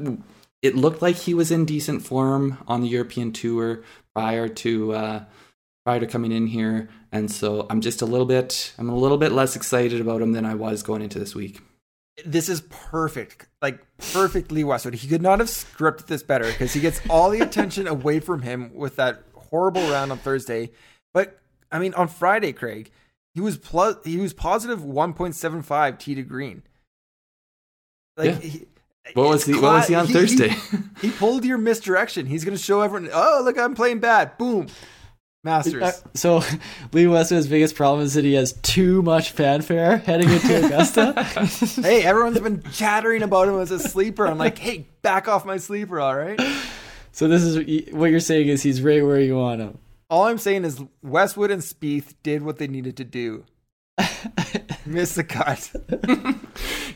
it 0.63 0.75
looked 0.77 1.03
like 1.03 1.17
he 1.17 1.35
was 1.35 1.51
in 1.51 1.65
decent 1.65 2.03
form 2.03 2.59
on 2.67 2.83
the 2.83 2.89
European 2.89 3.33
tour 3.33 3.83
prior 4.15 4.49
to 4.49 4.93
uh, 4.93 5.25
prior 5.85 6.01
to 6.01 6.07
coming 6.07 6.33
in 6.33 6.47
here, 6.47 6.89
and 7.11 7.31
so 7.31 7.67
I'm 7.71 7.81
just 7.81 8.03
a 8.03 8.07
little 8.07 8.27
bit 8.27 8.73
I'm 8.79 8.89
a 8.89 8.97
little 8.97 9.19
bit 9.19 9.33
less 9.33 9.57
excited 9.57 10.01
about 10.01 10.23
him 10.23 10.33
than 10.33 10.45
I 10.47 10.55
was 10.55 10.83
going 10.83 11.03
into 11.03 11.19
this 11.19 11.35
week. 11.35 11.61
This 12.27 12.49
is 12.49 12.63
perfect, 12.63 13.47
like 13.63 13.79
perfectly 14.13 14.65
Westwood. 14.65 14.95
He 14.95 15.07
could 15.09 15.23
not 15.23 15.39
have 15.39 15.49
scripted 15.49 16.07
this 16.07 16.23
better 16.23 16.47
because 16.47 16.73
he 16.73 16.81
gets 16.81 17.01
all 17.09 17.31
the 17.31 17.41
attention 17.41 17.87
away 17.89 18.19
from 18.21 18.43
him 18.43 18.75
with 18.75 18.97
that 18.97 19.23
horrible 19.35 19.83
round 19.91 20.11
on 20.11 20.19
Thursday. 20.19 20.71
But 21.15 21.39
I 21.71 21.79
mean, 21.79 21.95
on 21.95 22.09
Friday, 22.09 22.53
Craig, 22.53 22.91
he 23.35 23.41
was 23.41 23.57
plus 23.57 23.97
he 24.05 24.17
was 24.17 24.33
positive 24.33 24.85
one 24.85 25.13
point 25.15 25.37
seven 25.37 25.63
five 25.63 25.99
tee 25.99 26.15
to 26.17 26.23
green. 26.23 26.63
Like 28.17 28.31
Yeah. 28.31 28.39
he, 28.41 28.67
What 29.15 29.29
was 29.29 29.45
he? 29.45 29.53
What 29.53 29.63
was 29.63 29.87
he 29.87 29.95
cla- 29.95 30.03
on 30.03 30.07
Thursday? 30.09 30.55
He 31.01 31.13
pulled 31.13 31.45
your 31.45 31.59
misdirection. 31.59 32.27
He's 32.27 32.45
going 32.45 32.57
to 32.57 32.63
show 32.63 32.81
everyone. 32.81 33.09
Oh, 33.13 33.43
look, 33.45 33.57
I'm 33.57 33.77
playing 33.77 34.01
bad. 34.01 34.37
Boom, 34.37 34.67
Masters. 35.45 35.83
Uh, 35.83 35.93
so, 36.15 36.43
Lee 36.93 37.07
Westwood's 37.07 37.47
biggest 37.47 37.75
problem 37.75 38.05
is 38.05 38.15
that 38.15 38.25
he 38.25 38.35
has 38.35 38.55
too 38.63 39.03
much 39.03 39.31
fanfare 39.31 39.99
heading 39.99 40.29
into 40.31 40.67
Augusta. 40.67 41.23
hey, 41.83 42.03
everyone's 42.03 42.41
been 42.41 42.63
chattering 42.73 43.23
about 43.23 43.49
him 43.49 43.59
as 43.61 43.71
a 43.71 43.79
sleeper. 43.79 44.27
I'm 44.27 44.39
like, 44.39 44.59
hey, 44.59 44.89
back 45.03 45.29
off 45.29 45.45
my 45.45 45.57
sleeper, 45.57 46.01
all 46.01 46.17
right? 46.17 46.41
so 47.13 47.29
this 47.29 47.43
is 47.43 47.93
what 47.93 48.11
you're 48.11 48.21
saying 48.21 48.49
is 48.49 48.63
he's 48.63 48.83
right 48.83 49.05
where 49.05 49.21
you 49.21 49.37
want 49.37 49.61
him. 49.61 49.79
All 50.11 50.25
I'm 50.25 50.39
saying 50.39 50.65
is 50.65 50.83
Westwood 51.03 51.51
and 51.51 51.63
Spieth 51.63 52.15
did 52.23 52.43
what 52.43 52.57
they 52.57 52.67
needed 52.67 52.97
to 52.97 53.05
do. 53.05 53.45
Missed 54.87 55.17
the 55.17 55.25
cut. 55.25 55.71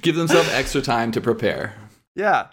Give 0.00 0.16
themselves 0.16 0.48
extra 0.50 0.80
time 0.80 1.12
to 1.12 1.20
prepare. 1.20 1.74
Yeah. 2.16 2.48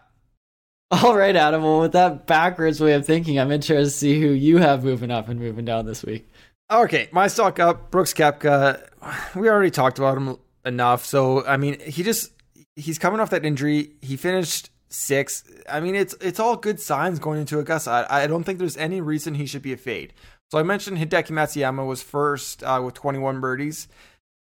All 1.03 1.15
right, 1.15 1.35
Adam. 1.35 1.61
Well, 1.63 1.81
with 1.81 1.91
that 1.91 2.25
backwards 2.25 2.81
way 2.81 2.93
of 2.93 3.05
thinking, 3.05 3.39
I'm 3.39 3.51
interested 3.51 3.83
to 3.83 3.89
see 3.91 4.19
who 4.19 4.29
you 4.29 4.57
have 4.57 4.83
moving 4.83 5.11
up 5.11 5.29
and 5.29 5.39
moving 5.39 5.65
down 5.65 5.85
this 5.85 6.03
week. 6.03 6.27
Okay, 6.71 7.09
my 7.11 7.27
stock 7.27 7.59
up, 7.59 7.91
Brooks 7.91 8.13
Koepka. 8.13 8.87
We 9.35 9.49
already 9.49 9.69
talked 9.69 9.99
about 9.99 10.17
him 10.17 10.37
enough. 10.65 11.05
So 11.05 11.45
I 11.45 11.57
mean, 11.57 11.79
he 11.79 12.01
just 12.01 12.31
he's 12.75 12.97
coming 12.97 13.19
off 13.19 13.29
that 13.29 13.45
injury. 13.45 13.91
He 14.01 14.17
finished 14.17 14.71
six. 14.89 15.43
I 15.69 15.79
mean, 15.79 15.93
it's 15.93 16.15
it's 16.21 16.39
all 16.39 16.55
good 16.55 16.79
signs 16.79 17.19
going 17.19 17.39
into 17.39 17.59
Augusta. 17.59 18.07
I, 18.09 18.23
I 18.23 18.27
don't 18.27 18.43
think 18.43 18.57
there's 18.57 18.77
any 18.77 18.99
reason 18.99 19.35
he 19.35 19.45
should 19.45 19.61
be 19.61 19.73
a 19.73 19.77
fade. 19.77 20.13
So 20.51 20.57
I 20.57 20.63
mentioned 20.63 20.97
Hideki 20.97 21.29
Matsuyama 21.29 21.85
was 21.85 22.01
first 22.01 22.63
uh, 22.63 22.81
with 22.83 22.95
21 22.95 23.39
birdies. 23.39 23.87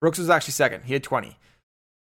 Brooks 0.00 0.18
was 0.18 0.30
actually 0.30 0.52
second. 0.52 0.84
He 0.84 0.92
had 0.92 1.02
20. 1.02 1.36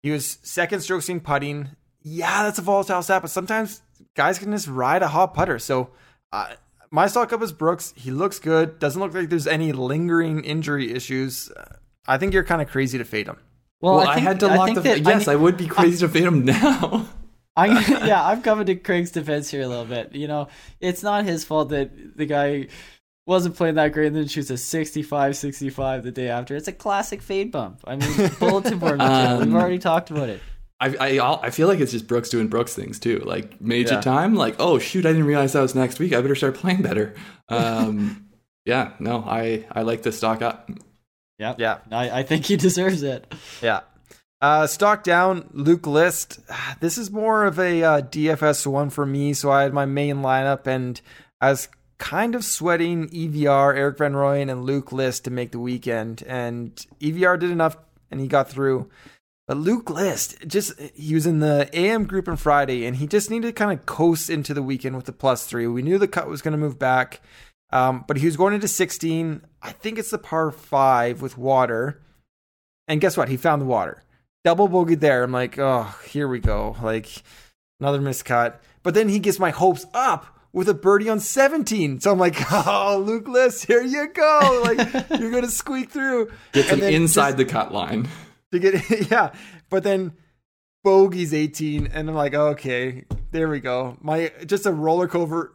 He 0.04 0.12
was 0.12 0.38
second 0.42 0.80
strokes 0.82 1.08
gained 1.08 1.24
putting. 1.24 1.70
Yeah, 2.02 2.44
that's 2.44 2.60
a 2.60 2.62
volatile 2.62 3.02
stat, 3.02 3.22
but 3.22 3.30
sometimes 3.30 3.82
guys 4.14 4.38
can 4.38 4.50
just 4.52 4.68
ride 4.68 5.02
a 5.02 5.08
hot 5.08 5.34
putter. 5.34 5.58
So 5.58 5.90
uh, 6.32 6.48
my 6.90 7.06
stock 7.06 7.32
up 7.32 7.42
is 7.42 7.52
Brooks. 7.52 7.92
He 7.96 8.10
looks 8.10 8.38
good. 8.38 8.78
Doesn't 8.78 9.00
look 9.00 9.14
like 9.14 9.28
there's 9.28 9.46
any 9.46 9.72
lingering 9.72 10.44
injury 10.44 10.92
issues. 10.92 11.50
Uh, 11.50 11.76
I 12.06 12.18
think 12.18 12.32
you're 12.34 12.44
kind 12.44 12.62
of 12.62 12.68
crazy 12.68 12.98
to 12.98 13.04
fade 13.04 13.26
him. 13.28 13.38
Well, 13.80 13.96
Well, 13.98 14.08
I, 14.08 14.14
I, 14.14 14.18
had 14.18 14.40
to 14.40 14.46
I 14.48 14.56
lock 14.56 14.66
think 14.66 14.76
the. 14.76 14.82
that- 14.82 15.00
yes, 15.06 15.28
I, 15.28 15.32
I 15.32 15.36
would 15.36 15.56
be 15.56 15.66
crazy 15.66 15.98
to 16.06 16.08
fade 16.08 16.24
him 16.24 16.44
now. 16.44 17.08
I 17.56 17.66
yeah, 18.06 18.24
I'm 18.24 18.42
coming 18.42 18.66
to 18.66 18.74
Craig's 18.76 19.10
defense 19.10 19.50
here 19.50 19.62
a 19.62 19.66
little 19.68 19.84
bit. 19.84 20.14
You 20.14 20.28
know, 20.28 20.48
it's 20.80 21.02
not 21.02 21.24
his 21.24 21.44
fault 21.44 21.70
that 21.70 22.16
the 22.16 22.24
guy 22.24 22.68
wasn't 23.26 23.56
playing 23.56 23.74
that 23.74 23.92
great 23.92 24.06
and 24.08 24.16
then 24.16 24.28
shoots 24.28 24.50
a 24.50 24.56
65 24.56 25.36
65 25.36 26.04
the 26.04 26.10
day 26.12 26.28
after. 26.28 26.56
It's 26.56 26.68
a 26.68 26.72
classic 26.72 27.20
fade 27.22 27.50
bump. 27.52 27.80
I 27.86 27.96
mean, 27.96 28.30
bulletin 28.40 28.78
board. 28.78 29.00
Um, 29.00 29.40
We've 29.40 29.54
already 29.54 29.78
talked 29.78 30.10
about 30.10 30.28
it. 30.28 30.40
I, 30.80 31.18
I 31.18 31.40
I 31.46 31.50
feel 31.50 31.68
like 31.68 31.78
it's 31.80 31.92
just 31.92 32.06
Brooks 32.06 32.30
doing 32.30 32.48
Brooks 32.48 32.74
things 32.74 32.98
too. 32.98 33.18
Like 33.18 33.60
major 33.60 33.94
Yeah. 33.94 34.00
time, 34.00 34.34
like 34.34 34.56
oh 34.58 34.78
shoot, 34.78 35.04
I 35.04 35.10
didn't 35.10 35.26
realize 35.26 35.52
that 35.52 35.60
was 35.60 35.74
next 35.74 35.98
week. 35.98 36.12
I 36.14 36.20
better 36.22 36.34
start 36.34 36.54
playing 36.54 36.82
better. 36.82 37.14
Um, 37.50 38.28
yeah, 38.64 38.92
no, 39.00 39.24
I 39.26 39.66
I 39.72 39.82
like 39.82 40.02
the 40.02 40.12
stock 40.12 40.40
up. 40.40 40.70
Yeah, 41.38 41.54
Yeah. 41.58 41.78
I, 41.90 42.20
I 42.20 42.22
think 42.22 42.44
he 42.46 42.56
deserves 42.68 43.02
it. 43.02 43.32
Yeah. 43.60 43.80
Uh, 44.40 44.66
stock 44.68 45.02
down, 45.02 45.48
Luke 45.52 45.86
List. 45.86 46.38
This 46.80 46.96
is 46.96 47.10
more 47.10 47.44
of 47.44 47.58
a 47.58 47.82
uh, 47.82 48.00
DFS 48.02 48.66
one 48.68 48.88
for 48.90 49.04
me. 49.04 49.34
So 49.34 49.50
I 49.50 49.62
had 49.64 49.74
my 49.74 49.84
main 49.84 50.16
lineup 50.18 50.66
and 50.68 51.00
I 51.40 51.50
was 51.50 51.68
kind 51.98 52.34
of 52.36 52.44
sweating 52.44 53.08
EVR, 53.08 53.76
Erik 53.76 53.98
Van 53.98 54.12
Rooyen, 54.14 54.50
and 54.50 54.64
Luke 54.64 54.92
List 54.92 55.24
to 55.24 55.30
make 55.30 55.50
the 55.50 55.58
weekend. 55.58 56.22
And 56.26 56.74
EVR 57.00 57.38
did 57.38 57.50
enough 57.50 57.76
and 58.12 58.20
he 58.20 58.28
got 58.28 58.48
through. 58.48 58.88
But 59.50 59.56
Luke 59.56 59.90
List, 59.90 60.36
just 60.46 60.78
he 60.94 61.12
was 61.12 61.26
in 61.26 61.40
the 61.40 61.68
AM 61.72 62.04
group 62.04 62.28
on 62.28 62.36
Friday 62.36 62.86
and 62.86 62.94
he 62.94 63.08
just 63.08 63.32
needed 63.32 63.48
to 63.48 63.52
kind 63.52 63.76
of 63.76 63.84
coast 63.84 64.30
into 64.30 64.54
the 64.54 64.62
weekend 64.62 64.94
with 64.94 65.06
the 65.06 65.12
plus 65.12 65.44
three. 65.44 65.66
We 65.66 65.82
knew 65.82 65.98
the 65.98 66.06
cut 66.06 66.28
was 66.28 66.40
going 66.40 66.52
to 66.52 66.56
move 66.56 66.78
back, 66.78 67.20
um, 67.72 68.04
but 68.06 68.18
he 68.18 68.26
was 68.26 68.36
going 68.36 68.54
into 68.54 68.68
16. 68.68 69.42
I 69.60 69.72
think 69.72 69.98
it's 69.98 70.12
the 70.12 70.18
par 70.18 70.52
five 70.52 71.20
with 71.20 71.36
water. 71.36 72.00
And 72.86 73.00
guess 73.00 73.16
what? 73.16 73.28
He 73.28 73.36
found 73.36 73.60
the 73.60 73.66
water 73.66 74.04
double 74.44 74.68
bogey 74.68 74.94
there. 74.94 75.24
I'm 75.24 75.32
like, 75.32 75.58
oh, 75.58 75.98
here 76.06 76.28
we 76.28 76.38
go. 76.38 76.76
Like 76.80 77.08
another 77.80 77.98
miscut. 77.98 78.54
But 78.84 78.94
then 78.94 79.08
he 79.08 79.18
gets 79.18 79.40
my 79.40 79.50
hopes 79.50 79.84
up 79.92 80.26
with 80.52 80.68
a 80.68 80.74
birdie 80.74 81.08
on 81.08 81.18
17. 81.18 81.98
So 81.98 82.12
I'm 82.12 82.20
like, 82.20 82.36
oh, 82.52 83.02
Luke 83.04 83.26
List, 83.26 83.66
here 83.66 83.82
you 83.82 84.12
go. 84.12 84.62
Like 84.64 85.10
you're 85.18 85.32
gonna 85.32 85.48
squeak 85.48 85.90
through. 85.90 86.30
Gets 86.52 86.68
him 86.68 86.84
inside 86.84 87.30
just 87.30 87.38
the 87.38 87.44
cut 87.46 87.74
line. 87.74 88.08
To 88.52 88.58
get 88.58 89.10
yeah. 89.10 89.32
But 89.68 89.82
then 89.82 90.12
bogey's 90.84 91.34
18, 91.34 91.88
and 91.88 92.08
I'm 92.08 92.14
like, 92.14 92.34
okay, 92.34 93.04
there 93.30 93.48
we 93.48 93.60
go. 93.60 93.96
My 94.00 94.32
just 94.46 94.66
a 94.66 94.72
roller 94.72 95.08
coaster 95.08 95.52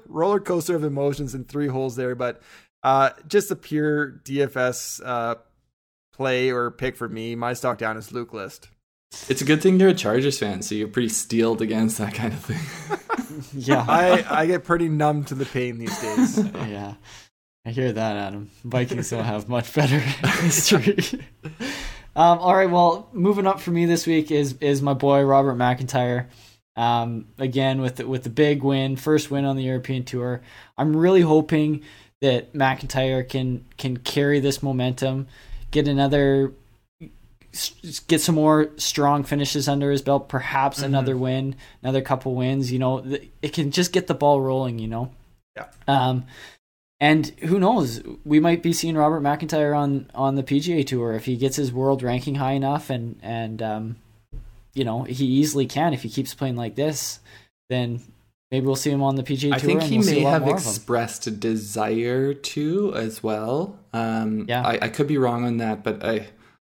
roller 0.06 0.40
coaster 0.40 0.76
of 0.76 0.84
emotions 0.84 1.34
in 1.34 1.44
three 1.44 1.68
holes 1.68 1.96
there, 1.96 2.14
but 2.14 2.42
uh 2.82 3.10
just 3.26 3.50
a 3.50 3.56
pure 3.56 4.12
DFS 4.24 5.00
uh 5.04 5.34
play 6.12 6.50
or 6.50 6.70
pick 6.70 6.96
for 6.96 7.08
me. 7.08 7.34
My 7.34 7.52
stock 7.54 7.78
down 7.78 7.96
is 7.96 8.12
Luke 8.12 8.32
List. 8.32 8.68
It's 9.28 9.40
a 9.40 9.44
good 9.44 9.62
thing 9.62 9.80
you're 9.80 9.88
a 9.88 9.94
Chargers 9.94 10.38
fan, 10.38 10.60
so 10.62 10.74
you're 10.74 10.86
pretty 10.88 11.08
steeled 11.08 11.62
against 11.62 11.96
that 11.98 12.14
kind 12.14 12.32
of 12.32 12.40
thing. 12.40 12.98
Yeah. 13.52 13.84
I, 13.88 14.42
I 14.42 14.46
get 14.46 14.64
pretty 14.64 14.88
numb 14.88 15.24
to 15.26 15.34
the 15.34 15.46
pain 15.46 15.78
these 15.78 15.96
days. 16.00 16.38
yeah. 16.38 16.94
I 17.64 17.70
hear 17.70 17.92
that, 17.92 18.16
Adam. 18.16 18.50
Vikings 18.64 19.10
don't 19.10 19.24
have 19.24 19.48
much 19.48 19.72
better 19.74 19.98
history. 19.98 20.98
Um, 22.18 22.40
all 22.40 22.56
right, 22.56 22.68
well, 22.68 23.08
moving 23.12 23.46
up 23.46 23.60
for 23.60 23.70
me 23.70 23.84
this 23.86 24.04
week 24.04 24.32
is 24.32 24.56
is 24.60 24.82
my 24.82 24.92
boy 24.92 25.22
Robert 25.22 25.54
MacIntyre. 25.54 26.28
Um, 26.74 27.26
again 27.38 27.80
with 27.80 27.96
the, 27.96 28.08
with 28.08 28.24
the 28.24 28.30
big 28.30 28.64
win, 28.64 28.96
first 28.96 29.30
win 29.30 29.44
on 29.44 29.56
the 29.56 29.62
European 29.62 30.04
Tour. 30.04 30.42
I'm 30.76 30.96
really 30.96 31.20
hoping 31.20 31.82
that 32.20 32.56
MacIntyre 32.56 33.22
can 33.22 33.64
can 33.76 33.98
carry 33.98 34.40
this 34.40 34.64
momentum, 34.64 35.28
get 35.70 35.86
another 35.86 36.52
get 38.08 38.20
some 38.20 38.34
more 38.34 38.70
strong 38.78 39.22
finishes 39.22 39.68
under 39.68 39.92
his 39.92 40.02
belt, 40.02 40.28
perhaps 40.28 40.82
another 40.82 41.16
win, 41.16 41.54
another 41.84 42.02
couple 42.02 42.34
wins, 42.34 42.72
you 42.72 42.80
know, 42.80 42.98
it 43.42 43.52
can 43.52 43.70
just 43.70 43.92
get 43.92 44.08
the 44.08 44.14
ball 44.14 44.40
rolling, 44.40 44.80
you 44.80 44.88
know. 44.88 45.12
Yeah. 45.56 45.66
Um 45.86 46.26
and 47.00 47.26
who 47.40 47.58
knows, 47.60 48.02
we 48.24 48.40
might 48.40 48.62
be 48.62 48.72
seeing 48.72 48.96
Robert 48.96 49.20
MacIntyre 49.20 49.74
on 49.74 50.10
on 50.14 50.34
the 50.34 50.42
PGA 50.42 50.86
tour 50.86 51.12
if 51.14 51.24
he 51.26 51.36
gets 51.36 51.56
his 51.56 51.72
world 51.72 52.02
ranking 52.02 52.36
high 52.36 52.52
enough 52.52 52.90
and 52.90 53.18
and 53.22 53.62
um 53.62 53.96
you 54.74 54.84
know, 54.84 55.02
he 55.02 55.24
easily 55.24 55.66
can 55.66 55.92
if 55.92 56.02
he 56.02 56.08
keeps 56.08 56.34
playing 56.34 56.56
like 56.56 56.76
this, 56.76 57.20
then 57.68 58.00
maybe 58.50 58.66
we'll 58.66 58.76
see 58.76 58.90
him 58.90 59.02
on 59.02 59.16
the 59.16 59.22
PGA 59.22 59.40
Tour. 59.40 59.54
I 59.54 59.58
think 59.58 59.82
he 59.82 59.98
we'll 59.98 60.06
may 60.06 60.20
have 60.20 60.42
more 60.42 60.54
of 60.54 60.62
him. 60.62 60.68
expressed 60.68 61.26
a 61.26 61.30
desire 61.32 62.32
to 62.32 62.94
as 62.94 63.22
well. 63.22 63.78
Um, 63.92 64.46
Yeah. 64.48 64.62
I, 64.64 64.78
I 64.82 64.88
could 64.88 65.06
be 65.08 65.18
wrong 65.18 65.44
on 65.44 65.56
that, 65.58 65.82
but 65.82 66.04
I 66.04 66.28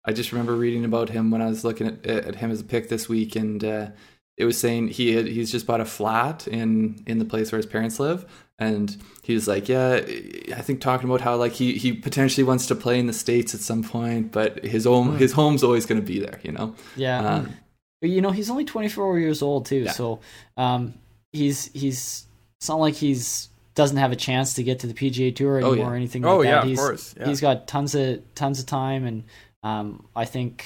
I 0.04 0.14
just 0.14 0.32
remember 0.32 0.56
reading 0.56 0.84
about 0.84 1.10
him 1.10 1.30
when 1.30 1.42
I 1.44 1.48
was 1.48 1.64
looking 1.64 1.88
at, 1.88 2.06
at 2.06 2.36
him 2.36 2.50
as 2.50 2.62
a 2.62 2.64
pick 2.64 2.90
this 2.90 3.08
week, 3.08 3.36
and 3.36 3.64
uh, 3.64 3.88
it 4.42 4.46
was 4.46 4.58
saying 4.60 4.90
he 4.90 5.14
had, 5.16 5.28
he's 5.28 5.52
just 5.52 5.66
bought 5.66 5.82
a 5.82 5.86
flat 5.86 6.48
in 6.48 7.02
in 7.08 7.20
the 7.20 7.26
place 7.26 7.52
where 7.52 7.58
his 7.58 7.66
parents 7.66 8.00
live, 8.00 8.26
and 8.60 8.98
he 9.24 9.34
was 9.34 9.48
like, 9.48 9.70
yeah, 9.70 9.96
I 10.60 10.62
think 10.62 10.82
talking 10.82 11.08
about 11.10 11.22
how 11.22 11.36
like 11.38 11.54
he 11.54 11.78
he 11.78 11.94
potentially 11.94 12.44
wants 12.44 12.66
to 12.68 12.76
play 12.76 13.00
in 13.00 13.08
the 13.08 13.14
states 13.14 13.54
at 13.56 13.62
some 13.62 13.84
point, 13.84 14.32
but 14.32 14.64
his 14.66 14.86
home 14.86 15.18
his 15.18 15.34
home's 15.34 15.64
always 15.64 15.86
going 15.86 16.02
to 16.02 16.06
be 16.06 16.20
there, 16.20 16.40
you 16.44 16.52
know. 16.52 16.76
Yeah. 16.96 17.20
Um, 17.36 17.54
But, 18.02 18.10
you 18.10 18.20
know, 18.22 18.32
he's 18.32 18.50
only 18.50 18.66
24 18.66 19.20
years 19.20 19.42
old 19.44 19.68
too, 19.68 19.84
Yeah. 19.86 19.92
so 19.92 20.20
um, 20.58 20.96
he's 21.32 21.70
he's 21.74 22.26
it's 22.60 22.68
not 22.70 22.80
like 22.80 22.96
he's 22.96 23.50
doesn't 23.76 23.98
have 23.98 24.12
a 24.12 24.16
chance 24.18 24.56
to 24.56 24.64
get 24.64 24.80
to 24.80 24.88
the 24.88 24.94
PGA 24.94 25.34
Tour 25.36 25.58
anymore 25.58 25.72
Oh, 25.74 25.78
yeah. 25.78 25.88
or 25.88 25.96
anything 25.96 26.26
Oh, 26.26 26.38
like 26.38 26.46
yeah, 26.46 26.52
that. 26.56 26.64
of 26.64 26.70
he's, 26.70 26.80
course, 26.80 27.16
yeah. 27.18 27.28
He's 27.28 27.40
got 27.42 27.68
tons 27.68 27.96
of 27.96 28.20
tons 28.36 28.60
of 28.60 28.66
time, 28.66 29.06
and 29.06 29.24
um, 29.64 30.06
I 30.16 30.26
think 30.26 30.66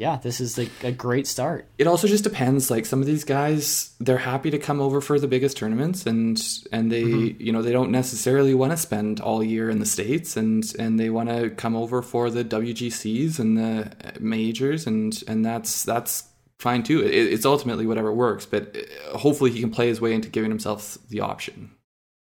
yeah, 0.00 0.16
this 0.16 0.40
is 0.40 0.56
like 0.56 0.70
a 0.82 0.90
great 0.90 1.26
start. 1.26 1.68
it 1.76 1.86
also 1.86 2.08
just 2.08 2.24
depends. 2.24 2.70
Like 2.70 2.86
some 2.86 3.02
of 3.02 3.06
these 3.06 3.22
guys 3.22 3.94
they're 4.00 4.16
happy 4.16 4.50
to 4.50 4.58
come 4.58 4.80
over 4.80 5.02
for 5.02 5.20
the 5.20 5.28
biggest 5.28 5.58
tournaments 5.58 6.06
and 6.06 6.40
and 6.72 6.90
they 6.90 7.02
you 7.02 7.52
know 7.52 7.60
they 7.60 7.70
don't 7.70 7.90
necessarily 7.90 8.54
want 8.54 8.72
to 8.72 8.78
spend 8.78 9.20
all 9.20 9.44
year 9.44 9.68
in 9.68 9.78
the 9.78 9.84
states 9.84 10.38
and 10.38 10.64
and 10.78 10.98
they 10.98 11.10
want 11.10 11.28
to 11.28 11.50
come 11.50 11.76
over 11.76 12.00
for 12.00 12.30
the 12.30 12.42
WGCs 12.42 13.38
and 13.38 13.58
the 13.58 13.92
majors 14.18 14.86
and 14.86 15.22
and 15.28 15.44
that's 15.44 15.84
that's 15.84 16.24
fine 16.58 16.82
too. 16.82 17.02
It, 17.02 17.34
it's 17.34 17.44
ultimately 17.44 17.86
whatever 17.86 18.10
works 18.10 18.46
but 18.46 18.74
uh, 18.74 19.18
hopefully 19.18 19.50
he 19.50 19.60
can 19.60 19.70
play 19.70 19.88
his 19.88 20.00
way 20.00 20.14
into 20.14 20.30
giving 20.30 20.50
himself 20.50 20.96
the 21.10 21.20
option. 21.20 21.72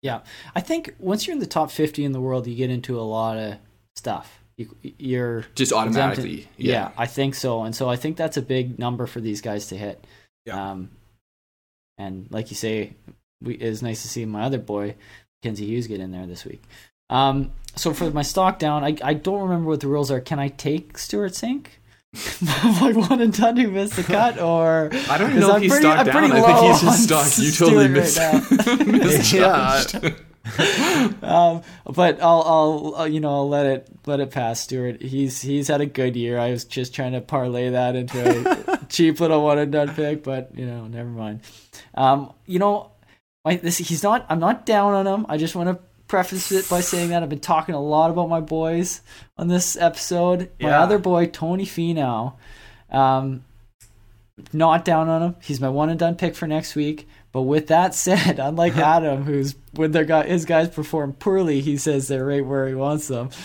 Yeah, 0.03 0.19
I 0.53 0.61
think 0.61 0.93
once 0.99 1.25
you're 1.25 1.33
in 1.33 1.39
the 1.39 1.47
top 1.47 1.71
50 1.71 2.05
in 2.05 2.11
the 2.11 2.21
world, 2.21 2.45
you 2.45 2.55
get 2.55 2.69
into 2.69 2.99
a 2.99 3.01
lot 3.01 3.37
of 3.37 3.55
stuff. 3.95 4.42
You, 4.57 4.69
you're 4.99 5.45
just 5.55 5.73
automatically 5.73 6.47
yeah. 6.57 6.91
I 6.97 7.07
think 7.07 7.33
so, 7.35 7.63
and 7.63 7.75
so 7.75 7.89
I 7.89 7.95
think 7.95 8.17
that's 8.17 8.37
a 8.37 8.41
big 8.41 8.77
number 8.77 9.07
for 9.07 9.19
these 9.19 9.41
guys 9.41 9.67
to 9.67 9.77
hit. 9.77 10.05
Yeah. 10.45 10.71
Um, 10.71 10.89
and 11.97 12.27
like 12.29 12.49
you 12.51 12.55
say, 12.55 12.93
we, 13.41 13.55
it 13.55 13.67
was 13.69 13.81
nice 13.81 14.01
to 14.03 14.07
see 14.07 14.25
my 14.25 14.43
other 14.43 14.59
boy, 14.59 14.95
Kenzie 15.41 15.65
Hughes, 15.65 15.87
get 15.87 15.99
in 15.99 16.11
there 16.11 16.27
this 16.27 16.45
week. 16.45 16.61
Um, 17.09 17.51
so 17.75 17.93
for 17.93 18.11
my 18.11 18.21
stock 18.21 18.59
down, 18.59 18.83
I 18.83 18.95
I 19.03 19.13
don't 19.15 19.41
remember 19.41 19.69
what 19.69 19.79
the 19.79 19.87
rules 19.87 20.11
are. 20.11 20.19
Can 20.21 20.37
I 20.39 20.49
take 20.49 20.97
Stewart 20.97 21.31
Cink? 21.31 21.67
like 22.81 22.95
one 23.09 23.21
and 23.21 23.33
done 23.35 23.57
who 23.57 23.71
missed 23.71 23.95
the 23.95 24.03
cut, 24.03 24.39
or 24.39 24.91
I 25.09 25.17
don't 25.17 25.31
'Cause 25.31 25.39
know 25.39 25.49
if 25.49 25.55
I'm 25.55 25.61
he's 25.63 25.71
pretty- 25.71 25.83
stocked 25.85 25.99
I'm 26.01 26.05
down. 26.05 26.29
pretty 26.29 26.33
I 26.33 26.45
think 26.45 26.47
low 26.61 26.71
he's 26.71 26.81
just 26.81 27.11
on 27.11 27.25
stocked. 27.25 27.39
You 27.39 27.51
totally 27.91 28.03
Stewart 28.05 28.91
missed. 28.91 29.33
Yeah. 29.33 30.09
um, 31.21 31.61
but 31.85 32.21
I'll, 32.21 32.41
I'll, 32.41 32.93
I'll, 32.97 33.07
you 33.07 33.19
know, 33.19 33.29
I'll 33.29 33.49
let 33.49 33.65
it, 33.65 33.87
let 34.05 34.19
it 34.19 34.31
pass, 34.31 34.59
Stewart. 34.59 35.01
He's, 35.01 35.41
he's 35.41 35.67
had 35.69 35.81
a 35.81 35.85
good 35.85 36.15
year. 36.15 36.37
I 36.37 36.51
was 36.51 36.65
just 36.65 36.93
trying 36.93 37.13
to 37.13 37.21
parlay 37.21 37.69
that 37.69 37.95
into 37.95 38.73
a 38.73 38.79
cheap 38.89 39.19
little 39.19 39.43
one 39.43 39.57
and 39.57 39.71
done 39.71 39.93
pick, 39.95 40.23
but 40.23 40.51
you 40.55 40.65
know, 40.65 40.87
never 40.87 41.09
mind. 41.09 41.41
Um, 41.95 42.33
you 42.45 42.59
know, 42.59 42.91
my, 43.45 43.55
this, 43.55 43.77
he's 43.77 44.03
not, 44.03 44.25
I'm 44.29 44.39
not 44.39 44.65
down 44.65 44.93
on 44.93 45.07
him. 45.07 45.25
I 45.29 45.37
just 45.37 45.55
want 45.55 45.69
to 45.69 45.79
preface 46.07 46.51
it 46.51 46.69
by 46.69 46.81
saying 46.81 47.09
that 47.09 47.23
I've 47.23 47.29
been 47.29 47.39
talking 47.39 47.73
a 47.73 47.81
lot 47.81 48.11
about 48.11 48.29
my 48.29 48.41
boys 48.41 49.01
on 49.37 49.47
this 49.47 49.77
episode. 49.77 50.49
My 50.59 50.69
Yeah. 50.69 50.81
other 50.83 50.97
boy, 50.99 51.27
Tony 51.27 51.65
Finau, 51.65 52.33
um, 52.91 53.45
not 54.51 54.83
down 54.83 55.09
on 55.09 55.21
him. 55.21 55.35
He's 55.41 55.61
my 55.61 55.69
one 55.69 55.89
and 55.89 55.97
done 55.99 56.15
pick 56.15 56.35
for 56.35 56.47
next 56.47 56.75
week. 56.75 57.07
But 57.33 57.41
with 57.41 57.67
that 57.67 57.93
said, 57.95 58.39
unlike 58.39 58.77
Adam, 58.77 59.23
who's 59.23 59.55
when 59.73 59.91
their 59.91 60.05
guy 60.05 60.25
his 60.25 60.45
guys 60.45 60.69
perform 60.69 61.13
poorly, 61.13 61.59
he 61.59 61.75
says 61.75 62.07
they're 62.07 62.25
right 62.25 62.45
where 62.45 62.67
he 62.67 62.75
wants 62.75 63.09
them. 63.09 63.29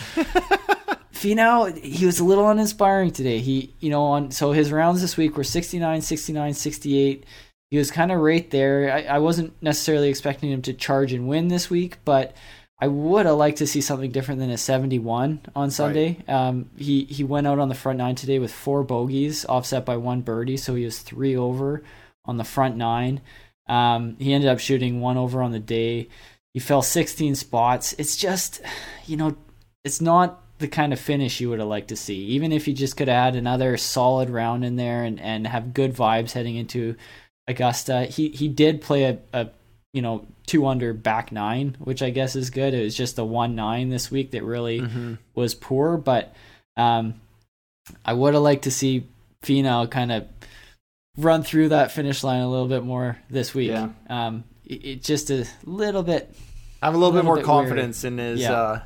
Finau, 1.13 1.77
he 1.77 2.05
was 2.05 2.21
a 2.21 2.23
little 2.23 2.49
uninspiring 2.49 3.11
today. 3.11 3.39
He, 3.39 3.73
you 3.81 3.89
know, 3.89 4.03
on 4.03 4.31
so 4.31 4.53
his 4.53 4.71
rounds 4.71 5.01
this 5.01 5.17
week 5.17 5.35
were 5.35 5.43
69, 5.43 6.01
69, 6.01 6.53
68. 6.53 7.25
He 7.71 7.77
was 7.77 7.91
kind 7.91 8.11
of 8.11 8.19
right 8.19 8.49
there. 8.49 8.89
I, 8.89 9.15
I 9.15 9.19
wasn't 9.19 9.61
necessarily 9.61 10.07
expecting 10.07 10.49
him 10.49 10.61
to 10.61 10.73
charge 10.73 11.11
and 11.11 11.27
win 11.27 11.49
this 11.49 11.69
week, 11.69 11.97
but 12.05 12.37
I 12.81 12.87
would 12.87 13.25
have 13.25 13.35
liked 13.35 13.57
to 13.57 13.67
see 13.67 13.81
something 13.81 14.11
different 14.11 14.39
than 14.39 14.49
a 14.49 14.57
71 14.57 15.41
on 15.55 15.71
Sunday. 15.71 16.23
Um, 16.29 16.69
he 16.77 17.03
he 17.03 17.25
went 17.25 17.47
out 17.47 17.59
on 17.59 17.67
the 17.67 17.75
front 17.75 17.97
nine 17.97 18.15
today 18.15 18.39
with 18.39 18.53
four 18.53 18.83
bogeys, 18.83 19.45
offset 19.45 19.85
by 19.85 19.97
one 19.97 20.21
birdie, 20.21 20.55
so 20.55 20.75
he 20.75 20.85
was 20.85 20.99
three 20.99 21.35
over 21.35 21.83
on 22.23 22.37
the 22.37 22.45
front 22.45 22.77
nine. 22.77 23.19
Um, 23.69 24.17
he 24.19 24.33
ended 24.33 24.49
up 24.49 24.59
shooting 24.59 24.99
one 24.99 25.15
over 25.17 25.41
on 25.41 25.51
the 25.51 25.59
day. 25.59 26.09
He 26.53 26.59
fell 26.59 26.81
16 26.81 27.35
spots. 27.35 27.93
It's 27.97 28.17
just, 28.17 28.59
you 29.05 29.15
know, 29.15 29.37
it's 29.85 30.01
not 30.01 30.41
the 30.57 30.67
kind 30.67 30.91
of 30.91 30.99
finish 30.99 31.39
you 31.39 31.49
would 31.49 31.59
have 31.59 31.67
liked 31.69 31.87
to 31.89 31.95
see. 31.95 32.17
Even 32.25 32.51
if 32.51 32.65
he 32.65 32.73
just 32.73 32.97
could 32.97 33.07
add 33.07 33.35
another 33.35 33.77
solid 33.77 34.29
round 34.29 34.65
in 34.65 34.75
there 34.75 35.03
and, 35.03 35.19
and 35.21 35.47
have 35.47 35.73
good 35.73 35.93
vibes 35.95 36.31
heading 36.33 36.55
into 36.57 36.95
Augusta. 37.47 38.05
He 38.05 38.29
he 38.29 38.47
did 38.47 38.81
play 38.81 39.05
a, 39.05 39.17
a 39.33 39.49
you 39.93 40.01
know 40.01 40.27
two 40.45 40.67
under 40.67 40.93
back 40.93 41.31
nine, 41.31 41.77
which 41.79 42.01
I 42.03 42.09
guess 42.09 42.35
is 42.35 42.49
good. 42.49 42.73
It 42.73 42.83
was 42.83 42.95
just 42.95 43.17
a 43.17 43.23
one 43.23 43.55
nine 43.55 43.89
this 43.89 44.11
week 44.11 44.31
that 44.31 44.43
really 44.43 44.81
Mm-hmm. 44.81 45.13
was 45.35 45.55
poor, 45.55 45.97
but 45.97 46.35
um, 46.77 47.15
I 48.05 48.13
would 48.13 48.33
have 48.33 48.43
liked 48.43 48.63
to 48.65 48.71
see 48.71 49.07
Finau 49.43 49.89
kind 49.89 50.11
of 50.11 50.27
run 51.19 51.43
through 51.43 51.69
that 51.69 51.91
finish 51.91 52.23
line 52.23 52.41
a 52.41 52.49
little 52.49 52.67
bit 52.67 52.83
more 52.83 53.17
this 53.29 53.53
week. 53.53 53.69
Yeah. 53.71 53.89
Um, 54.09 54.43
it, 54.65 54.85
it 54.85 55.03
just 55.03 55.29
a 55.31 55.45
little 55.65 56.03
bit 56.03 56.35
I 56.81 56.85
Have 56.87 56.95
a 56.95 56.97
little, 56.97 57.09
A 57.09 57.11
bit 57.11 57.15
little 57.17 57.25
more 57.25 57.35
bit 57.37 57.45
confidence 57.45 58.03
in 58.03 58.17
his 58.17 58.39
Yeah. 58.41 58.53
uh, 58.53 58.73
Yeah. 58.75 58.83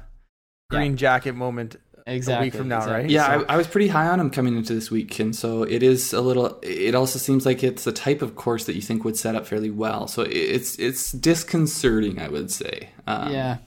green 0.80 0.98
jacket 0.98 1.34
moment. 1.34 1.76
exactly 2.06 2.48
A 2.48 2.48
week 2.48 2.56
from 2.56 2.68
now, 2.68 2.78
exactly. 2.80 3.02
right? 3.04 3.10
Yeah, 3.10 3.26
So- 3.40 3.46
I, 3.48 3.54
I 3.54 3.58
was 3.58 3.68
pretty 3.68 3.88
high 3.88 4.08
on 4.08 4.20
him 4.20 4.30
coming 4.30 4.58
into 4.58 4.74
this 4.74 4.90
week, 4.92 5.18
and 5.20 5.34
so 5.36 5.64
it 5.64 5.82
is 5.84 6.12
a 6.12 6.20
little. 6.22 6.60
It 6.64 6.96
also 6.96 7.18
seems 7.20 7.46
like 7.46 7.64
it's 7.64 7.84
the 7.86 7.92
type 7.94 8.22
of 8.22 8.36
course 8.36 8.66
that 8.66 8.76
you 8.76 8.82
think 8.82 9.06
would 9.06 9.16
set 9.16 9.36
up 9.36 9.46
fairly 9.48 9.70
well. 9.70 10.08
So 10.08 10.24
it's 10.24 10.78
it's 10.80 11.12
disconcerting, 11.14 12.20
I 12.20 12.28
would 12.30 12.52
say. 12.52 12.90
Um, 13.08 13.32
yeah. 13.32 13.58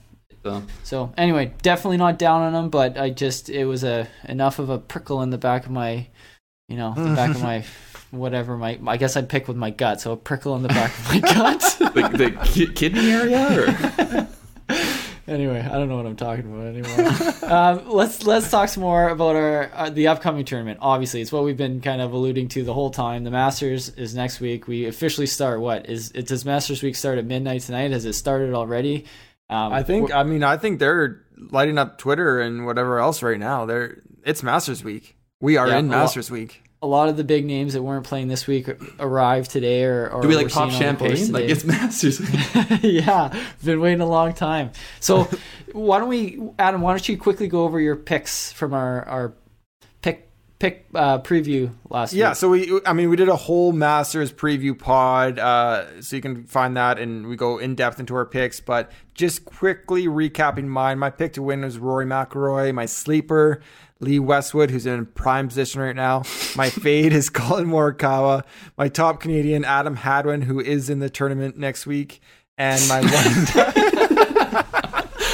So 0.43 0.63
So 0.83 1.13
anyway, 1.17 1.51
definitely 1.61 1.97
not 1.97 2.19
down 2.19 2.41
on 2.41 2.53
him, 2.65 2.69
but 2.69 2.97
I 2.97 3.09
just 3.09 3.49
it 3.49 3.65
was 3.65 3.83
a 3.83 4.07
enough 4.27 4.59
of 4.59 4.69
a 4.69 4.77
prickle 4.77 5.21
in 5.23 5.29
the 5.31 5.37
back 5.39 5.65
of 5.65 5.71
my, 5.71 6.07
you 6.69 6.77
know, 6.77 6.93
the 6.95 7.15
back 7.15 7.31
of 7.35 7.41
my 7.51 7.63
whatever 8.11 8.57
my 8.57 8.79
I 8.87 8.97
guess 8.97 9.15
I'd 9.17 9.29
pick 9.29 9.47
with 9.47 9.57
my 9.57 9.69
gut. 9.69 10.01
So 10.01 10.11
a 10.13 10.17
prickle 10.17 10.55
in 10.55 10.61
the 10.63 10.69
back 10.69 10.91
of 10.97 11.09
my 11.09 11.19
gut. 11.19 11.77
the, 11.79 12.17
the 12.17 12.45
ki- 12.45 12.73
kidney 12.73 13.11
area, 13.11 13.59
or 13.59 14.27
anyway, 15.27 15.59
I 15.61 15.73
don't 15.73 15.89
know 15.89 15.97
what 15.97 16.05
I'm 16.05 16.15
talking 16.15 16.45
about 16.45 16.67
anymore. 16.67 17.51
um, 17.51 17.89
let's 17.89 18.25
let's 18.25 18.49
talk 18.49 18.69
some 18.69 18.81
more 18.83 19.09
about 19.09 19.35
our 19.35 19.69
uh, 19.73 19.89
the 19.89 20.07
upcoming 20.07 20.45
tournament. 20.45 20.79
Obviously, 20.81 21.21
it's 21.21 21.31
what 21.31 21.43
we've 21.43 21.57
been 21.57 21.81
kind 21.81 22.01
of 22.01 22.13
alluding 22.13 22.47
to 22.49 22.63
the 22.63 22.73
whole 22.73 22.89
time. 22.91 23.23
The 23.23 23.31
Masters 23.31 23.89
is 23.89 24.15
next 24.15 24.39
week. 24.39 24.67
We 24.67 24.85
officially 24.85 25.27
start. 25.27 25.59
What 25.59 25.89
is 25.89 26.11
it? 26.11 26.27
Does 26.27 26.45
Masters 26.45 26.81
week 26.83 26.95
start 26.95 27.17
at 27.17 27.25
midnight 27.25 27.61
tonight? 27.61 27.91
Has 27.91 28.05
it 28.05 28.13
started 28.13 28.53
already? 28.53 29.05
Um, 29.49 29.71
I 29.73 29.83
think. 29.83 30.13
I 30.13 30.23
mean, 30.23 30.43
I 30.43 30.57
think 30.57 30.79
they're 30.79 31.21
lighting 31.37 31.77
up 31.77 31.97
Twitter 31.97 32.39
and 32.41 32.65
whatever 32.65 32.99
else 32.99 33.21
right 33.21 33.39
now. 33.39 33.65
They're 33.65 34.01
it's 34.23 34.43
Masters 34.43 34.83
Week. 34.83 35.15
We 35.39 35.55
are 35.57 35.67
Yeah, 35.67 35.77
in 35.79 35.87
a 35.87 35.91
lot- 35.91 35.97
Masters 35.99 36.31
Week. 36.31 36.63
A 36.81 36.87
lot 36.87 37.09
of 37.09 37.17
the 37.17 37.23
big 37.23 37.45
names 37.45 37.73
that 37.73 37.81
weren't 37.81 38.05
playing 38.05 38.27
this 38.27 38.45
week 38.45 38.69
arrived 38.99 39.49
today, 39.49 39.83
or, 39.83 40.09
or 40.09 40.21
do 40.21 40.27
we 40.27 40.35
like 40.35 40.49
pop 40.49 40.63
on 40.63 40.67
the 40.69 40.73
course 40.73 40.79
champagne? 40.79 41.31
Like 41.31 41.45
it's 41.45 41.63
Masters. 41.63 42.21
yeah, 42.83 43.33
been 43.63 43.79
waiting 43.79 44.01
a 44.01 44.05
long 44.05 44.33
time. 44.33 44.71
So 44.99 45.27
why 45.71 45.99
don't 45.99 46.09
we, 46.09 46.39
Adam? 46.59 46.81
Why 46.81 46.91
don't 46.91 47.09
you 47.09 47.17
quickly 47.17 47.47
go 47.47 47.63
over 47.63 47.79
your 47.79 47.95
picks 47.95 48.51
from 48.51 48.73
our 48.73 49.03
our 49.07 49.33
pick 50.59 50.85
uh, 50.95 51.19
preview 51.19 51.71
last 51.89 52.13
Yeah, 52.13 52.29
week? 52.29 52.35
so 52.37 52.49
we, 52.49 52.79
I 52.85 52.93
mean, 52.93 53.09
we 53.09 53.15
did 53.15 53.29
a 53.29 53.35
whole 53.35 53.71
Masters 53.71 54.31
preview 54.33 54.77
pod, 54.77 55.37
uh, 55.39 56.01
so 56.01 56.15
you 56.15 56.21
can 56.21 56.45
find 56.45 56.75
that, 56.77 56.97
and 56.99 57.27
we 57.27 57.35
go 57.35 57.57
in 57.57 57.75
depth 57.75 57.99
into 57.99 58.15
our 58.15 58.25
picks. 58.25 58.59
But 58.59 58.91
just 59.13 59.45
quickly 59.45 60.07
recapping 60.07 60.65
mine, 60.65 60.99
my 60.99 61.09
pick 61.09 61.33
to 61.33 61.41
win 61.43 61.61
was 61.61 61.77
Rory 61.77 62.05
McIlroy. 62.05 62.73
My 62.73 62.85
sleeper, 62.85 63.61
Lee 63.99 64.19
Westwood, 64.19 64.71
who's 64.71 64.85
in 64.85 65.05
prime 65.07 65.47
position 65.47 65.81
right 65.81 65.95
now. 65.95 66.23
My 66.55 66.69
fade 66.71 67.13
is 67.13 67.29
Collin 67.29 67.67
Morikawa. 67.67 68.43
My 68.77 68.87
top 68.89 69.19
Canadian, 69.19 69.63
Adam 69.65 69.95
Hadwin, 69.97 70.41
who 70.43 70.59
is 70.59 70.89
in 70.89 70.99
the 70.99 71.09
tournament 71.09 71.57
next 71.57 71.85
week, 71.85 72.19
and 72.57 72.81
my 72.87 73.01
one. 74.03 74.16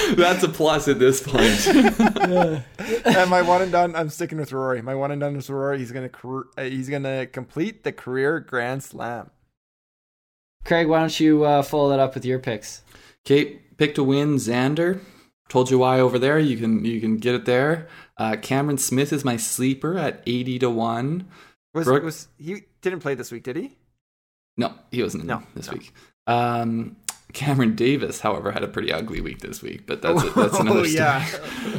That's 0.16 0.44
a 0.44 0.50
plus 0.50 0.88
at 0.88 1.00
this 1.00 1.22
point. 1.22 1.68
and 3.06 3.30
my 3.30 3.42
one 3.42 3.62
and 3.62 3.72
done, 3.72 3.96
I'm 3.96 4.10
sticking 4.10 4.38
with 4.38 4.52
Rory. 4.52 4.82
My 4.82 4.96
one 4.96 5.12
and 5.12 5.22
done 5.22 5.36
is 5.36 5.50
Rory. 5.50 5.80
He's 5.80 5.92
gonna 5.92 6.10
career, 6.10 6.44
uh, 6.58 6.64
he's 6.64 6.90
gonna 6.90 7.26
complete 7.28 7.84
the 7.84 7.92
career 7.92 8.40
Grand 8.40 8.84
Slam. 8.84 9.30
Craig, 10.66 10.88
why 10.88 11.00
don't 11.00 11.20
you 11.20 11.44
uh, 11.44 11.62
follow 11.62 11.90
that 11.90 12.00
up 12.00 12.14
with 12.16 12.26
your 12.26 12.40
picks? 12.40 12.82
Okay, 13.26 13.60
pick 13.78 13.96
to 13.96 14.04
win 14.04 14.36
Xander. 14.36 15.00
Told 15.50 15.70
you 15.70 15.80
why 15.80 16.00
over 16.00 16.18
there. 16.18 16.40
You 16.40 16.58
can 16.58 16.86
you 16.86 17.00
can 17.02 17.18
get 17.18 17.36
it 17.36 17.46
there. 17.46 17.88
Uh, 18.18 18.36
Cameron 18.42 18.78
Smith 18.78 19.12
is 19.12 19.26
my 19.26 19.38
sleeper 19.38 19.98
at 19.98 20.22
eighty 20.26 20.58
to 20.60 20.70
one. 20.70 21.28
Was 21.74 21.86
Brooke- 21.86 22.04
was 22.04 22.28
he 22.38 22.64
didn't 22.82 23.00
play 23.02 23.16
this 23.16 23.32
week? 23.32 23.44
Did 23.44 23.58
he? 23.58 23.76
No, 24.58 24.74
he 24.92 25.02
wasn't 25.04 25.22
in 25.24 25.28
No, 25.28 25.44
this 25.56 25.68
no. 25.68 25.74
week. 25.74 25.94
Um, 26.28 26.96
Cameron 27.34 27.76
Davis, 27.76 28.20
however, 28.22 28.52
had 28.52 28.64
a 28.64 28.68
pretty 28.68 28.92
ugly 28.94 29.20
week 29.22 29.40
this 29.40 29.62
week, 29.62 29.86
but 29.86 30.02
that's 30.02 30.24
that's 30.34 30.60
another 30.60 30.80
Oh, 30.82 30.84
story. 30.86 30.92
yeah. 30.94 31.26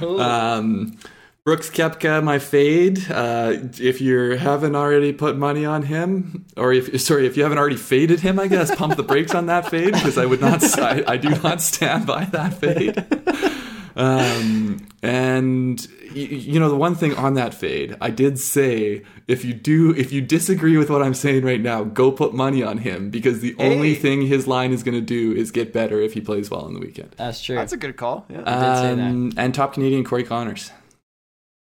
Um, 0.02 0.96
Brooks 1.44 1.68
Koepka, 1.68 2.24
my 2.24 2.38
fade. 2.38 3.10
Uh, 3.10 3.52
if 3.78 4.00
you 4.00 4.30
haven't 4.30 4.74
already 4.74 5.12
put 5.12 5.36
money 5.36 5.66
on 5.66 5.82
him, 5.82 6.46
or 6.56 6.72
if 6.72 6.98
sorry, 7.02 7.26
if 7.26 7.36
you 7.36 7.42
haven't 7.42 7.58
already 7.58 7.76
faded 7.76 8.20
him, 8.20 8.38
I 8.40 8.46
guess 8.48 8.74
pump 8.74 8.96
the 8.96 9.02
brakes 9.02 9.34
on 9.34 9.46
that 9.46 9.68
fade 9.68 9.92
because 9.92 10.16
I 10.16 10.24
would 10.24 10.40
not. 10.40 10.62
I, 10.78 11.04
I 11.06 11.16
do 11.18 11.28
not 11.42 11.60
stand 11.60 12.06
by 12.06 12.24
that 12.26 12.54
fade. 12.54 13.04
Um, 13.96 14.88
and 15.04 15.86
you, 16.14 16.26
you 16.26 16.60
know 16.60 16.68
the 16.68 16.76
one 16.76 16.94
thing 16.94 17.14
on 17.14 17.34
that 17.34 17.52
fade, 17.54 17.96
I 18.00 18.10
did 18.10 18.38
say 18.38 19.02
if 19.28 19.44
you 19.44 19.52
do, 19.54 19.94
if 19.94 20.12
you 20.12 20.20
disagree 20.20 20.76
with 20.76 20.90
what 20.90 21.02
I'm 21.02 21.14
saying 21.14 21.44
right 21.44 21.60
now, 21.60 21.84
go 21.84 22.10
put 22.12 22.32
money 22.34 22.62
on 22.62 22.78
him 22.78 23.10
because 23.10 23.40
the 23.40 23.54
only 23.58 23.94
thing 23.94 24.22
his 24.22 24.46
line 24.46 24.72
is 24.72 24.82
going 24.82 24.94
to 24.94 25.00
do 25.00 25.32
is 25.32 25.50
get 25.50 25.72
better 25.72 26.00
if 26.00 26.14
he 26.14 26.20
plays 26.20 26.50
well 26.50 26.62
on 26.62 26.74
the 26.74 26.80
weekend. 26.80 27.12
That's 27.16 27.42
true. 27.42 27.56
That's 27.56 27.72
a 27.72 27.76
good 27.76 27.96
call. 27.96 28.26
Yeah. 28.28 28.42
I 28.46 28.52
did 28.60 28.76
say 28.80 28.94
that. 28.94 29.08
Um, 29.08 29.32
and 29.36 29.54
top 29.54 29.74
Canadian 29.74 30.04
Corey 30.04 30.24
Conners. 30.24 30.70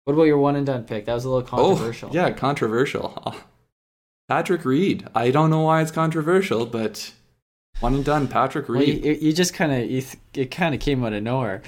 what 0.05 0.15
about 0.15 0.25
your 0.25 0.39
one 0.39 0.57
and 0.57 0.67
done 0.67 0.85
pick? 0.85 1.05
That 1.07 1.15
was 1.15 1.25
a 1.25 1.29
little 1.31 1.47
controversial. 1.47 2.11
Oh, 2.11 2.15
yeah, 2.15 2.31
controversial. 2.31 3.23
Oh. 3.27 3.45
Patrick 4.29 4.65
Reed. 4.65 5.07
I 5.15 5.31
don't 5.31 5.49
know 5.51 5.61
why 5.63 5.81
it's 5.83 5.91
controversial, 5.91 6.67
but 6.67 7.13
one 7.81 7.95
and 7.95 8.05
done. 8.05 8.29
Patrick 8.29 8.69
Well, 8.69 8.79
Reed. 8.81 9.05
you, 9.05 9.13
you 9.15 9.33
just 9.33 9.55
kind 9.55 9.73
of 9.73 9.91
you 9.91 10.03
th- 10.03 10.17
it 10.35 10.51
kind 10.51 10.75
of 10.75 10.81
came 10.81 11.03
out 11.05 11.13
of 11.15 11.23
nowhere. 11.23 11.63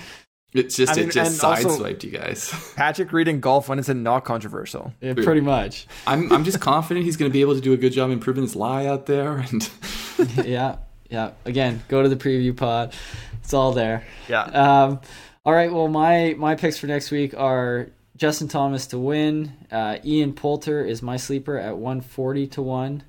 It's 0.53 0.77
just 0.77 0.93
I 0.93 0.97
mean, 0.97 1.09
it 1.09 1.13
just 1.13 1.41
sideswiped 1.41 2.03
you 2.03 2.11
guys. 2.11 2.51
Patrick 2.77 3.13
Reed 3.13 3.29
in 3.29 3.41
golf 3.41 3.69
when 3.69 3.79
is 3.79 3.89
it 3.89 3.95
not 3.95 4.25
controversial? 4.25 4.93
Yeah, 5.01 5.15
pretty 5.15 5.41
much. 5.41 5.87
I'm 6.07 6.33
I'm 6.33 6.45
just 6.45 6.61
confident 6.61 7.07
he's 7.07 7.17
going 7.17 7.31
to 7.31 7.33
be 7.33 7.41
able 7.41 7.55
to 7.55 7.61
do 7.61 7.73
a 7.73 7.77
good 7.77 7.93
job 7.93 8.11
improving 8.11 8.43
his 8.43 8.57
lie 8.57 8.87
out 8.87 9.07
there. 9.07 9.39
And 9.39 9.71
yeah, 10.45 10.77
yeah. 11.09 11.33
Again, 11.45 11.83
go 11.89 12.03
to 12.03 12.09
the 12.09 12.17
preview 12.17 12.57
pod. 12.57 12.95
It's 13.43 13.55
all 13.55 13.73
there. 13.73 14.05
Yeah. 14.29 14.43
Um, 14.43 15.01
all 15.45 15.53
right. 15.53 15.73
Well, 15.73 15.89
my 15.89 16.35
my 16.37 16.57
picks 16.57 16.79
for 16.79 16.89
next 16.89 17.13
week 17.13 17.33
are 17.37 17.91
Justin 18.17 18.49
Thomas 18.49 18.89
to 18.89 18.99
win. 18.99 19.53
Uh, 19.71 19.99
Ian 20.05 20.33
Poulter 20.33 20.85
is 20.85 21.01
my 21.01 21.17
sleeper 21.17 21.59
at 21.59 21.77
one 21.77 22.01
forty 22.01 22.49
to 22.49 22.63
one. 22.63 23.05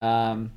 Um, 0.00 0.52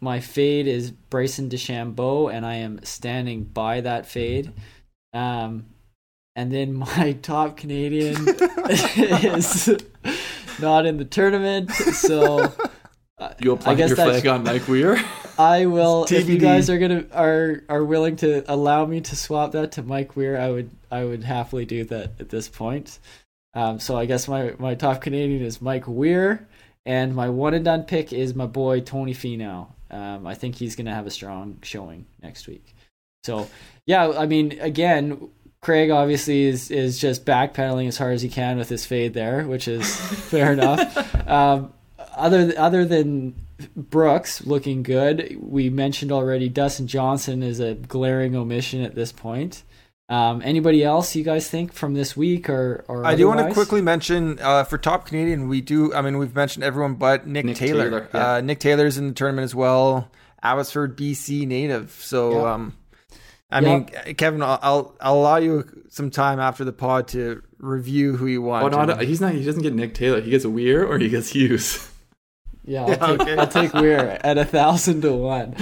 my 0.00 0.20
fade 0.20 0.66
is 0.66 0.90
Bryson 0.90 1.48
DeChambeau, 1.48 2.32
and 2.32 2.46
I 2.46 2.56
am 2.56 2.84
standing 2.84 3.44
by 3.44 3.80
that 3.80 4.06
fade. 4.06 4.52
Um, 5.12 5.66
and 6.36 6.50
then 6.50 6.74
my 6.74 7.12
top 7.22 7.56
Canadian 7.56 8.16
is 8.28 9.68
not 10.60 10.86
in 10.86 10.96
the 10.96 11.04
tournament, 11.04 11.70
so 11.70 12.52
you 13.40 13.52
apply 13.52 13.72
I 13.72 13.74
guess 13.74 13.88
your 13.90 13.96
that's- 13.96 14.20
flag 14.20 14.26
on 14.26 14.44
Mike 14.44 14.68
Weir. 14.68 15.02
I 15.38 15.64
will. 15.66 16.04
If 16.10 16.28
you 16.28 16.38
guys 16.38 16.68
are 16.68 16.78
gonna 16.78 17.06
are 17.12 17.62
are 17.68 17.82
willing 17.84 18.16
to 18.16 18.44
allow 18.52 18.84
me 18.84 19.00
to 19.00 19.16
swap 19.16 19.52
that 19.52 19.72
to 19.72 19.82
Mike 19.82 20.14
Weir, 20.14 20.38
I 20.38 20.50
would 20.50 20.70
I 20.90 21.04
would 21.04 21.24
happily 21.24 21.64
do 21.64 21.84
that 21.84 22.12
at 22.20 22.28
this 22.28 22.48
point. 22.48 22.98
Um, 23.54 23.80
so 23.80 23.96
I 23.96 24.04
guess 24.04 24.28
my 24.28 24.54
my 24.58 24.74
top 24.74 25.00
Canadian 25.00 25.42
is 25.42 25.62
Mike 25.62 25.88
Weir, 25.88 26.46
and 26.84 27.14
my 27.14 27.30
one 27.30 27.54
and 27.54 27.64
done 27.64 27.84
pick 27.84 28.12
is 28.12 28.34
my 28.34 28.46
boy 28.46 28.80
Tony 28.80 29.14
Finau. 29.14 29.68
Um, 29.90 30.26
I 30.26 30.34
think 30.34 30.54
he's 30.56 30.76
gonna 30.76 30.94
have 30.94 31.06
a 31.06 31.10
strong 31.10 31.58
showing 31.62 32.06
next 32.22 32.46
week. 32.46 32.74
So 33.24 33.48
yeah, 33.86 34.10
I 34.10 34.26
mean, 34.26 34.58
again, 34.60 35.30
Craig 35.62 35.90
obviously 35.90 36.42
is 36.42 36.70
is 36.72 36.98
just 36.98 37.24
backpedaling 37.24 37.86
as 37.86 37.96
hard 37.96 38.14
as 38.14 38.22
he 38.22 38.28
can 38.28 38.58
with 38.58 38.68
his 38.68 38.84
fade 38.84 39.14
there, 39.14 39.44
which 39.46 39.68
is 39.68 39.94
fair 40.28 40.52
enough. 40.52 41.28
Um, 41.28 41.72
other 42.16 42.52
other 42.58 42.84
than 42.84 43.34
Brooks 43.76 44.44
looking 44.44 44.82
good, 44.82 45.36
we 45.40 45.70
mentioned 45.70 46.10
already 46.10 46.48
Dustin 46.48 46.88
Johnson 46.88 47.44
is 47.44 47.60
a 47.60 47.74
glaring 47.74 48.34
omission 48.34 48.82
at 48.82 48.96
this 48.96 49.12
point. 49.12 49.62
Um, 50.08 50.42
anybody 50.44 50.82
else 50.82 51.14
you 51.14 51.22
guys 51.22 51.48
think 51.48 51.72
from 51.72 51.94
this 51.94 52.16
week 52.16 52.50
or 52.50 52.84
or 52.88 53.06
I 53.06 53.14
do 53.14 53.28
want 53.28 53.38
to 53.38 53.54
quickly 53.54 53.80
mention 53.80 54.40
uh, 54.40 54.64
for 54.64 54.78
top 54.78 55.06
Canadian, 55.06 55.46
we 55.46 55.60
do. 55.60 55.94
I 55.94 56.02
mean, 56.02 56.18
we've 56.18 56.34
mentioned 56.34 56.64
everyone 56.64 56.94
but 56.96 57.28
Nick, 57.28 57.44
Nick 57.44 57.56
Taylor. 57.56 57.84
Taylor, 57.84 58.08
yeah. 58.12 58.32
uh, 58.32 58.40
Nick 58.40 58.58
Taylor's 58.58 58.98
in 58.98 59.06
the 59.06 59.14
tournament 59.14 59.44
as 59.44 59.54
well. 59.54 60.10
Abbotsford, 60.42 60.98
BC 60.98 61.46
native. 61.46 61.92
So, 62.00 62.32
Yeah. 62.32 62.52
um, 62.54 62.76
I 63.52 63.60
Yeah. 63.60 63.78
mean, 63.78 64.14
Kevin, 64.16 64.42
I'll, 64.42 64.58
I'll 64.62 64.96
I'll 65.00 65.14
allow 65.14 65.36
you 65.36 65.84
some 65.88 66.10
time 66.10 66.40
after 66.40 66.64
the 66.64 66.72
pod 66.72 67.08
to 67.08 67.42
review 67.58 68.16
who 68.16 68.26
you 68.26 68.42
want. 68.42 68.74
Oh 68.74 68.84
no, 68.84 68.96
he's 68.96 69.20
not. 69.20 69.34
He 69.34 69.44
doesn't 69.44 69.62
get 69.62 69.74
Nick 69.74 69.94
Taylor. 69.94 70.20
He 70.20 70.30
gets 70.30 70.44
Weir 70.46 70.86
or 70.86 70.98
he 70.98 71.08
gets 71.08 71.30
Hughes. 71.30 71.88
Yeah, 72.64 72.82
I'll 72.86 72.88
Yeah, 72.90 72.96
take, 72.96 73.20
okay. 73.20 73.36
I'll 73.36 73.46
take 73.46 73.74
Weir 73.74 74.18
at 74.24 74.38
a 74.38 74.44
thousand 74.44 75.02
to 75.02 75.12
one. 75.12 75.54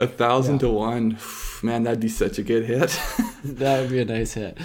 A 0.00 0.06
thousand 0.06 0.54
Yeah. 0.56 0.60
to 0.60 0.68
one. 0.70 1.18
Man, 1.62 1.82
that'd 1.82 2.00
be 2.00 2.08
such 2.08 2.38
a 2.38 2.42
good 2.42 2.64
hit. 2.64 2.98
That 3.42 3.80
would 3.80 3.90
be 3.90 4.00
a 4.00 4.04
nice 4.04 4.34
hit. 4.34 4.58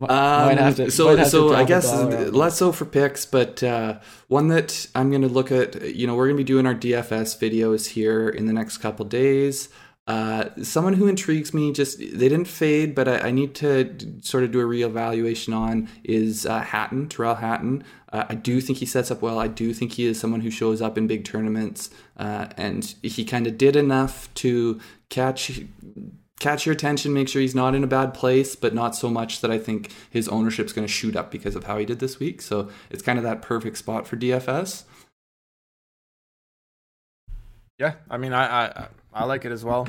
Might 0.00 0.58
have 0.58 0.74
to- 0.76 0.84
Um, 0.84 0.90
so 0.90 1.04
might 1.06 1.18
have 1.18 1.26
to 1.26 1.30
so 1.30 1.54
I 1.54 1.62
guess 1.64 1.88
dollar 1.88 2.06
on 2.06 2.12
it. 2.28 2.34
less 2.34 2.56
so 2.58 2.72
for 2.72 2.84
picks, 2.84 3.26
but 3.26 3.62
uh, 3.62 4.00
one 4.26 4.48
that 4.48 4.88
I'm 4.96 5.10
going 5.10 5.22
to 5.22 5.28
look 5.28 5.52
at. 5.52 5.94
You 5.94 6.08
know, 6.08 6.16
we're 6.16 6.26
going 6.26 6.36
to 6.36 6.40
be 6.42 6.44
doing 6.44 6.66
our 6.66 6.74
DFS 6.74 7.38
videos 7.38 7.86
here 7.90 8.28
in 8.28 8.46
the 8.46 8.52
next 8.52 8.78
couple 8.78 9.04
days. 9.04 9.68
Uh, 10.08 10.48
someone 10.62 10.94
who 10.94 11.06
intrigues 11.06 11.52
me, 11.52 11.70
just 11.70 11.98
they 11.98 12.30
didn't 12.30 12.46
fade, 12.46 12.94
but 12.94 13.06
I, 13.06 13.28
I 13.28 13.30
need 13.30 13.54
to 13.56 13.94
sort 14.22 14.42
of 14.42 14.50
do 14.50 14.60
a 14.60 14.64
reevaluation 14.64 15.54
on 15.54 15.86
is 16.02 16.46
uh, 16.46 16.60
Hatton, 16.60 17.10
Tyrrell 17.10 17.34
Hatton. 17.34 17.84
Uh, 18.10 18.24
I 18.26 18.34
do 18.34 18.62
think 18.62 18.78
he 18.78 18.86
sets 18.86 19.10
up 19.10 19.20
well. 19.20 19.38
I 19.38 19.48
do 19.48 19.74
think 19.74 19.92
he 19.92 20.06
is 20.06 20.18
someone 20.18 20.40
who 20.40 20.50
shows 20.50 20.80
up 20.80 20.96
in 20.96 21.06
big 21.06 21.26
tournaments, 21.26 21.90
uh, 22.16 22.46
and 22.56 22.94
he 23.02 23.22
kind 23.22 23.46
of 23.46 23.58
did 23.58 23.76
enough 23.76 24.32
to 24.36 24.80
catch 25.10 25.60
catch 26.40 26.64
your 26.64 26.72
attention, 26.72 27.12
make 27.12 27.28
sure 27.28 27.42
he's 27.42 27.54
not 27.54 27.74
in 27.74 27.84
a 27.84 27.88
bad 27.88 28.14
place, 28.14 28.54
but 28.54 28.72
not 28.72 28.94
so 28.94 29.10
much 29.10 29.40
that 29.40 29.50
I 29.50 29.58
think 29.58 29.92
his 30.08 30.28
ownership's 30.28 30.72
going 30.72 30.86
to 30.86 30.92
shoot 30.92 31.16
up 31.16 31.30
because 31.30 31.56
of 31.56 31.64
how 31.64 31.76
he 31.78 31.84
did 31.84 31.98
this 31.98 32.18
week. 32.20 32.40
So 32.40 32.70
it's 32.90 33.02
kind 33.02 33.18
of 33.18 33.24
that 33.24 33.42
perfect 33.42 33.76
spot 33.76 34.06
for 34.06 34.16
DFS. 34.16 34.84
Yeah, 37.78 37.94
I 38.10 38.16
mean, 38.16 38.32
I 38.32 38.66
I, 38.66 38.88
I 39.12 39.24
like 39.24 39.44
it 39.44 39.52
as 39.52 39.64
well. 39.64 39.88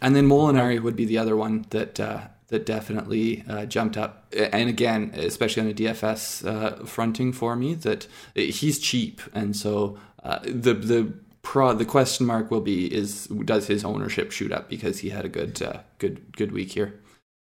And 0.00 0.14
then 0.14 0.28
Molinari 0.28 0.80
would 0.80 0.96
be 0.96 1.04
the 1.04 1.18
other 1.18 1.36
one 1.36 1.66
that 1.70 1.98
uh, 1.98 2.28
that 2.48 2.66
definitely 2.66 3.44
uh, 3.48 3.66
jumped 3.66 3.96
up. 3.96 4.32
And 4.36 4.68
again, 4.68 5.12
especially 5.14 5.62
on 5.62 5.68
a 5.68 5.74
DFS 5.74 6.46
uh, 6.46 6.84
fronting 6.84 7.32
for 7.32 7.56
me, 7.56 7.74
that 7.74 8.06
he's 8.34 8.78
cheap, 8.78 9.20
and 9.34 9.56
so 9.56 9.98
uh, 10.22 10.38
the 10.44 10.74
the 10.74 11.12
pro 11.42 11.72
the 11.74 11.84
question 11.84 12.26
mark 12.26 12.50
will 12.50 12.60
be 12.60 12.86
is 12.94 13.26
does 13.44 13.66
his 13.66 13.84
ownership 13.84 14.30
shoot 14.30 14.52
up 14.52 14.68
because 14.68 14.98
he 15.00 15.10
had 15.10 15.24
a 15.24 15.28
good 15.28 15.60
uh, 15.62 15.80
good 15.98 16.36
good 16.36 16.52
week 16.52 16.72
here. 16.72 17.00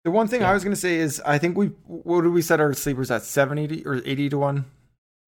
The 0.04 0.12
one 0.12 0.28
thing 0.28 0.44
I 0.44 0.52
was 0.54 0.64
going 0.64 0.74
to 0.74 0.80
say 0.82 0.96
is, 0.96 1.22
I 1.26 1.38
think 1.38 1.56
we 1.56 1.68
what 1.86 2.22
did 2.22 2.30
we 2.34 2.42
set 2.42 2.60
our 2.60 2.74
sleepers 2.74 3.12
at 3.12 3.22
seventy 3.24 3.84
or 3.86 4.02
eighty 4.04 4.30
to 4.30 4.38
one? 4.40 4.66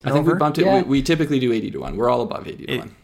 I 0.04 0.12
think 0.12 0.28
we 0.28 0.34
bumped 0.34 0.58
it. 0.58 0.66
Yeah. 0.66 0.78
We, 0.82 0.84
we 0.84 1.02
typically 1.04 1.40
do 1.40 1.54
eighty 1.54 1.70
to 1.72 1.80
one. 1.80 1.96
We're 1.96 2.10
all 2.10 2.22
above 2.22 2.48
eighty 2.48 2.66
to 2.66 2.74
It- 2.74 2.80
one. 2.80 2.96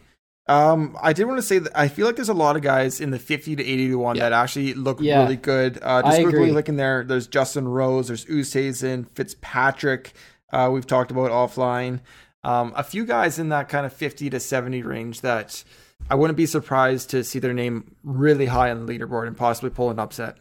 Um, 0.46 0.96
I 1.00 1.12
did 1.12 1.26
want 1.26 1.38
to 1.38 1.42
say 1.42 1.58
that 1.60 1.78
I 1.78 1.86
feel 1.88 2.06
like 2.06 2.16
there's 2.16 2.28
a 2.28 2.34
lot 2.34 2.56
of 2.56 2.62
guys 2.62 3.00
in 3.00 3.10
the 3.10 3.18
50 3.18 3.56
to 3.56 3.62
80 3.64 3.88
to 3.88 3.94
1 3.96 4.16
Yeah. 4.16 4.22
that 4.28 4.32
actually 4.32 4.74
look 4.74 4.98
Yeah. 5.00 5.22
really 5.22 5.36
good. 5.36 5.78
Uh, 5.82 6.02
I 6.04 6.10
just 6.10 6.22
quickly 6.22 6.40
agree. 6.40 6.52
looking 6.52 6.76
there, 6.76 7.04
there's 7.04 7.26
Justin 7.28 7.68
Rose, 7.68 8.08
there's 8.08 8.24
Oosthuizen, 8.24 9.06
Fitzpatrick. 9.14 10.12
Uh, 10.52 10.68
we've 10.72 10.86
talked 10.86 11.10
about 11.12 11.30
offline. 11.30 12.00
Um, 12.42 12.72
a 12.74 12.82
few 12.82 13.04
guys 13.04 13.38
in 13.38 13.50
that 13.50 13.68
kind 13.68 13.86
of 13.86 13.92
50 13.92 14.30
to 14.30 14.40
70 14.40 14.82
range 14.82 15.20
that 15.20 15.62
I 16.10 16.14
wouldn't 16.16 16.36
be 16.38 16.46
surprised 16.46 17.10
to 17.10 17.22
see 17.22 17.38
their 17.38 17.52
name 17.52 17.94
really 18.02 18.46
high 18.46 18.70
on 18.70 18.84
the 18.86 18.92
leaderboard 18.98 19.28
and 19.28 19.36
possibly 19.36 19.70
pull 19.70 19.90
an 19.90 19.98
upset. 20.00 20.36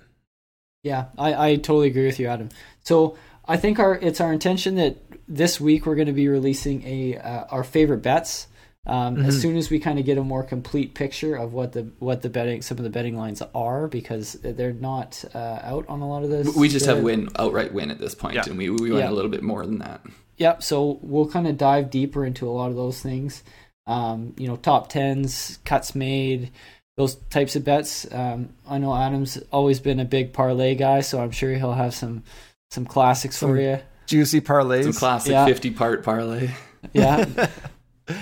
Yeah, 0.82 1.06
I, 1.18 1.50
I 1.52 1.56
totally 1.58 1.88
agree 1.90 2.06
with 2.06 2.20
you, 2.20 2.28
Adam. 2.28 2.50
So 2.84 3.18
I 3.46 3.58
think 3.58 3.80
our 3.80 3.96
it's 3.96 4.22
our 4.22 4.32
intention 4.32 4.76
that 4.76 4.96
this 5.28 5.60
week 5.60 5.86
we're 5.86 5.96
going 5.96 6.08
to 6.08 6.14
be 6.14 6.30
releasing 6.30 6.84
a 6.88 7.18
uh, 7.18 7.44
our 7.52 7.66
favorite 7.66 8.02
bets. 8.02 8.48
Um, 8.86 9.18
Mm-hmm. 9.18 9.26
As 9.26 9.42
soon 9.42 9.58
as 9.58 9.70
we 9.70 9.80
kind 9.80 10.00
of 10.00 10.06
get 10.06 10.18
a 10.18 10.24
more 10.24 10.44
complete 10.44 10.94
picture 10.96 11.36
of 11.36 11.54
what 11.54 11.74
the 11.74 11.92
what 12.00 12.22
the 12.22 12.30
betting 12.30 12.62
some 12.62 12.78
of 12.78 12.84
the 12.84 12.90
betting 12.90 13.18
lines 13.18 13.42
are, 13.54 13.88
because 13.88 14.34
they're 14.42 14.74
not 14.74 15.24
uh, 15.36 15.60
out 15.64 15.86
on 15.90 16.02
a 16.02 16.08
lot 16.10 16.24
of 16.24 16.30
this. 16.30 16.56
We 16.56 16.70
just 16.70 16.86
have 16.86 16.98
the- 16.98 17.04
win 17.04 17.30
outright 17.38 17.74
win 17.74 17.92
at 17.92 18.00
this 18.00 18.16
point, 18.16 18.36
Yeah. 18.36 18.44
and 18.48 18.58
we 18.58 18.70
we 18.70 18.92
went 18.92 19.04
Yeah. 19.04 19.10
a 19.10 19.14
little 19.14 19.30
bit 19.32 19.44
more 19.44 19.66
than 19.66 19.80
that. 19.80 20.02
Yep. 20.38 20.64
So 20.64 21.00
we'll 21.02 21.28
kind 21.30 21.48
of 21.48 21.58
dive 21.58 21.90
deeper 21.90 22.26
into 22.26 22.48
a 22.48 22.52
lot 22.52 22.70
of 22.70 22.78
those 22.78 23.02
things. 23.02 23.44
Um, 23.86 24.34
you 24.38 24.48
know, 24.48 24.56
top 24.56 24.88
tens, 24.90 25.60
cuts 25.66 25.94
made, 25.96 26.52
those 26.96 27.16
types 27.30 27.56
of 27.58 27.66
bets. 27.66 28.08
Um, 28.14 28.50
I 28.68 28.78
know 28.78 28.96
Adam's 28.96 29.38
always 29.52 29.80
been 29.80 30.00
a 30.00 30.06
big 30.06 30.32
parlay 30.32 30.76
guy, 30.76 31.02
so 31.02 31.20
I'm 31.22 31.32
sure 31.32 31.54
he'll 31.56 31.74
have 31.74 31.94
some 31.94 32.24
some 32.72 32.86
classics 32.86 33.38
Some- 33.38 33.50
for 33.50 33.60
you. 33.60 33.80
Juicy 34.08 34.42
parlays. 34.42 34.84
Some 34.84 34.94
classic 34.94 35.32
Yeah. 35.34 35.46
fifty 35.46 35.70
part 35.72 36.04
parlay. 36.04 36.52
Yeah. 36.94 37.26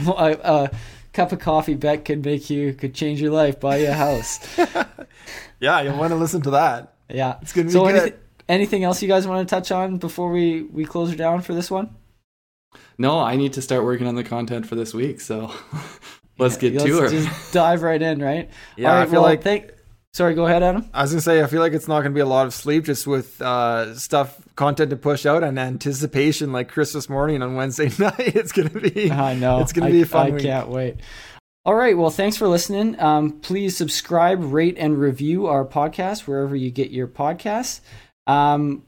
Well, 0.06 0.18
a, 0.18 0.32
a 0.34 0.72
cup 1.14 1.32
of 1.32 1.40
coffee 1.40 1.74
bet 1.76 2.06
could 2.06 2.24
make 2.26 2.50
you 2.50 2.74
could 2.74 2.94
change 2.94 3.22
your 3.22 3.32
life, 3.32 3.60
buy 3.60 3.78
you 3.78 3.88
a 3.90 3.94
house. 3.94 4.40
yeah, 5.60 5.82
you'll 5.82 5.98
want 5.98 6.12
to 6.12 6.16
listen 6.16 6.42
to 6.44 6.52
that. 6.52 6.94
Yeah. 7.10 7.38
It's 7.42 7.54
going 7.54 7.68
to 7.68 7.70
be 7.70 7.74
So 7.74 7.86
good. 7.86 7.96
anything, 7.96 8.20
anything 8.50 8.84
else 8.84 9.02
you 9.02 9.08
guys 9.08 9.28
want 9.28 9.48
to 9.48 9.56
touch 9.56 9.72
on 9.72 9.98
before 9.98 10.30
we 10.32 10.64
we 10.64 10.86
close 10.86 11.10
her 11.10 11.16
down 11.16 11.42
for 11.42 11.54
this 11.54 11.72
one? 11.72 11.96
No, 12.98 13.20
I 13.20 13.36
need 13.36 13.54
to 13.54 13.62
start 13.62 13.84
working 13.84 14.08
on 14.08 14.16
the 14.16 14.24
content 14.24 14.66
for 14.68 14.76
this 14.76 14.94
week. 14.94 15.22
So 15.22 15.52
let's 16.38 16.58
get 16.58 16.74
Let's 16.74 16.86
to 16.86 16.98
her. 17.02 17.10
Just 17.10 17.54
dive 17.54 17.82
right 17.82 18.02
in, 18.02 18.22
right? 18.22 18.50
Yeah, 18.76 18.92
All 18.96 19.02
I 19.02 19.06
feel 19.06 19.14
well, 19.14 19.22
like- 19.24 19.44
thank. 19.44 19.72
Sorry, 20.14 20.34
go 20.34 20.48
ahead, 20.48 20.64
Adam. 20.64 20.90
I 20.94 21.04
was 21.04 21.12
gonna 21.12 21.22
say 21.22 21.44
I 21.44 21.48
feel 21.48 21.62
like 21.62 21.74
it's 21.74 21.88
not 21.88 22.02
gonna 22.02 22.16
be 22.16 22.22
a 22.22 22.26
lot 22.26 22.48
of 22.48 22.54
sleep 22.54 22.86
just 22.86 23.06
with 23.06 23.40
uh, 23.42 23.94
stuff 23.96 24.40
content 24.56 24.90
to 24.90 24.96
push 24.96 25.28
out 25.28 25.44
and 25.44 25.60
anticipation 25.60 26.52
like 26.52 26.70
Christmas 26.70 27.08
morning 27.08 27.44
on 27.44 27.54
Wednesday 27.54 27.92
night. 28.00 28.16
It's 28.36 28.52
gonna 28.52 28.70
be 28.70 29.12
I 29.12 29.36
know. 29.36 29.60
It's 29.62 29.74
gonna 29.74 29.88
I- 29.88 29.92
be 29.92 30.02
a 30.02 30.06
fun 30.08 30.28
I 30.28 30.30
week. 30.32 30.42
can't 30.44 30.70
wait. 30.70 30.96
All 31.66 31.76
right. 31.76 31.96
Well, 31.98 32.10
thanks 32.10 32.36
for 32.38 32.48
listening. 32.48 33.00
Um, 33.00 33.42
please 33.42 33.76
subscribe, 33.78 34.42
rate, 34.54 34.78
and 34.80 34.98
review 34.98 35.48
our 35.48 35.66
podcast 35.66 36.22
wherever 36.26 36.56
you 36.56 36.72
get 36.72 36.90
your 36.92 37.08
podcasts. 37.08 37.82
Um, 38.26 38.84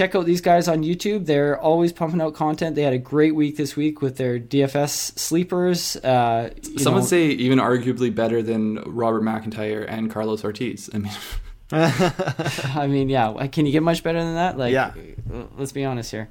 check 0.00 0.14
out 0.14 0.24
these 0.24 0.40
guys 0.40 0.66
on 0.66 0.82
YouTube. 0.82 1.26
They're 1.26 1.60
always 1.60 1.92
pumping 1.92 2.22
out 2.22 2.32
content. 2.32 2.74
They 2.74 2.82
had 2.82 2.94
a 2.94 2.98
great 2.98 3.34
week 3.34 3.58
this 3.58 3.76
week 3.76 4.00
with 4.00 4.16
their 4.16 4.40
DFS 4.40 5.18
sleepers. 5.18 5.94
Uh, 5.96 6.54
you 6.62 6.78
Some 6.78 6.94
would 6.94 7.04
say 7.04 7.26
even 7.26 7.58
arguably 7.58 8.14
better 8.14 8.42
than 8.42 8.76
Robert 8.86 9.22
MacIntyre 9.22 9.82
and 9.82 10.10
Carlos 10.10 10.42
Ortiz. 10.42 10.88
I 10.94 10.98
mean, 10.98 11.12
I 11.72 12.86
mean, 12.86 13.10
yeah. 13.10 13.46
Can 13.48 13.66
you 13.66 13.72
get 13.72 13.82
much 13.82 14.02
better 14.02 14.20
than 14.20 14.36
that? 14.36 14.56
Like, 14.56 14.72
Yeah. 14.72 14.94
let's 15.58 15.72
be 15.72 15.84
honest 15.84 16.10
here. 16.10 16.28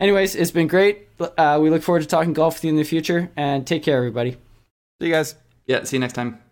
Anyways, 0.00 0.34
it's 0.34 0.50
been 0.50 0.66
great. 0.66 1.06
Uh, 1.20 1.60
we 1.62 1.70
look 1.70 1.82
forward 1.84 2.02
to 2.02 2.08
talking 2.08 2.32
golf 2.32 2.56
with 2.56 2.64
you 2.64 2.70
in 2.70 2.76
the 2.76 2.82
future, 2.82 3.30
and 3.36 3.64
take 3.64 3.84
care, 3.84 3.96
everybody. 3.96 4.32
See 5.00 5.06
you 5.06 5.12
guys. 5.12 5.36
yeah. 5.66 5.84
See 5.84 5.96
you 5.96 6.00
next 6.00 6.14
time. 6.14 6.43